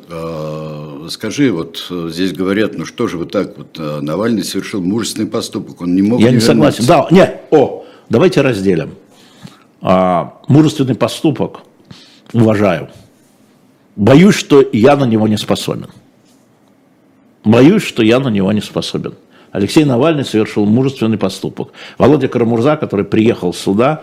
скажи, 1.11 1.53
вот 1.53 1.87
здесь 1.91 2.33
говорят, 2.33 2.73
ну 2.79 2.87
что 2.87 3.07
же 3.07 3.19
вы 3.19 3.27
так, 3.27 3.59
вот 3.59 3.79
Навальный 3.79 4.45
совершил 4.45 4.81
мужественный 4.81 5.29
поступок, 5.29 5.83
он 5.83 5.95
не 5.95 6.01
мог 6.01 6.21
Я 6.21 6.31
не, 6.31 6.37
не 6.37 6.41
согласен, 6.41 6.87
да, 6.87 7.07
нет, 7.11 7.43
о, 7.51 7.85
давайте 8.09 8.41
разделим. 8.41 8.95
А, 9.81 10.41
мужественный 10.49 10.95
поступок, 10.95 11.61
уважаю. 12.33 12.89
Боюсь, 13.97 14.35
что 14.35 14.65
я 14.73 14.97
на 14.97 15.05
него 15.05 15.29
не 15.29 15.37
способен. 15.37 15.89
Боюсь, 17.45 17.83
что 17.83 18.03
я 18.03 18.19
на 18.19 18.29
него 18.29 18.53
не 18.53 18.61
способен. 18.61 19.15
Алексей 19.53 19.85
Навальный 19.85 20.25
совершил 20.25 20.67
мужественный 20.67 21.19
поступок. 21.19 21.73
Володя 21.97 22.29
Карамурза, 22.29 22.77
который 22.77 23.05
приехал 23.05 23.55
сюда, 23.55 24.03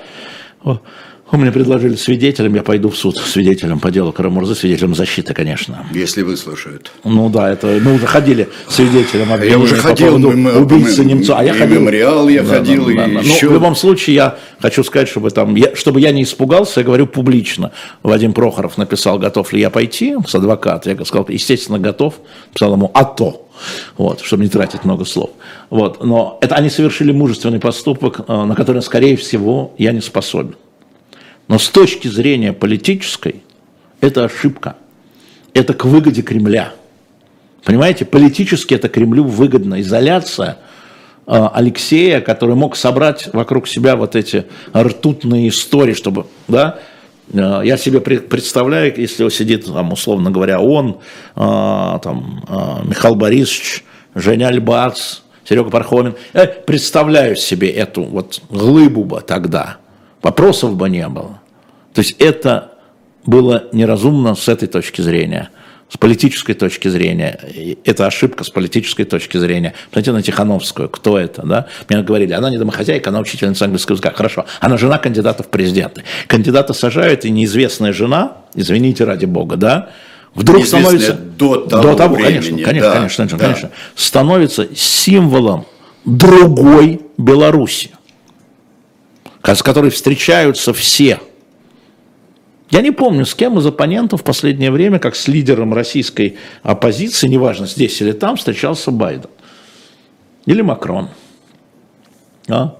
мне 1.31 1.51
предложили 1.51 1.95
свидетелем, 1.95 2.53
я 2.53 2.61
пойду 2.61 2.89
в 2.89 2.97
суд 2.97 3.17
свидетелем 3.17 3.79
по 3.79 3.89
делу 3.89 4.11
Карамурзы, 4.11 4.53
свидетелем 4.53 4.93
защиты, 4.93 5.33
конечно. 5.33 5.85
Если 5.91 6.21
выслушают. 6.21 6.91
Ну 7.03 7.29
да, 7.29 7.51
это 7.51 7.79
мы 7.81 7.95
уже 7.95 8.05
ходили 8.05 8.47
свидетелем 8.69 9.27
я 9.43 9.57
уже 9.57 9.75
ходил, 9.75 10.13
по 10.13 10.21
поводу 10.21 10.37
мы, 10.37 10.53
убийцы 10.53 11.01
мы, 11.01 11.09
Немцова. 11.09 11.39
А 11.39 11.43
я 11.43 11.55
и 11.55 11.57
ходил. 11.57 11.79
мемориал 11.79 12.29
я 12.29 12.43
да, 12.43 12.57
ходил, 12.57 12.85
да, 12.85 12.91
и 12.91 12.95
да, 12.95 13.05
да. 13.07 13.19
еще... 13.21 13.45
Ну, 13.45 13.51
в 13.51 13.53
любом 13.53 13.75
случае, 13.75 14.15
я 14.15 14.37
хочу 14.59 14.83
сказать, 14.83 15.07
чтобы, 15.07 15.31
там, 15.31 15.55
я, 15.55 15.75
чтобы 15.75 15.99
я 15.99 16.11
не 16.11 16.23
испугался, 16.23 16.81
я 16.81 16.85
говорю 16.85 17.07
публично. 17.07 17.71
Вадим 18.03 18.33
Прохоров 18.33 18.77
написал, 18.77 19.17
готов 19.17 19.51
ли 19.51 19.59
я 19.59 19.71
пойти 19.71 20.15
с 20.27 20.35
адвоката. 20.35 20.91
Я 20.91 21.05
сказал, 21.05 21.25
естественно, 21.27 21.79
готов. 21.79 22.15
Писал 22.53 22.73
ему, 22.73 22.91
а 22.93 23.03
то. 23.03 23.47
Вот, 23.97 24.21
чтобы 24.21 24.43
не 24.43 24.49
тратить 24.49 24.83
много 24.83 25.05
слов. 25.05 25.31
Вот, 25.69 26.03
но 26.03 26.37
это 26.41 26.55
они 26.55 26.69
совершили 26.69 27.11
мужественный 27.11 27.59
поступок, 27.59 28.21
э, 28.27 28.43
на 28.43 28.53
который, 28.55 28.81
скорее 28.81 29.15
всего, 29.15 29.73
я 29.77 29.91
не 29.91 30.01
способен. 30.01 30.55
Но 31.47 31.59
с 31.59 31.69
точки 31.69 32.07
зрения 32.07 32.53
политической, 32.53 33.43
это 34.01 34.25
ошибка. 34.25 34.75
Это 35.53 35.73
к 35.73 35.85
выгоде 35.85 36.21
Кремля. 36.21 36.73
Понимаете, 37.63 38.05
политически 38.05 38.73
это 38.73 38.89
Кремлю 38.89 39.23
выгодно. 39.23 39.81
Изоляция 39.81 40.57
э, 41.25 41.47
Алексея, 41.53 42.21
который 42.21 42.55
мог 42.55 42.75
собрать 42.75 43.29
вокруг 43.33 43.67
себя 43.67 43.95
вот 43.95 44.15
эти 44.15 44.45
ртутные 44.75 45.49
истории, 45.49 45.93
чтобы, 45.93 46.27
да, 46.47 46.79
э, 47.31 47.61
я 47.63 47.77
себе 47.77 48.01
представляю, 48.01 48.93
если 48.95 49.27
сидит, 49.29 49.65
там, 49.65 49.93
условно 49.93 50.31
говоря, 50.31 50.59
он, 50.59 50.99
э, 51.35 51.99
там, 52.03 52.43
Михаил 52.85 53.15
Борисович, 53.15 53.83
Женя 54.13 54.47
Альбац, 54.47 55.19
Серега 55.47 55.69
Пархомин, 55.69 56.15
я 56.33 56.45
представляю 56.47 57.35
себе 57.35 57.69
эту 57.69 58.03
вот 58.03 58.41
глыбу 58.49 59.21
тогда– 59.25 59.77
Вопросов 60.25 60.75
бы 60.75 60.89
не 60.89 61.07
было. 61.07 61.39
То 61.93 62.01
есть 62.01 62.15
это 62.17 62.71
было 63.27 63.65
неразумно 63.73 64.33
с 64.33 64.47
этой 64.47 64.67
точки 64.67 65.01
зрения. 65.01 65.51
С 65.87 65.97
политической 65.97 66.55
точки 66.55 66.87
зрения, 66.87 67.39
это 67.85 68.07
ошибка 68.07 68.43
с 68.43 68.49
политической 68.49 69.03
точки 69.03 69.37
зрения. 69.37 69.75
Посмотрите 69.91 70.11
на 70.13 70.21
Тихановскую, 70.23 70.89
кто 70.89 71.19
это, 71.19 71.43
да? 71.45 71.67
Мне 71.87 72.01
говорили, 72.01 72.33
она 72.33 72.49
не 72.49 72.57
домохозяйка, 72.57 73.11
она 73.11 73.19
учительница 73.19 73.65
английского 73.65 73.93
языка. 73.93 74.13
Хорошо, 74.15 74.47
она 74.61 74.79
жена 74.79 74.97
кандидата 74.97 75.43
в 75.43 75.47
президенты. 75.49 76.01
Кандидата 76.25 76.73
сажают, 76.73 77.23
и 77.23 77.29
неизвестная 77.29 77.93
жена, 77.93 78.37
извините 78.55 79.03
ради 79.03 79.25
бога, 79.25 79.57
да, 79.57 79.89
вдруг 80.33 80.65
становится... 80.65 81.13
До 81.13 81.57
того, 81.67 81.83
до 81.83 81.93
того 81.93 82.15
времени, 82.15 82.63
конечно, 82.63 82.63
конечно, 82.63 82.79
да, 82.81 82.93
конечно, 82.93 83.37
да. 83.37 83.45
конечно, 83.45 83.69
становится 83.95 84.75
символом 84.75 85.67
другой 86.03 87.01
Беларуси 87.15 87.91
с 89.53 89.61
которой 89.61 89.91
встречаются 89.91 90.73
все. 90.73 91.19
Я 92.71 92.81
не 92.81 92.91
помню, 92.91 93.25
с 93.25 93.35
кем 93.35 93.59
из 93.59 93.65
оппонентов 93.65 94.21
в 94.21 94.23
последнее 94.23 94.71
время, 94.71 94.97
как 94.97 95.15
с 95.15 95.27
лидером 95.27 95.73
российской 95.73 96.37
оппозиции, 96.63 97.27
неважно, 97.27 97.67
здесь 97.67 98.01
или 98.01 98.11
там, 98.11 98.37
встречался 98.37 98.89
Байден. 98.89 99.29
Или 100.47 100.61
Макрон. 100.61 101.09
А? 102.47 102.77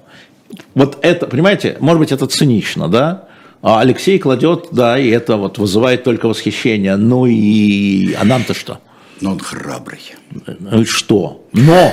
Вот 0.73 0.97
это, 1.01 1.27
понимаете, 1.27 1.77
может 1.79 1.99
быть, 1.99 2.11
это 2.11 2.25
цинично, 2.25 2.87
да? 2.87 3.27
А 3.61 3.79
Алексей 3.79 4.19
кладет, 4.19 4.67
да, 4.71 4.97
и 4.97 5.09
это 5.09 5.37
вот 5.37 5.57
вызывает 5.57 6.03
только 6.03 6.27
восхищение. 6.27 6.95
Ну 6.97 7.25
и... 7.25 8.13
А 8.13 8.23
нам-то 8.23 8.53
что? 8.53 8.79
Но 9.21 9.31
он 9.31 9.39
храбрый. 9.39 10.01
Ну 10.59 10.81
и 10.81 10.85
что? 10.85 11.47
Но 11.53 11.91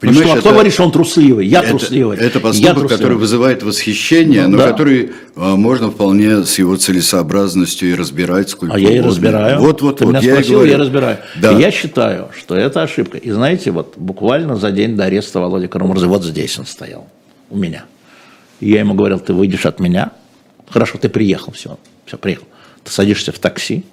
Понимаешь, 0.00 0.20
ну 0.20 0.26
что, 0.26 0.32
а 0.32 0.40
кто 0.40 0.48
это, 0.48 0.54
говорит, 0.54 0.72
что 0.72 0.84
он 0.84 0.92
трусливый? 0.92 1.46
Я 1.46 1.60
это, 1.60 1.70
трусливый. 1.70 2.18
Это 2.18 2.40
поступок, 2.40 2.88
который 2.88 3.16
вызывает 3.16 3.62
восхищение, 3.62 4.42
ну, 4.42 4.56
но 4.56 4.58
да. 4.58 4.70
который 4.70 5.12
а, 5.36 5.56
можно 5.56 5.90
вполне 5.90 6.44
с 6.44 6.58
его 6.58 6.76
целесообразностью 6.76 7.90
и 7.90 7.94
разбирать 7.94 8.50
сколько 8.50 8.74
А 8.74 8.78
я 8.78 8.90
и 8.90 9.00
разбираю. 9.00 9.60
Вот, 9.60 9.82
вот, 9.82 9.98
Ты 9.98 10.04
вот. 10.04 10.10
Меня 10.10 10.20
я 10.20 10.32
спросил, 10.32 10.54
говорю. 10.54 10.72
я 10.72 10.78
разбираю. 10.78 11.18
Да. 11.36 11.52
И 11.52 11.60
я 11.60 11.70
считаю, 11.70 12.28
что 12.36 12.54
это 12.54 12.82
ошибка. 12.82 13.18
И 13.18 13.30
знаете, 13.30 13.70
вот 13.70 13.94
буквально 13.96 14.56
за 14.56 14.72
день 14.72 14.96
до 14.96 15.04
ареста 15.04 15.40
Володи 15.40 15.68
Карамурзы, 15.68 16.06
вот 16.06 16.24
здесь 16.24 16.58
он 16.58 16.66
стоял, 16.66 17.08
у 17.50 17.56
меня. 17.56 17.84
И 18.60 18.70
я 18.70 18.80
ему 18.80 18.94
говорил, 18.94 19.20
ты 19.20 19.32
выйдешь 19.32 19.66
от 19.66 19.80
меня? 19.80 20.12
Хорошо, 20.68 20.98
ты 20.98 21.08
приехал, 21.08 21.52
все, 21.52 21.78
все, 22.04 22.18
приехал. 22.18 22.46
Ты 22.82 22.90
садишься 22.90 23.32
в 23.32 23.38
такси, 23.38 23.84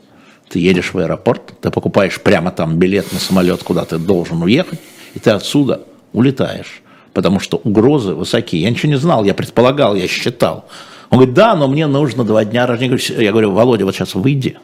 ты 0.50 0.60
едешь 0.60 0.94
в 0.94 0.98
аэропорт, 0.98 1.54
ты 1.62 1.72
покупаешь 1.72 2.20
прямо 2.20 2.52
там 2.52 2.78
билет 2.78 3.12
на 3.14 3.20
самолет, 3.20 3.64
куда 3.64 3.86
ты 3.86 3.98
должен 3.98 4.42
уехать, 4.42 4.80
и 5.14 5.20
ты 5.20 5.32
отсюда 5.32 5.82
улетаешь, 6.14 6.82
потому 7.14 7.40
что 7.40 7.58
угрозы 7.58 8.14
высокие. 8.14 8.62
Я 8.62 8.70
ничего 8.70 8.92
не 8.92 8.98
знал, 8.98 9.24
я 9.24 9.34
предполагал, 9.34 9.96
я 9.96 10.08
считал. 10.08 10.66
Он 11.10 11.18
говорит, 11.18 11.36
да, 11.36 11.56
но 11.56 11.68
мне 11.68 11.88
нужно 11.88 12.24
два 12.24 12.46
дня 12.46 12.66
рождения. 12.66 12.98
Я 13.22 13.32
говорю, 13.32 13.52
Володя, 13.52 13.86
вот 13.86 13.96
сейчас 13.96 14.16
выйди, 14.16 14.58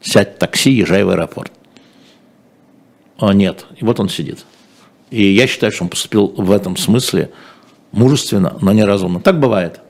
сядь 0.00 0.36
в 0.36 0.38
такси, 0.38 0.70
езжай 0.70 1.04
в 1.04 1.10
аэропорт. 1.10 1.52
А 3.18 3.32
нет, 3.32 3.66
и 3.76 3.84
вот 3.84 4.00
он 4.00 4.08
сидит. 4.08 4.44
И 5.10 5.24
я 5.24 5.46
считаю, 5.46 5.72
что 5.72 5.84
он 5.84 5.90
поступил 5.90 6.28
в 6.36 6.50
этом 6.50 6.76
смысле 6.76 7.30
мужественно, 7.92 8.56
но 8.60 8.72
неразумно. 8.72 9.20
Так 9.20 9.38
бывает. 9.38 9.80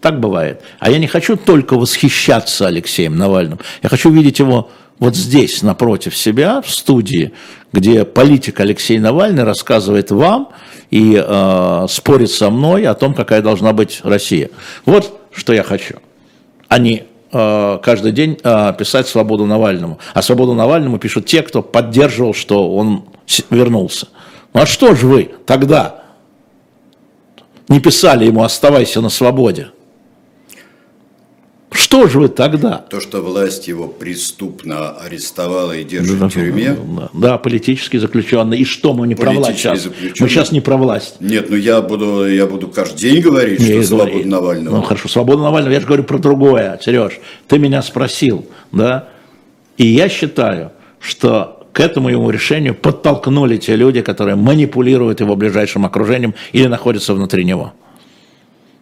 Так 0.00 0.18
бывает. 0.18 0.62
А 0.78 0.90
я 0.90 0.98
не 0.98 1.06
хочу 1.06 1.36
только 1.36 1.74
восхищаться 1.74 2.66
Алексеем 2.66 3.16
Навальным. 3.16 3.60
Я 3.82 3.88
хочу 3.90 4.10
видеть 4.10 4.38
его 4.38 4.70
вот 5.00 5.16
здесь, 5.16 5.62
напротив 5.62 6.14
себя, 6.14 6.60
в 6.60 6.70
студии, 6.70 7.32
где 7.72 8.04
политик 8.04 8.60
Алексей 8.60 8.98
Навальный 8.98 9.44
рассказывает 9.44 10.10
вам 10.10 10.50
и 10.90 11.16
э, 11.16 11.86
спорит 11.88 12.30
со 12.30 12.50
мной 12.50 12.84
о 12.84 12.94
том, 12.94 13.14
какая 13.14 13.40
должна 13.40 13.72
быть 13.72 14.00
Россия. 14.04 14.50
Вот 14.84 15.18
что 15.32 15.54
я 15.54 15.62
хочу. 15.62 15.96
А 16.68 16.78
не 16.78 17.04
э, 17.32 17.78
каждый 17.82 18.12
день 18.12 18.38
э, 18.42 18.74
писать 18.78 19.08
свободу 19.08 19.46
Навальному. 19.46 19.98
А 20.12 20.20
свободу 20.20 20.52
Навальному 20.52 20.98
пишут 20.98 21.24
те, 21.24 21.42
кто 21.42 21.62
поддерживал, 21.62 22.34
что 22.34 22.70
он 22.70 23.06
вернулся. 23.48 24.08
Ну 24.52 24.60
а 24.60 24.66
что 24.66 24.94
же 24.94 25.06
вы 25.06 25.30
тогда 25.46 26.02
не 27.68 27.80
писали 27.80 28.26
ему 28.26 28.42
«оставайся 28.42 29.00
на 29.00 29.08
свободе»? 29.08 29.68
Что 31.72 32.08
же 32.08 32.18
вы 32.18 32.28
тогда? 32.28 32.78
То, 32.78 33.00
что 33.00 33.20
власть 33.22 33.68
его 33.68 33.86
преступно 33.86 34.90
арестовала 34.90 35.72
и 35.72 35.84
держит 35.84 36.18
да, 36.18 36.28
в 36.28 36.32
тюрьме. 36.32 36.76
Да, 36.96 37.10
да, 37.12 37.38
политически 37.38 37.96
заключенный. 37.96 38.58
И 38.58 38.64
что 38.64 38.92
мы 38.92 39.06
не 39.06 39.14
про 39.14 39.30
власть 39.30 39.58
сейчас? 39.58 39.86
Мы 40.18 40.28
сейчас 40.28 40.50
не 40.50 40.60
про 40.60 40.76
власть. 40.76 41.16
Нет, 41.20 41.48
ну 41.48 41.56
я 41.56 41.80
буду, 41.80 42.26
я 42.28 42.46
буду 42.46 42.68
каждый 42.68 42.98
день 42.98 43.20
говорить, 43.20 43.60
не, 43.60 43.82
что 43.82 43.96
свобода 43.96 44.28
Навального. 44.28 44.76
Ну 44.76 44.82
хорошо, 44.82 45.08
свобода 45.08 45.42
Навального. 45.42 45.72
Я 45.72 45.80
же 45.80 45.86
говорю 45.86 46.04
про 46.04 46.18
другое, 46.18 46.78
Сереж. 46.84 47.20
Ты 47.46 47.58
меня 47.58 47.82
спросил, 47.82 48.46
да? 48.72 49.08
И 49.76 49.86
я 49.86 50.08
считаю, 50.08 50.72
что 50.98 51.66
к 51.72 51.80
этому 51.80 52.08
его 52.08 52.30
решению 52.30 52.74
подтолкнули 52.74 53.56
те 53.56 53.76
люди, 53.76 54.02
которые 54.02 54.34
манипулируют 54.34 55.20
его 55.20 55.36
ближайшим 55.36 55.86
окружением 55.86 56.34
или 56.52 56.66
находятся 56.66 57.14
внутри 57.14 57.44
него. 57.44 57.72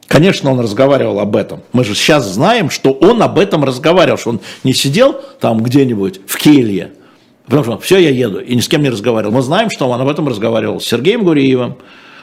Конечно, 0.09 0.50
он 0.50 0.59
разговаривал 0.59 1.20
об 1.20 1.36
этом. 1.36 1.61
Мы 1.72 1.84
же 1.84 1.94
сейчас 1.94 2.26
знаем, 2.26 2.70
что 2.70 2.92
он 2.92 3.22
об 3.22 3.38
этом 3.38 3.62
разговаривал, 3.62 4.16
что 4.16 4.30
он 4.30 4.40
не 4.64 4.72
сидел 4.72 5.20
там 5.38 5.62
где-нибудь 5.62 6.22
в 6.26 6.38
келье, 6.38 6.92
потому 7.44 7.62
что 7.62 7.78
все, 7.78 7.98
я 7.98 8.09
еду, 8.09 8.40
и 8.40 8.56
ни 8.56 8.61
с 8.61 8.68
кем 8.68 8.82
не 8.82 8.88
разговаривал. 8.88 9.34
Мы 9.34 9.42
знаем, 9.42 9.68
что 9.68 9.86
он 9.86 10.00
об 10.00 10.09
этом 10.09 10.26
разговаривал 10.26 10.80
с 10.80 10.86
Сергеем 10.86 11.24
Гуриевым, 11.24 11.76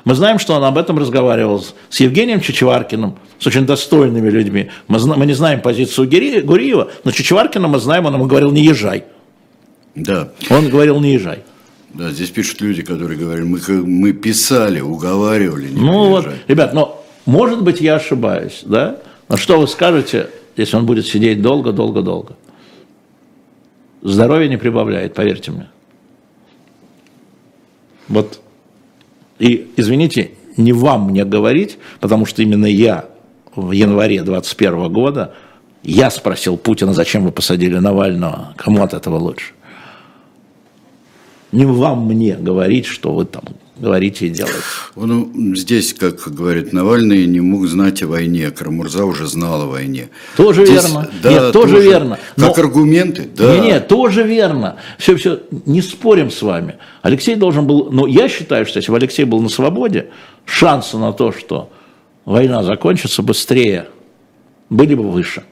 мы 0.04 0.14
знаем, 0.14 0.40
что 0.40 0.54
он 0.54 0.64
об 0.64 0.78
этом 0.78 0.98
разговаривал 1.00 1.64
с 1.90 2.00
Евгением 2.00 2.42
Чечеваркиным, 2.42 3.18
с 3.40 3.48
очень 3.48 3.66
достойными 3.66 4.30
людьми. 4.30 4.70
Мы, 4.88 5.00
мы 5.00 5.26
не 5.26 5.34
знаем 5.34 5.62
позицию 5.62 6.08
Гуриева, 6.08 6.92
но 7.04 7.12
Чечеваркина 7.12 7.68
мы 7.68 7.80
знаем, 7.80 8.06
он 8.06 8.16
ему 8.16 8.26
говорил, 8.26 8.52
не 8.52 8.64
езжай. 8.64 9.04
Да. 9.96 10.30
Он 10.50 10.70
говорил, 10.70 11.00
не 11.00 11.14
езжай. 11.14 11.40
Да, 11.94 12.12
здесь 12.12 12.30
пишут 12.30 12.62
люди, 12.62 12.82
которые 12.82 13.18
говорят, 13.18 13.46
мы, 13.46 13.60
мы 13.84 14.12
писали, 14.12 14.80
уговаривали. 14.80 15.70
Не 15.70 15.80
ну 15.80 16.12
приезжай. 16.12 16.32
вот, 16.34 16.50
ребят, 16.50 16.74
но 16.74 17.05
может 17.26 17.64
быть, 17.64 17.82
я 17.82 17.96
ошибаюсь, 17.96 18.62
да? 18.66 18.98
Но 19.28 19.38
что 19.38 19.60
вы 19.60 19.68
скажете 19.68 20.30
если 20.56 20.78
он 20.78 20.86
будет 20.86 21.06
сидеть 21.06 21.42
долго, 21.42 21.72
долго, 21.72 22.02
долго. 22.02 22.36
Здоровье 24.02 24.50
не 24.50 24.58
прибавляет, 24.58 25.14
поверьте 25.14 25.52
мне. 25.52 25.68
Вот. 28.08 28.40
И, 29.40 29.72
извините, 29.76 30.32
не 30.58 30.74
вам 30.74 31.10
мне 31.10 31.26
говорить, 31.26 31.78
потому 32.00 32.26
что 32.26 32.42
именно 32.42 32.68
я 32.68 33.06
в 33.56 33.72
январе 33.72 34.22
21 34.22 34.92
года, 34.92 35.34
я 35.84 36.10
спросил 36.10 36.58
Путина, 36.58 36.94
зачем 36.94 37.24
вы 37.24 37.32
посадили 37.32 37.78
Навального, 37.78 38.54
кому 38.58 38.84
от 38.84 38.94
этого 38.94 39.18
лучше. 39.18 39.54
Не 41.52 41.66
вам 41.66 42.06
мне 42.06 42.36
говорить, 42.36 42.86
что 42.86 43.14
вы 43.14 43.26
там 43.26 43.44
говорите 43.78 44.28
и 44.28 44.30
делаете. 44.30 44.60
Ну, 44.96 45.56
здесь, 45.56 45.94
как 45.94 46.20
говорит 46.34 46.74
Навальный, 46.74 47.26
не 47.26 47.42
мог 47.42 47.68
знать 47.68 48.02
о 48.04 48.08
войне. 48.08 48.52
Карамурза 48.52 49.06
уже 49.06 49.28
знал 49.28 49.64
о 49.64 49.66
войне. 49.66 50.10
Тоже 50.38 50.66
здесь, 50.66 50.84
верно. 50.84 51.10
Да, 51.22 51.30
нет, 51.30 51.52
тоже, 51.52 51.74
тоже 51.74 51.82
верно. 51.82 52.20
Как 52.38 52.58
Но... 52.58 52.64
аргументы, 52.64 53.30
да. 53.36 53.56
Нет, 53.56 53.64
нет, 53.64 53.88
тоже 53.88 54.24
верно. 54.24 54.78
Все, 54.98 55.16
все, 55.16 55.42
не 55.66 55.82
спорим 55.82 56.32
с 56.32 56.42
вами. 56.42 56.78
Алексей 57.02 57.36
должен 57.36 57.68
был, 57.68 57.92
но 57.92 58.08
я 58.08 58.30
считаю, 58.30 58.66
что 58.66 58.80
если 58.80 58.92
бы 58.92 58.98
Алексей 58.98 59.26
был 59.26 59.42
на 59.42 59.50
свободе, 59.50 60.10
шансы 60.46 60.98
на 60.98 61.12
то, 61.14 61.32
что 61.32 61.70
война 62.24 62.64
закончится 62.64 63.22
быстрее, 63.22 63.88
были 64.70 64.96
бы 64.96 65.10
выше. 65.10 65.44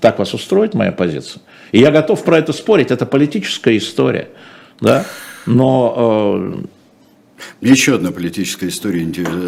Так 0.00 0.18
вас 0.18 0.34
устроит 0.34 0.74
моя 0.74 0.92
позиция? 0.92 1.42
И 1.70 1.78
я 1.78 1.90
готов 1.90 2.22
про 2.24 2.38
это 2.38 2.52
спорить, 2.52 2.90
это 2.90 3.06
политическая 3.06 3.76
история. 3.76 4.28
Да? 4.80 5.04
Но 5.46 6.54
э... 6.60 6.64
Еще 7.60 7.94
одна 7.94 8.10
политическая 8.10 8.68
история, 8.68 9.04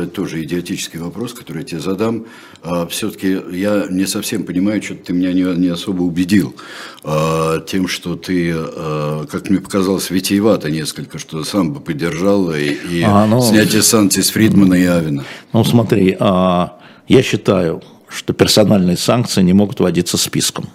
тоже 0.06 0.42
идиотический 0.42 0.98
вопрос, 1.00 1.32
который 1.32 1.58
я 1.58 1.64
тебе 1.64 1.80
задам. 1.80 2.26
А, 2.62 2.86
Все-таки 2.86 3.38
я 3.52 3.86
не 3.90 4.06
совсем 4.06 4.44
понимаю, 4.44 4.82
что 4.82 4.94
ты 4.94 5.12
меня 5.12 5.32
не, 5.32 5.42
не 5.42 5.68
особо 5.68 6.02
убедил 6.02 6.54
а, 7.02 7.60
тем, 7.60 7.88
что 7.88 8.16
ты, 8.16 8.52
а, 8.54 9.26
как 9.26 9.50
мне 9.50 9.60
показалось, 9.60 10.10
витиевато 10.10 10.70
несколько, 10.70 11.18
что 11.18 11.42
сам 11.44 11.72
бы 11.72 11.80
поддержал 11.80 12.52
и, 12.52 12.72
и 12.72 13.02
а, 13.02 13.26
ну, 13.26 13.40
снятие 13.40 13.82
санкций 13.82 14.22
с 14.22 14.30
Фридмана 14.30 14.74
и 14.74 14.84
Авина. 14.84 15.24
Ну 15.52 15.64
смотри, 15.64 16.16
я 16.18 17.22
считаю, 17.22 17.82
что 18.08 18.32
персональные 18.32 18.96
санкции 18.96 19.42
не 19.42 19.52
могут 19.52 19.80
вводиться 19.80 20.16
списком. 20.16 20.68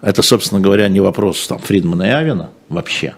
Это, 0.00 0.22
собственно 0.22 0.60
говоря, 0.60 0.88
не 0.88 1.00
вопрос 1.00 1.46
там, 1.46 1.58
Фридмана 1.58 2.04
и 2.04 2.10
Авина 2.10 2.50
вообще. 2.68 3.14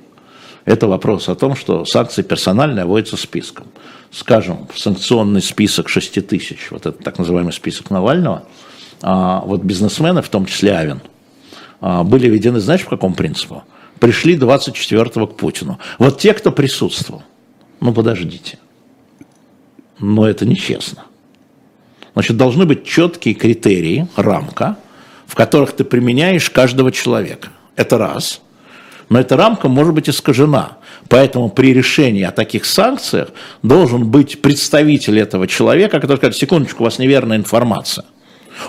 Это 0.64 0.86
вопрос 0.86 1.28
о 1.28 1.34
том, 1.34 1.56
что 1.56 1.84
санкции 1.84 2.22
персональные 2.22 2.84
вводятся 2.84 3.16
списком. 3.16 3.66
Скажем, 4.11 4.68
в 4.72 4.78
санкционный 4.78 5.42
список 5.42 5.88
6 5.88 6.26
тысяч, 6.26 6.68
вот 6.70 6.86
этот 6.86 7.02
так 7.02 7.18
называемый 7.18 7.52
список 7.52 7.90
Навального, 7.90 8.44
а, 9.02 9.40
вот 9.44 9.62
бизнесмены, 9.62 10.22
в 10.22 10.28
том 10.28 10.46
числе 10.46 10.76
Авин, 10.76 11.00
а, 11.80 12.04
были 12.04 12.28
введены, 12.28 12.61
знаешь, 12.61 12.84
по 12.84 12.90
какому 12.90 13.14
принципу? 13.14 13.64
Пришли 13.98 14.36
24-го 14.36 15.26
к 15.26 15.36
Путину. 15.36 15.78
Вот 15.98 16.18
те, 16.18 16.34
кто 16.34 16.52
присутствовал. 16.52 17.22
Ну, 17.80 17.92
подождите. 17.92 18.58
Но 19.98 20.26
это 20.26 20.46
нечестно. 20.46 21.04
Значит, 22.14 22.36
должны 22.36 22.66
быть 22.66 22.84
четкие 22.84 23.34
критерии, 23.34 24.08
рамка– 24.16 24.76
в 25.30 25.36
которых 25.36 25.76
ты 25.76 25.84
применяешь 25.84 26.50
каждого 26.50 26.90
человека. 26.90 27.50
Это 27.76 27.98
раз. 27.98 28.40
Но 29.11 29.18
эта 29.18 29.36
рамка 29.36 29.68
может 29.68 29.92
быть 29.92 30.08
искажена. 30.08 30.78
Поэтому 31.08 31.50
при 31.50 31.74
решении 31.74 32.22
о 32.22 32.30
таких 32.30 32.64
санкциях 32.64 33.30
должен 33.62 34.08
быть 34.08 34.40
представитель 34.40 35.18
этого 35.18 35.48
человека, 35.48 35.98
который 35.98 36.18
скажет, 36.18 36.36
секундочку, 36.36 36.82
у 36.82 36.84
вас 36.84 37.00
неверная 37.00 37.36
информация. 37.36 38.04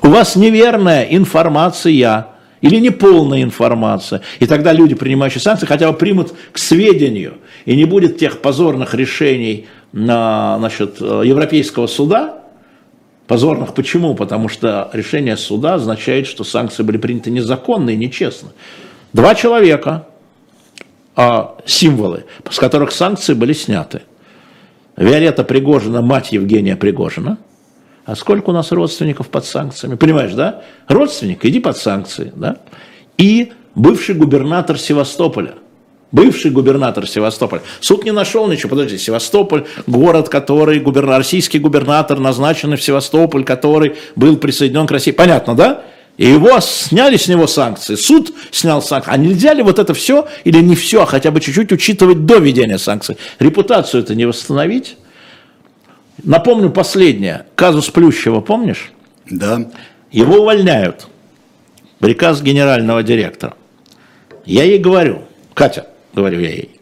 У 0.01 0.07
вас 0.07 0.35
неверная 0.35 1.03
информация 1.03 2.27
или 2.61 2.77
неполная 2.77 3.43
информация. 3.43 4.21
И 4.39 4.47
тогда 4.47 4.73
люди, 4.73 4.95
принимающие 4.95 5.41
санкции, 5.41 5.67
хотя 5.67 5.91
бы 5.91 5.97
примут 5.97 6.33
к 6.51 6.57
сведению. 6.57 7.35
И 7.65 7.75
не 7.75 7.85
будет 7.85 8.17
тех 8.17 8.41
позорных 8.41 8.95
решений 8.95 9.67
на, 9.93 10.57
насчет 10.57 10.99
Европейского 10.99 11.87
суда, 11.87 12.37
Позорных 13.27 13.73
почему? 13.73 14.13
Потому 14.13 14.49
что 14.49 14.89
решение 14.91 15.37
суда 15.37 15.75
означает, 15.75 16.27
что 16.27 16.43
санкции 16.43 16.83
были 16.83 16.97
приняты 16.97 17.31
незаконно 17.31 17.91
и 17.91 17.95
нечестно. 17.95 18.49
Два 19.13 19.35
человека, 19.35 20.05
а, 21.15 21.57
символы, 21.65 22.25
с 22.49 22.57
которых 22.57 22.91
санкции 22.91 23.33
были 23.33 23.53
сняты. 23.53 24.01
Виолетта 24.97 25.43
Пригожина, 25.43 26.01
мать 26.01 26.31
Евгения 26.31 26.75
Пригожина. 26.75 27.37
А 28.05 28.15
сколько 28.15 28.49
у 28.49 28.53
нас 28.53 28.71
родственников 28.71 29.29
под 29.29 29.45
санкциями? 29.45 29.95
Понимаешь, 29.95 30.33
да? 30.33 30.63
Родственник, 30.87 31.45
иди 31.45 31.59
под 31.59 31.77
санкции. 31.77 32.33
Да? 32.35 32.57
И 33.17 33.53
бывший 33.75 34.15
губернатор 34.15 34.77
Севастополя– 34.77 35.55
бывший 36.11 36.51
губернатор 36.51 37.07
Севастополя. 37.07 37.61
Суд 37.79 38.03
не 38.03 38.11
нашел 38.11 38.47
ничего. 38.47 38.69
Подожди, 38.69 38.97
Севастополь, 38.97 39.65
город, 39.87 40.29
который 40.29 40.79
губернатор, 40.79 41.19
российский 41.19 41.59
губернатор, 41.59 42.19
назначенный 42.19 42.77
в 42.77 42.83
Севастополь, 42.83 43.43
который 43.43 43.95
был 44.15 44.37
присоединен 44.37 44.87
к 44.87 44.91
России. 44.91 45.11
Понятно, 45.11 45.55
да? 45.55 45.83
И 46.17 46.27
его 46.27 46.59
сняли 46.59 47.17
с 47.17 47.27
него 47.27 47.47
санкции. 47.47 47.95
Суд 47.95 48.33
снял 48.51 48.81
санкции. 48.81 49.11
А 49.11 49.17
нельзя 49.17 49.53
ли 49.53 49.63
вот 49.63 49.79
это 49.79 49.93
все, 49.93 50.27
или 50.43 50.59
не 50.59 50.75
все, 50.75 51.03
а 51.03 51.05
хотя 51.05 51.31
бы 51.31 51.39
чуть-чуть 51.39 51.71
учитывать 51.71 52.25
до 52.25 52.37
введения 52.37 52.77
санкций? 52.77 53.17
Репутацию 53.39 54.03
это 54.03 54.13
не 54.13 54.25
восстановить? 54.25 54.97
Напомню 56.23 56.69
последнее. 56.69 57.45
Казус 57.55 57.89
Плющева, 57.89 58.41
помнишь? 58.41 58.91
Да. 59.29 59.71
Его 60.11 60.41
увольняют. 60.41 61.07
Приказ 61.99 62.41
генерального 62.41 63.03
директора. 63.03 63.55
Я 64.45 64.63
ей 64.63 64.79
говорю, 64.79 65.23
Катя, 65.53 65.87
говорю 66.13 66.39
я 66.39 66.49
ей. 66.49 66.79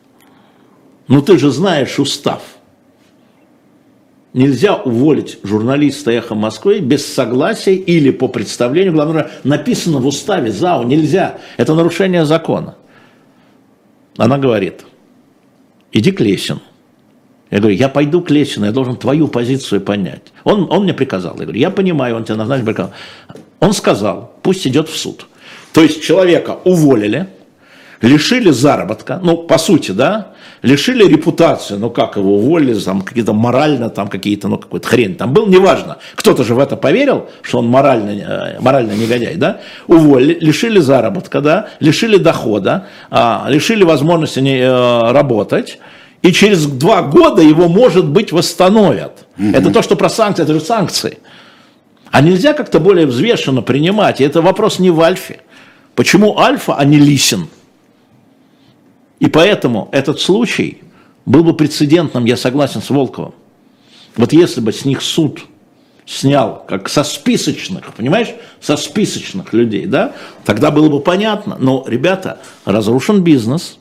Ну 1.07 1.21
ты 1.21 1.37
же 1.37 1.51
знаешь 1.51 1.99
устав. 1.99 2.41
Нельзя 4.33 4.75
уволить 4.75 5.39
журналиста 5.41 6.11
«Эхо 6.11 6.35
Москвы» 6.35 6.79
без 6.79 7.05
согласия 7.05 7.73
или 7.73 8.11
по 8.11 8.27
представлению 8.27 8.93
главного 8.93 9.31
Написано 9.43 9.97
в 9.99 10.05
уставе 10.05 10.51
ЗАО, 10.51 10.83
нельзя. 10.83 11.39
Это 11.57 11.73
нарушение 11.73 12.25
закона. 12.25 12.75
Она 14.17 14.37
говорит, 14.37 14.85
иди 15.91 16.11
к 16.11 16.19
Лесину. 16.21 16.61
Я 17.49 17.57
говорю, 17.57 17.75
я 17.75 17.89
пойду 17.89 18.21
к 18.21 18.29
Лесину, 18.29 18.67
я 18.67 18.71
должен 18.71 18.97
твою 18.97 19.27
позицию 19.27 19.81
понять. 19.81 20.31
Он, 20.43 20.67
он 20.71 20.83
мне 20.83 20.93
приказал. 20.93 21.35
Я 21.39 21.45
говорю, 21.45 21.59
я 21.59 21.71
понимаю, 21.71 22.15
он 22.15 22.23
тебя 22.23 22.35
назначил. 22.35 22.65
Приказал. 22.65 22.93
Он 23.59 23.73
сказал, 23.73 24.33
пусть 24.43 24.67
идет 24.67 24.89
в 24.89 24.95
суд. 24.95 25.25
То 25.73 25.81
есть 25.81 26.03
человека 26.03 26.59
уволили, 26.65 27.29
лишили 28.01 28.51
заработка, 28.51 29.19
ну, 29.21 29.37
по 29.37 29.57
сути, 29.57 29.91
да, 29.91 30.29
лишили 30.61 31.05
репутации, 31.05 31.75
ну, 31.75 31.89
как 31.89 32.17
его 32.17 32.35
уволили, 32.35 32.79
там, 32.79 33.01
какие-то 33.01 33.33
морально, 33.33 33.89
там, 33.89 34.07
какие-то, 34.07 34.47
ну, 34.47 34.57
какой-то 34.57 34.87
хрень 34.87 35.15
там 35.15 35.33
был, 35.33 35.47
неважно, 35.47 35.97
кто-то 36.15 36.43
же 36.43 36.55
в 36.55 36.59
это 36.59 36.75
поверил, 36.77 37.27
что 37.41 37.59
он 37.59 37.67
морально, 37.67 38.11
э, 38.11 38.61
морально 38.61 38.93
негодяй, 38.93 39.35
да, 39.35 39.59
уволили, 39.87 40.37
лишили 40.39 40.79
заработка, 40.79 41.41
да, 41.41 41.67
лишили 41.79 42.17
дохода, 42.17 42.87
а, 43.09 43.45
лишили 43.49 43.83
возможности 43.83 44.39
не, 44.39 44.61
а, 44.61 45.11
работать, 45.11 45.79
и 46.21 46.31
через 46.31 46.65
два 46.65 47.01
года 47.01 47.41
его, 47.41 47.67
может 47.67 48.05
быть, 48.05 48.31
восстановят. 48.31 49.25
Угу. 49.37 49.49
Это 49.53 49.71
то, 49.71 49.81
что 49.81 49.95
про 49.95 50.09
санкции, 50.09 50.43
это 50.43 50.53
же 50.53 50.59
санкции. 50.59 51.19
А 52.11 52.21
нельзя 52.21 52.53
как-то 52.53 52.79
более 52.79 53.05
взвешенно 53.05 53.61
принимать, 53.61 54.19
и 54.19 54.23
это 54.23 54.41
вопрос 54.41 54.79
не 54.79 54.89
в 54.89 54.99
Альфе. 55.01 55.41
Почему 55.95 56.37
Альфа, 56.39 56.75
а 56.75 56.83
не 56.85 56.97
Лисин? 56.97 57.47
И 59.19 59.27
поэтому 59.27 59.89
этот 59.91 60.19
случай 60.19 60.81
был 61.25 61.43
бы 61.43 61.53
прецедентным, 61.53 62.25
я 62.25 62.37
согласен 62.37 62.81
с 62.81 62.89
Волковым. 62.89 63.33
Вот 64.15 64.33
если 64.33 64.61
бы 64.61 64.73
с 64.73 64.85
них 64.85 65.01
суд 65.01 65.41
снял, 66.05 66.65
как 66.67 66.89
со 66.89 67.03
списочных, 67.03 67.93
понимаешь, 67.93 68.29
со 68.59 68.77
списочных 68.77 69.53
людей, 69.53 69.85
да, 69.85 70.13
тогда 70.43 70.71
было 70.71 70.89
бы 70.89 70.99
понятно. 71.01 71.57
Но, 71.59 71.85
ребята, 71.87 72.39
разрушен 72.65 73.21
бизнес, 73.21 73.77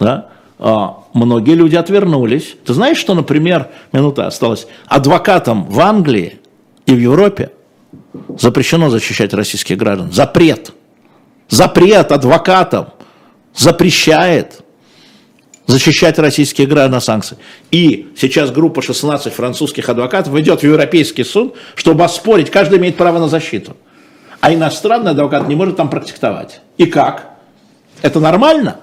да, 0.00 0.28
а, 0.58 1.04
многие 1.12 1.54
люди 1.54 1.76
отвернулись. 1.76 2.56
Ты 2.64 2.72
знаешь, 2.72 2.96
что, 2.96 3.14
например, 3.14 3.68
минута 3.92 4.26
осталась, 4.26 4.66
адвокатам 4.86 5.64
в 5.64 5.78
Англии 5.80 6.38
и 6.86 6.94
в 6.94 6.98
Европе 6.98 7.50
запрещено 8.38 8.88
защищать 8.88 9.34
российских 9.34 9.76
граждан. 9.76 10.12
Запрет. 10.12 10.72
Запрет 11.48 12.12
адвокатам 12.12 12.88
запрещает 13.54 14.60
защищать 15.66 16.18
российских 16.18 16.68
граждан 16.68 16.96
от 16.96 17.04
санкций. 17.04 17.36
И 17.70 18.08
сейчас 18.16 18.50
группа 18.50 18.82
16 18.82 19.32
французских 19.32 19.88
адвокатов 19.88 20.34
идет 20.36 20.60
в 20.60 20.64
Европейский 20.64 21.24
суд, 21.24 21.56
чтобы 21.74 22.04
оспорить, 22.04 22.50
каждый 22.50 22.78
имеет 22.78 22.96
право 22.96 23.18
на 23.18 23.28
защиту. 23.28 23.76
А 24.40 24.52
иностранный 24.52 25.12
адвокат 25.12 25.48
не 25.48 25.54
может 25.54 25.76
там 25.76 25.88
практиковать. 25.88 26.60
И 26.76 26.86
как? 26.86 27.36
Это 28.02 28.18
нормально? 28.18 28.78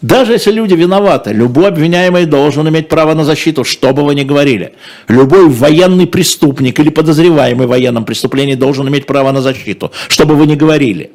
Даже 0.00 0.32
если 0.32 0.50
люди 0.50 0.74
виноваты, 0.74 1.32
любой 1.32 1.68
обвиняемый 1.68 2.24
должен 2.24 2.68
иметь 2.68 2.88
право 2.88 3.14
на 3.14 3.24
защиту, 3.24 3.62
что 3.62 3.92
бы 3.92 4.02
вы 4.04 4.16
ни 4.16 4.24
говорили. 4.24 4.74
Любой 5.06 5.48
военный 5.48 6.08
преступник 6.08 6.80
или 6.80 6.88
подозреваемый 6.88 7.66
в 7.66 7.70
военном 7.70 8.04
преступлении 8.04 8.56
должен 8.56 8.88
иметь 8.88 9.06
право 9.06 9.30
на 9.30 9.40
защиту, 9.40 9.92
что 10.08 10.26
бы 10.26 10.34
вы 10.34 10.46
ни 10.46 10.56
говорили. 10.56 11.12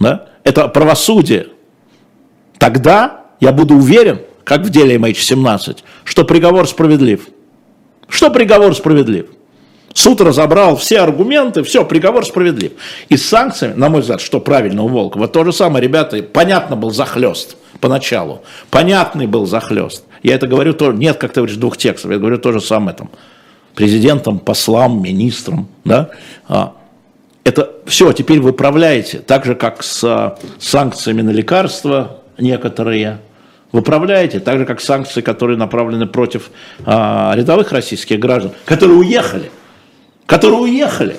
Да? 0.00 0.26
Это 0.42 0.66
правосудие. 0.66 1.46
Тогда 2.64 3.24
я 3.40 3.52
буду 3.52 3.74
уверен, 3.74 4.20
как 4.42 4.62
в 4.62 4.70
деле 4.70 4.96
MH17, 4.96 5.80
что 6.02 6.24
приговор 6.24 6.66
справедлив. 6.66 7.28
Что 8.08 8.30
приговор 8.30 8.74
справедлив. 8.74 9.26
Суд 9.92 10.22
разобрал 10.22 10.74
все 10.78 11.00
аргументы, 11.00 11.62
все, 11.62 11.84
приговор 11.84 12.24
справедлив. 12.24 12.72
И 13.10 13.18
с 13.18 13.28
санкциями, 13.28 13.74
на 13.74 13.90
мой 13.90 14.00
взгляд, 14.00 14.22
что 14.22 14.40
правильно 14.40 14.82
у 14.82 14.88
Волкова, 14.88 15.28
то 15.28 15.44
же 15.44 15.52
самое, 15.52 15.82
ребята, 15.82 16.22
понятно 16.22 16.74
был 16.74 16.90
захлест 16.90 17.58
поначалу. 17.80 18.40
Понятный 18.70 19.26
был 19.26 19.44
захлест. 19.44 20.04
Я 20.22 20.34
это 20.34 20.46
говорю, 20.46 20.72
то, 20.72 20.90
нет, 20.90 21.18
как 21.18 21.34
ты 21.34 21.40
говоришь, 21.40 21.58
двух 21.58 21.76
текстов, 21.76 22.12
я 22.12 22.16
говорю 22.16 22.38
то 22.38 22.50
же 22.50 22.62
самое 22.62 22.96
там. 22.96 23.10
Президентам, 23.74 24.38
послам, 24.38 25.02
министрам, 25.02 25.68
да, 25.84 26.08
а, 26.48 26.72
это 27.44 27.72
все 27.84 28.12
теперь 28.12 28.40
выправляете, 28.40 29.18
так 29.18 29.44
же, 29.44 29.54
как 29.54 29.82
с 29.82 30.02
а, 30.02 30.38
санкциями 30.58 31.20
на 31.20 31.28
лекарства 31.30 32.22
некоторые, 32.38 33.20
выправляете, 33.72 34.40
так 34.40 34.58
же, 34.58 34.66
как 34.66 34.80
санкции, 34.80 35.20
которые 35.20 35.58
направлены 35.58 36.06
против 36.06 36.50
а, 36.86 37.34
рядовых 37.34 37.72
российских 37.72 38.18
граждан, 38.20 38.52
которые 38.64 38.98
уехали, 38.98 39.50
которые 40.26 40.60
уехали. 40.60 41.16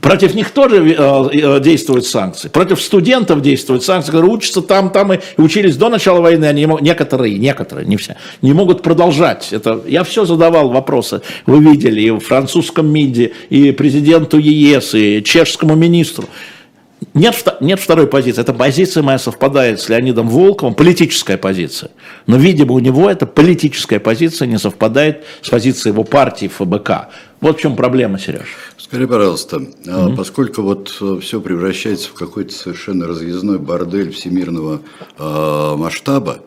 Против 0.00 0.34
них 0.34 0.50
тоже 0.50 0.84
э, 0.86 1.28
э, 1.32 1.60
действуют 1.60 2.04
санкции. 2.04 2.48
Против 2.48 2.82
студентов 2.82 3.40
действуют 3.40 3.84
санкции, 3.84 4.10
которые 4.10 4.32
учатся 4.32 4.60
там, 4.60 4.90
там 4.90 5.14
и 5.14 5.18
учились 5.38 5.76
до 5.76 5.88
начала 5.88 6.20
войны, 6.20 6.44
они 6.44 6.68
некоторые, 6.82 7.38
некоторые, 7.38 7.86
не 7.86 7.96
все, 7.96 8.16
не 8.42 8.52
могут 8.52 8.82
продолжать. 8.82 9.48
Это, 9.50 9.80
я 9.86 10.04
все 10.04 10.26
задавал 10.26 10.68
вопросы, 10.68 11.22
вы 11.46 11.60
видели, 11.60 12.02
и 12.02 12.10
в 12.10 12.18
французском 12.18 12.86
МИДе, 12.86 13.32
и 13.48 13.72
президенту 13.72 14.36
ЕС, 14.36 14.94
и 14.94 15.22
чешскому 15.24 15.74
министру. 15.74 16.28
Нет, 17.12 17.46
нет 17.60 17.80
второй 17.80 18.06
позиции. 18.06 18.40
Эта 18.40 18.52
позиция 18.52 19.02
моя 19.02 19.18
совпадает 19.18 19.80
с 19.80 19.88
Леонидом 19.88 20.28
Волковым, 20.28 20.74
политическая 20.74 21.36
позиция. 21.36 21.90
Но, 22.26 22.36
видимо, 22.36 22.74
у 22.74 22.78
него 22.78 23.10
эта 23.10 23.26
политическая 23.26 24.00
позиция 24.00 24.46
не 24.46 24.58
совпадает 24.58 25.24
с 25.42 25.48
позицией 25.48 25.92
его 25.92 26.04
партии 26.04 26.48
ФБК. 26.48 27.08
Вот 27.40 27.58
в 27.58 27.60
чем 27.60 27.76
проблема, 27.76 28.18
Сереж. 28.18 28.48
Скажи, 28.78 29.06
пожалуйста, 29.06 29.56
mm-hmm. 29.56 30.16
поскольку 30.16 30.62
вот 30.62 30.96
э, 31.00 31.18
все 31.20 31.40
превращается 31.40 32.08
в 32.08 32.14
какой-то 32.14 32.52
совершенно 32.54 33.06
разъездной 33.06 33.58
бордель 33.58 34.10
всемирного 34.12 34.80
э, 35.18 35.74
масштаба, 35.76 36.40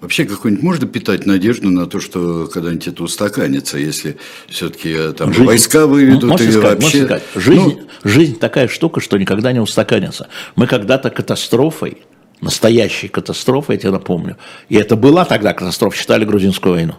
Вообще, 0.00 0.24
какой-нибудь 0.26 0.62
можно 0.62 0.86
питать 0.86 1.26
надежду 1.26 1.70
на 1.70 1.86
то, 1.86 1.98
что 1.98 2.46
когда-нибудь 2.46 2.86
это 2.86 3.02
устаканится, 3.02 3.78
если 3.78 4.16
все-таки 4.48 4.92
э, 4.92 5.12
там 5.12 5.32
жизнь, 5.32 5.46
войска 5.46 5.86
выведут 5.88 6.40
или 6.40 6.52
сказать, 6.52 6.82
вообще... 6.82 7.04
Сказать, 7.04 7.22
жизнь, 7.34 7.80
ну, 7.80 7.80
жизнь 8.04 8.38
такая 8.38 8.68
штука, 8.68 9.00
что 9.00 9.18
никогда 9.18 9.50
не 9.50 9.58
устаканится. 9.58 10.28
Мы 10.54 10.68
когда-то 10.68 11.10
катастрофой, 11.10 11.98
настоящей 12.40 13.08
катастрофой, 13.08 13.74
я 13.74 13.80
тебе 13.80 13.90
напомню, 13.90 14.36
и 14.68 14.76
это 14.76 14.94
была 14.94 15.24
тогда 15.24 15.52
катастрофа, 15.52 15.96
считали 15.96 16.24
грузинскую 16.24 16.74
войну. 16.74 16.94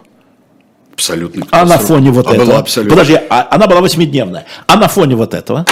Абсолютно. 0.92 1.46
А 1.50 1.64
на 1.64 1.78
фоне 1.78 2.10
вот 2.10 2.26
а 2.26 2.34
этого... 2.34 2.44
Была 2.44 2.58
абсолютно. 2.58 2.90
Подожди, 2.90 3.18
а, 3.30 3.48
она 3.50 3.66
была 3.66 3.80
восьмидневная. 3.80 4.44
А 4.66 4.76
на 4.76 4.88
фоне 4.88 5.16
вот 5.16 5.32
этого... 5.32 5.64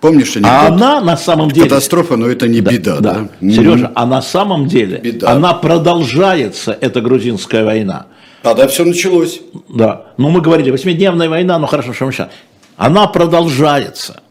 Помнишь, 0.00 0.36
анекдот? 0.36 0.52
А 0.52 0.66
она 0.68 1.00
на 1.00 1.16
самом 1.16 1.50
деле... 1.50 1.68
Катастрофа, 1.68 2.16
но 2.16 2.28
это 2.28 2.46
не 2.46 2.60
да, 2.60 2.70
беда, 2.70 3.00
да? 3.00 3.28
да? 3.40 3.50
Сережа, 3.50 3.92
а 3.94 4.06
на 4.06 4.22
самом 4.22 4.66
деле 4.66 4.98
беда. 4.98 5.32
она 5.32 5.54
продолжается, 5.54 6.76
эта 6.80 7.00
грузинская 7.00 7.64
война. 7.64 8.06
Тогда 8.42 8.68
все 8.68 8.84
началось. 8.84 9.40
Да. 9.68 10.06
Ну, 10.16 10.30
мы 10.30 10.40
говорили, 10.40 10.70
восьмидневная 10.70 11.28
война, 11.28 11.58
ну 11.58 11.66
хорошо, 11.66 11.92
что 11.92 12.06
мы 12.06 12.12
сейчас. 12.12 12.28
Она 12.76 13.08
продолжается. 13.08 14.22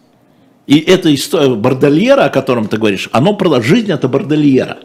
И 0.67 0.79
эта 0.79 1.13
история 1.13 1.55
бордельера, 1.55 2.25
о 2.25 2.29
котором 2.29 2.67
ты 2.67 2.77
говоришь, 2.77 3.09
оно 3.11 3.33
продолжается. 3.33 3.75
Жизнь 3.75 3.91
это 3.91 4.07
бордельера. 4.07 4.77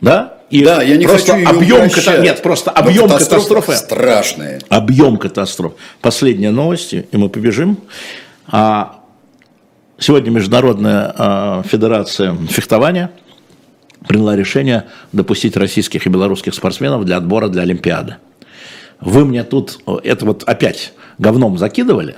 Да? 0.00 0.38
И 0.50 0.62
да, 0.62 0.82
я 0.82 0.96
не 0.96 1.06
просто 1.06 1.32
хочу 1.32 1.48
объем 1.48 1.90
ката... 1.90 2.18
Нет, 2.18 2.42
просто 2.42 2.70
объем 2.70 3.08
катастрофы. 3.08 3.74
Страшные. 3.74 4.60
Объем 4.68 5.16
катастроф. 5.16 5.72
Последние 6.00 6.50
новости, 6.50 7.08
и 7.10 7.16
мы 7.16 7.28
побежим. 7.28 7.78
А 8.46 9.00
Сегодня 9.98 10.30
Международная 10.30 11.14
а, 11.16 11.62
федерация 11.62 12.36
фехтования 12.50 13.10
приняла 14.06 14.36
решение 14.36 14.84
допустить 15.12 15.56
российских 15.56 16.06
и 16.06 16.10
белорусских 16.10 16.54
спортсменов 16.54 17.04
для 17.06 17.16
отбора 17.16 17.48
для 17.48 17.62
Олимпиады. 17.62 18.16
Вы 19.00 19.24
мне 19.24 19.42
тут, 19.42 19.78
это 20.04 20.26
вот 20.26 20.42
опять 20.44 20.92
говном 21.18 21.56
закидывали, 21.56 22.16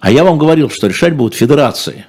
а 0.00 0.12
я 0.12 0.22
вам 0.22 0.38
говорил, 0.38 0.70
что 0.70 0.86
решать 0.86 1.14
будут 1.14 1.34
федерации. 1.34 2.06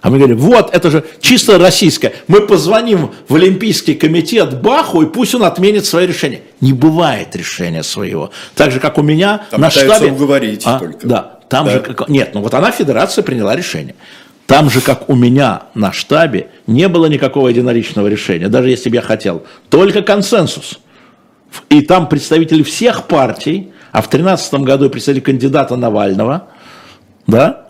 А 0.00 0.10
мы 0.10 0.18
говорим, 0.18 0.36
вот, 0.36 0.72
это 0.74 0.90
же 0.90 1.04
чисто 1.20 1.58
российское. 1.58 2.12
Мы 2.28 2.46
позвоним 2.46 3.10
в 3.26 3.34
Олимпийский 3.34 3.94
комитет 3.94 4.60
Баху, 4.60 5.02
и 5.02 5.06
пусть 5.06 5.34
он 5.34 5.42
отменит 5.42 5.86
свое 5.86 6.06
решение. 6.06 6.42
Не 6.60 6.72
бывает 6.72 7.34
решения 7.34 7.82
своего. 7.82 8.30
Так 8.54 8.70
же, 8.70 8.80
как 8.80 8.98
у 8.98 9.02
меня 9.02 9.46
там 9.50 9.62
на 9.62 9.70
штабе... 9.70 10.12
уговорить 10.12 10.62
а, 10.66 10.78
только. 10.78 11.06
Да, 11.06 11.38
там 11.48 11.66
да. 11.66 11.72
же... 11.72 11.96
Нет, 12.06 12.30
ну 12.34 12.42
вот 12.42 12.54
она, 12.54 12.70
федерация, 12.70 13.24
приняла 13.24 13.56
решение. 13.56 13.96
Там 14.48 14.70
же, 14.70 14.80
как 14.80 15.10
у 15.10 15.14
меня 15.14 15.64
на 15.74 15.92
штабе, 15.92 16.48
не 16.66 16.88
было 16.88 17.04
никакого 17.04 17.48
единоличного 17.48 18.06
решения, 18.06 18.48
даже 18.48 18.70
если 18.70 18.88
бы 18.88 18.96
я 18.96 19.02
хотел. 19.02 19.44
Только 19.68 20.00
консенсус. 20.00 20.78
И 21.68 21.82
там 21.82 22.08
представители 22.08 22.62
всех 22.62 23.04
партий, 23.04 23.72
а 23.92 23.98
в 24.00 24.08
2013 24.08 24.54
году 24.54 24.88
представители 24.88 25.22
кандидата 25.22 25.76
Навального, 25.76 26.46
да, 27.26 27.68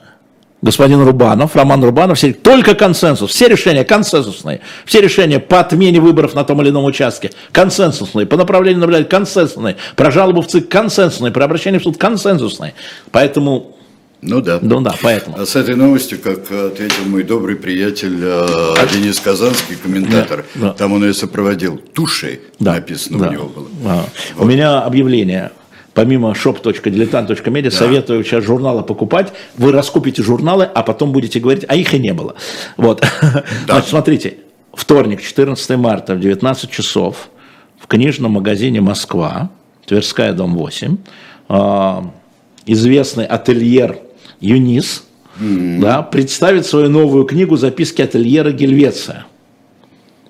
господин 0.63 1.03
Рубанов, 1.03 1.57
Роман 1.57 1.83
Рубанов, 1.83 2.19
все, 2.19 2.33
только 2.33 2.77
консенсус, 2.77 3.33
все 3.33 3.49
решения 3.49 3.83
консенсусные, 3.83 4.61
все 4.85 5.01
решения 5.01 5.41
по 5.41 5.59
отмене 5.59 5.99
выборов 5.99 6.35
на 6.35 6.45
том 6.45 6.63
или 6.63 6.71
ином 6.71 6.85
участке 6.85 7.33
консенсусные, 7.51 8.25
по 8.25 8.37
направлению 8.37 8.83
наблюдателя 8.83 9.09
консенсусные, 9.09 9.77
про 9.97 10.13
жалобу 10.13 10.43
в 10.43 10.47
ЦИК 10.47 10.69
консенсусные, 10.69 11.33
про 11.33 11.45
обращение 11.45 11.81
в 11.81 11.83
суд 11.83 11.97
консенсусные. 11.97 12.75
Поэтому 13.11 13.75
ну 14.21 14.41
да. 14.41 14.59
Ну 14.61 14.81
да, 14.81 14.95
поэтому. 15.01 15.39
А 15.39 15.47
с 15.47 15.55
этой 15.55 15.77
новостью, 15.77 16.19
как 16.19 16.51
ответил 16.51 17.05
мой 17.07 17.23
добрый 17.23 17.55
приятель 17.55 18.19
э, 18.21 18.75
Денис 18.93 19.21
Казанский, 19.21 19.77
комментатор, 19.77 20.45
да, 20.57 20.69
да. 20.69 20.73
там 20.73 20.93
он 20.93 21.05
ее 21.05 21.15
сопроводил. 21.15 21.79
Туши 21.79 22.41
да, 22.59 22.75
написано 22.75 23.19
да. 23.21 23.29
у 23.29 23.33
него 23.33 23.45
было. 23.45 23.67
А. 23.87 24.05
Вот. 24.35 24.45
У 24.45 24.49
меня 24.49 24.81
объявление. 24.81 25.53
Помимо 25.95 26.31
shop.diletant.media, 26.33 27.63
да. 27.63 27.71
советую 27.71 28.25
сейчас 28.25 28.45
журналы 28.45 28.83
покупать. 28.83 29.33
Вы 29.57 29.73
раскупите 29.73 30.23
журналы, 30.23 30.65
а 30.65 30.83
потом 30.83 31.13
будете 31.13 31.41
говорить, 31.41 31.65
а 31.69 31.77
их 31.77 31.95
и 31.95 31.99
не 31.99 32.13
было. 32.13 32.35
Вот. 32.77 33.05
Да. 33.23 33.75
Значит, 33.75 33.91
смотрите, 33.91 34.39
вторник, 34.73 35.23
14 35.23 35.71
марта 35.77 36.15
в 36.15 36.21
19 36.21 36.71
часов 36.71 37.29
в 37.81 37.87
книжном 37.87 38.33
магазине 38.33 38.81
«Москва», 38.81 39.51
Тверская, 39.87 40.33
дом 40.33 40.55
8, 40.55 40.97
а, 41.49 42.11
известный 42.67 43.27
ательер 43.27 43.99
Юнис 44.41 45.05
mm-hmm. 45.41 45.81
да, 45.81 46.03
представит 46.03 46.67
свою 46.67 46.89
новую 46.89 47.25
книгу 47.25 47.57
«Записки 47.57 48.03
ательера 48.03 48.53
Гельвеция». 48.53 49.27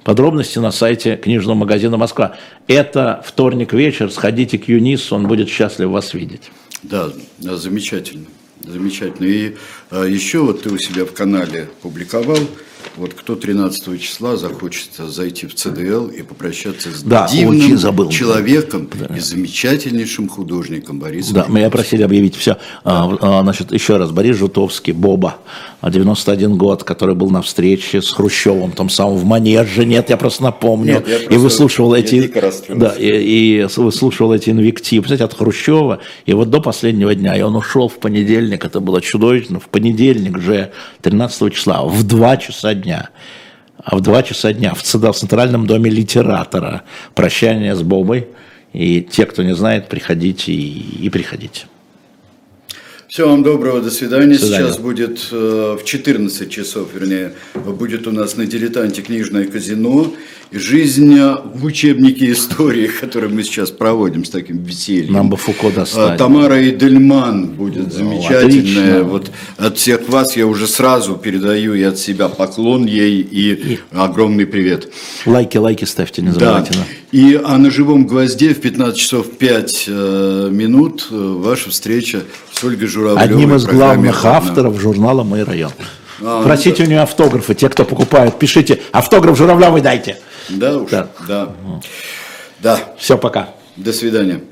Подробности 0.05 0.59
на 0.59 0.71
сайте 0.71 1.17
книжного 1.17 1.55
магазина 1.57 1.97
«Москва». 1.97 2.37
Это 2.67 3.23
вторник 3.27 3.73
вечер, 3.73 4.11
сходите 4.11 4.59
к 4.59 4.69
Юнису, 4.69 5.17
он 5.17 5.27
будет 5.27 5.49
счастлив 5.49 5.89
вас 5.89 6.15
видеть. 6.15 6.51
Да, 6.83 7.11
замечательно. 7.39 8.27
Замечательно. 8.65 9.27
И 9.27 9.57
а, 9.91 10.05
еще 10.05 10.41
вот 10.41 10.63
ты 10.63 10.71
у 10.71 10.79
себя 10.79 11.05
в 11.05 11.13
канале 11.13 11.69
публиковал 11.83 12.39
вот 12.97 13.15
кто 13.15 13.37
13 13.37 14.01
числа 14.01 14.37
захочет 14.37 14.91
зайти 14.97 15.47
в 15.47 15.55
ЦДЛ 15.55 16.07
и 16.07 16.23
попрощаться 16.23 16.91
с 16.91 17.03
да, 17.03 17.29
дивным 17.31 17.79
забыл. 17.79 18.09
человеком 18.09 18.89
да. 18.93 19.15
и 19.17 19.21
замечательнейшим 19.21 20.29
художником 20.29 20.99
Борисом. 20.99 21.35
Да, 21.35 21.47
меня 21.49 21.71
просили 21.71 22.03
объявить 22.03 22.37
все. 22.37 22.57
Да. 22.85 23.09
А, 23.21 23.43
значит, 23.43 23.73
еще 23.73 23.97
раз, 23.97 24.11
Борис 24.11 24.37
Жутовский, 24.37 24.93
Боба, 24.93 25.37
91 25.83 26.57
год, 26.57 26.83
который 26.83 27.15
был 27.15 27.31
на 27.31 27.43
встрече 27.43 28.03
с 28.03 28.11
Хрущевым, 28.11 28.73
там 28.73 28.91
самом 28.91 29.17
в 29.17 29.25
Манеже. 29.25 29.85
Нет, 29.85 30.11
я 30.11 30.17
просто 30.17 30.43
напомню. 30.43 30.95
Нет, 30.95 31.09
я 31.09 31.17
просто, 31.17 31.35
и 31.35 31.37
выслушивал 31.37 31.95
эти, 31.95 32.33
да, 32.69 32.95
и, 32.99 33.63
и 33.63 33.67
выслушивал 33.77 34.33
эти 34.33 34.51
инвективы, 34.51 35.05
кстати, 35.05 35.23
от 35.23 35.35
Хрущева. 35.35 36.01
И 36.27 36.33
вот 36.33 36.51
до 36.51 36.61
последнего 36.61 37.15
дня, 37.15 37.37
и 37.37 37.43
он 37.43 37.55
ушел 37.55 37.89
в 37.89 37.99
понедельник, 37.99 38.65
это 38.65 38.81
было 38.81 39.01
чудовищно, 39.01 39.61
в 39.61 39.69
понедельник 39.69 40.39
же 40.39 40.73
13 41.03 41.55
числа, 41.55 41.85
в 41.85 42.03
2 42.03 42.37
часа 42.39 42.68
дня. 42.75 43.11
А 43.83 43.97
в 43.97 44.01
2 44.01 44.23
часа 44.23 44.53
дня 44.53 44.75
в 44.75 44.83
Центральном 44.83 45.67
доме 45.67 45.91
литератора 45.91 46.83
прощание 47.15 47.75
с 47.75 47.83
Бобой. 47.83 48.29
И 48.73 49.01
те, 49.03 49.25
кто 49.25 49.43
не 49.43 49.55
знает, 49.55 49.89
приходите 49.89 50.53
и, 50.53 51.07
и 51.07 51.11
приходите. 51.11 51.67
Всего 53.09 53.29
вам 53.31 53.43
доброго, 53.43 53.81
до 53.81 53.91
свидания. 53.91 54.35
До 54.35 54.39
свидания. 54.39 54.67
Сейчас 54.67 54.79
будет 54.79 55.29
э, 55.33 55.77
в 55.81 55.85
14 55.85 56.51
часов, 56.51 56.89
вернее, 56.93 57.33
будет 57.55 58.07
у 58.07 58.13
нас 58.13 58.37
на 58.37 58.45
дилетанте 58.45 59.01
книжное 59.01 59.47
казино 59.47 60.13
и 60.51 60.59
жизнь 60.59 61.19
э, 61.19 61.37
в 61.55 61.65
учебнике 61.65 62.31
истории, 62.33 62.87
который 63.01 63.31
мы 63.31 63.45
сейчас 63.45 63.71
проводим 63.71 64.27
с 64.27 64.31
таким 64.31 64.63
весельем. 64.63 65.15
Нам 65.15 65.31
бы 65.31 65.39
Фуко 65.39 65.71
достать. 65.71 66.13
А, 66.13 66.19
Тамара 66.19 66.69
Идельман 66.69 67.47
будет 67.47 67.95
замечательная. 67.95 68.45
отлично. 68.45 69.03
Вот 69.05 69.31
от 69.57 69.79
всех 69.79 70.07
вас 70.07 70.37
я 70.37 70.47
уже 70.47 70.67
сразу 70.67 71.15
передаю 71.15 71.73
и 71.73 71.83
от 71.85 71.99
себя 71.99 72.29
поклон 72.29 72.85
ей 72.85 73.23
и 73.23 73.79
огромный 73.91 74.45
привет. 74.45 74.93
Лайки, 75.25 75.57
лайки 75.57 75.87
ставьте, 75.87 76.21
не 76.21 76.31
забывайте. 76.31 76.75
да. 76.75 76.85
И 77.11 77.41
а 77.43 77.57
на 77.57 77.71
живом 77.71 78.07
гвозде 78.07 78.53
в 78.53 78.61
15 78.61 78.97
часов 78.99 79.31
5 79.39 79.85
э, 79.87 80.49
минут 80.51 81.09
э, 81.11 81.15
ваша 81.15 81.71
встреча 81.71 82.23
с 82.53 82.63
Ольгой 82.63 82.87
Журавлевой. 82.87 83.25
Одним 83.25 83.55
из 83.55 83.65
главных 83.65 84.19
«Одна». 84.25 84.37
авторов 84.37 84.79
журнала 84.79 85.23
«Мой 85.23 85.43
район». 85.43 85.73
А, 86.23 86.43
Просите 86.43 86.83
у 86.83 86.87
нее 86.87 87.01
автографы, 87.01 87.55
те, 87.55 87.69
кто 87.71 87.85
покупает, 87.85 88.39
пишите, 88.39 88.81
автограф 88.93 89.39
Журавлевой 89.39 89.81
дайте. 89.81 90.19
Да 90.51 90.79
уж, 90.79 90.91
Да. 90.91 91.09
да. 91.27 91.55
Да. 92.61 92.81
Все, 92.99 93.17
пока. 93.17 93.51
До 93.77 93.93
свидания. 93.93 94.43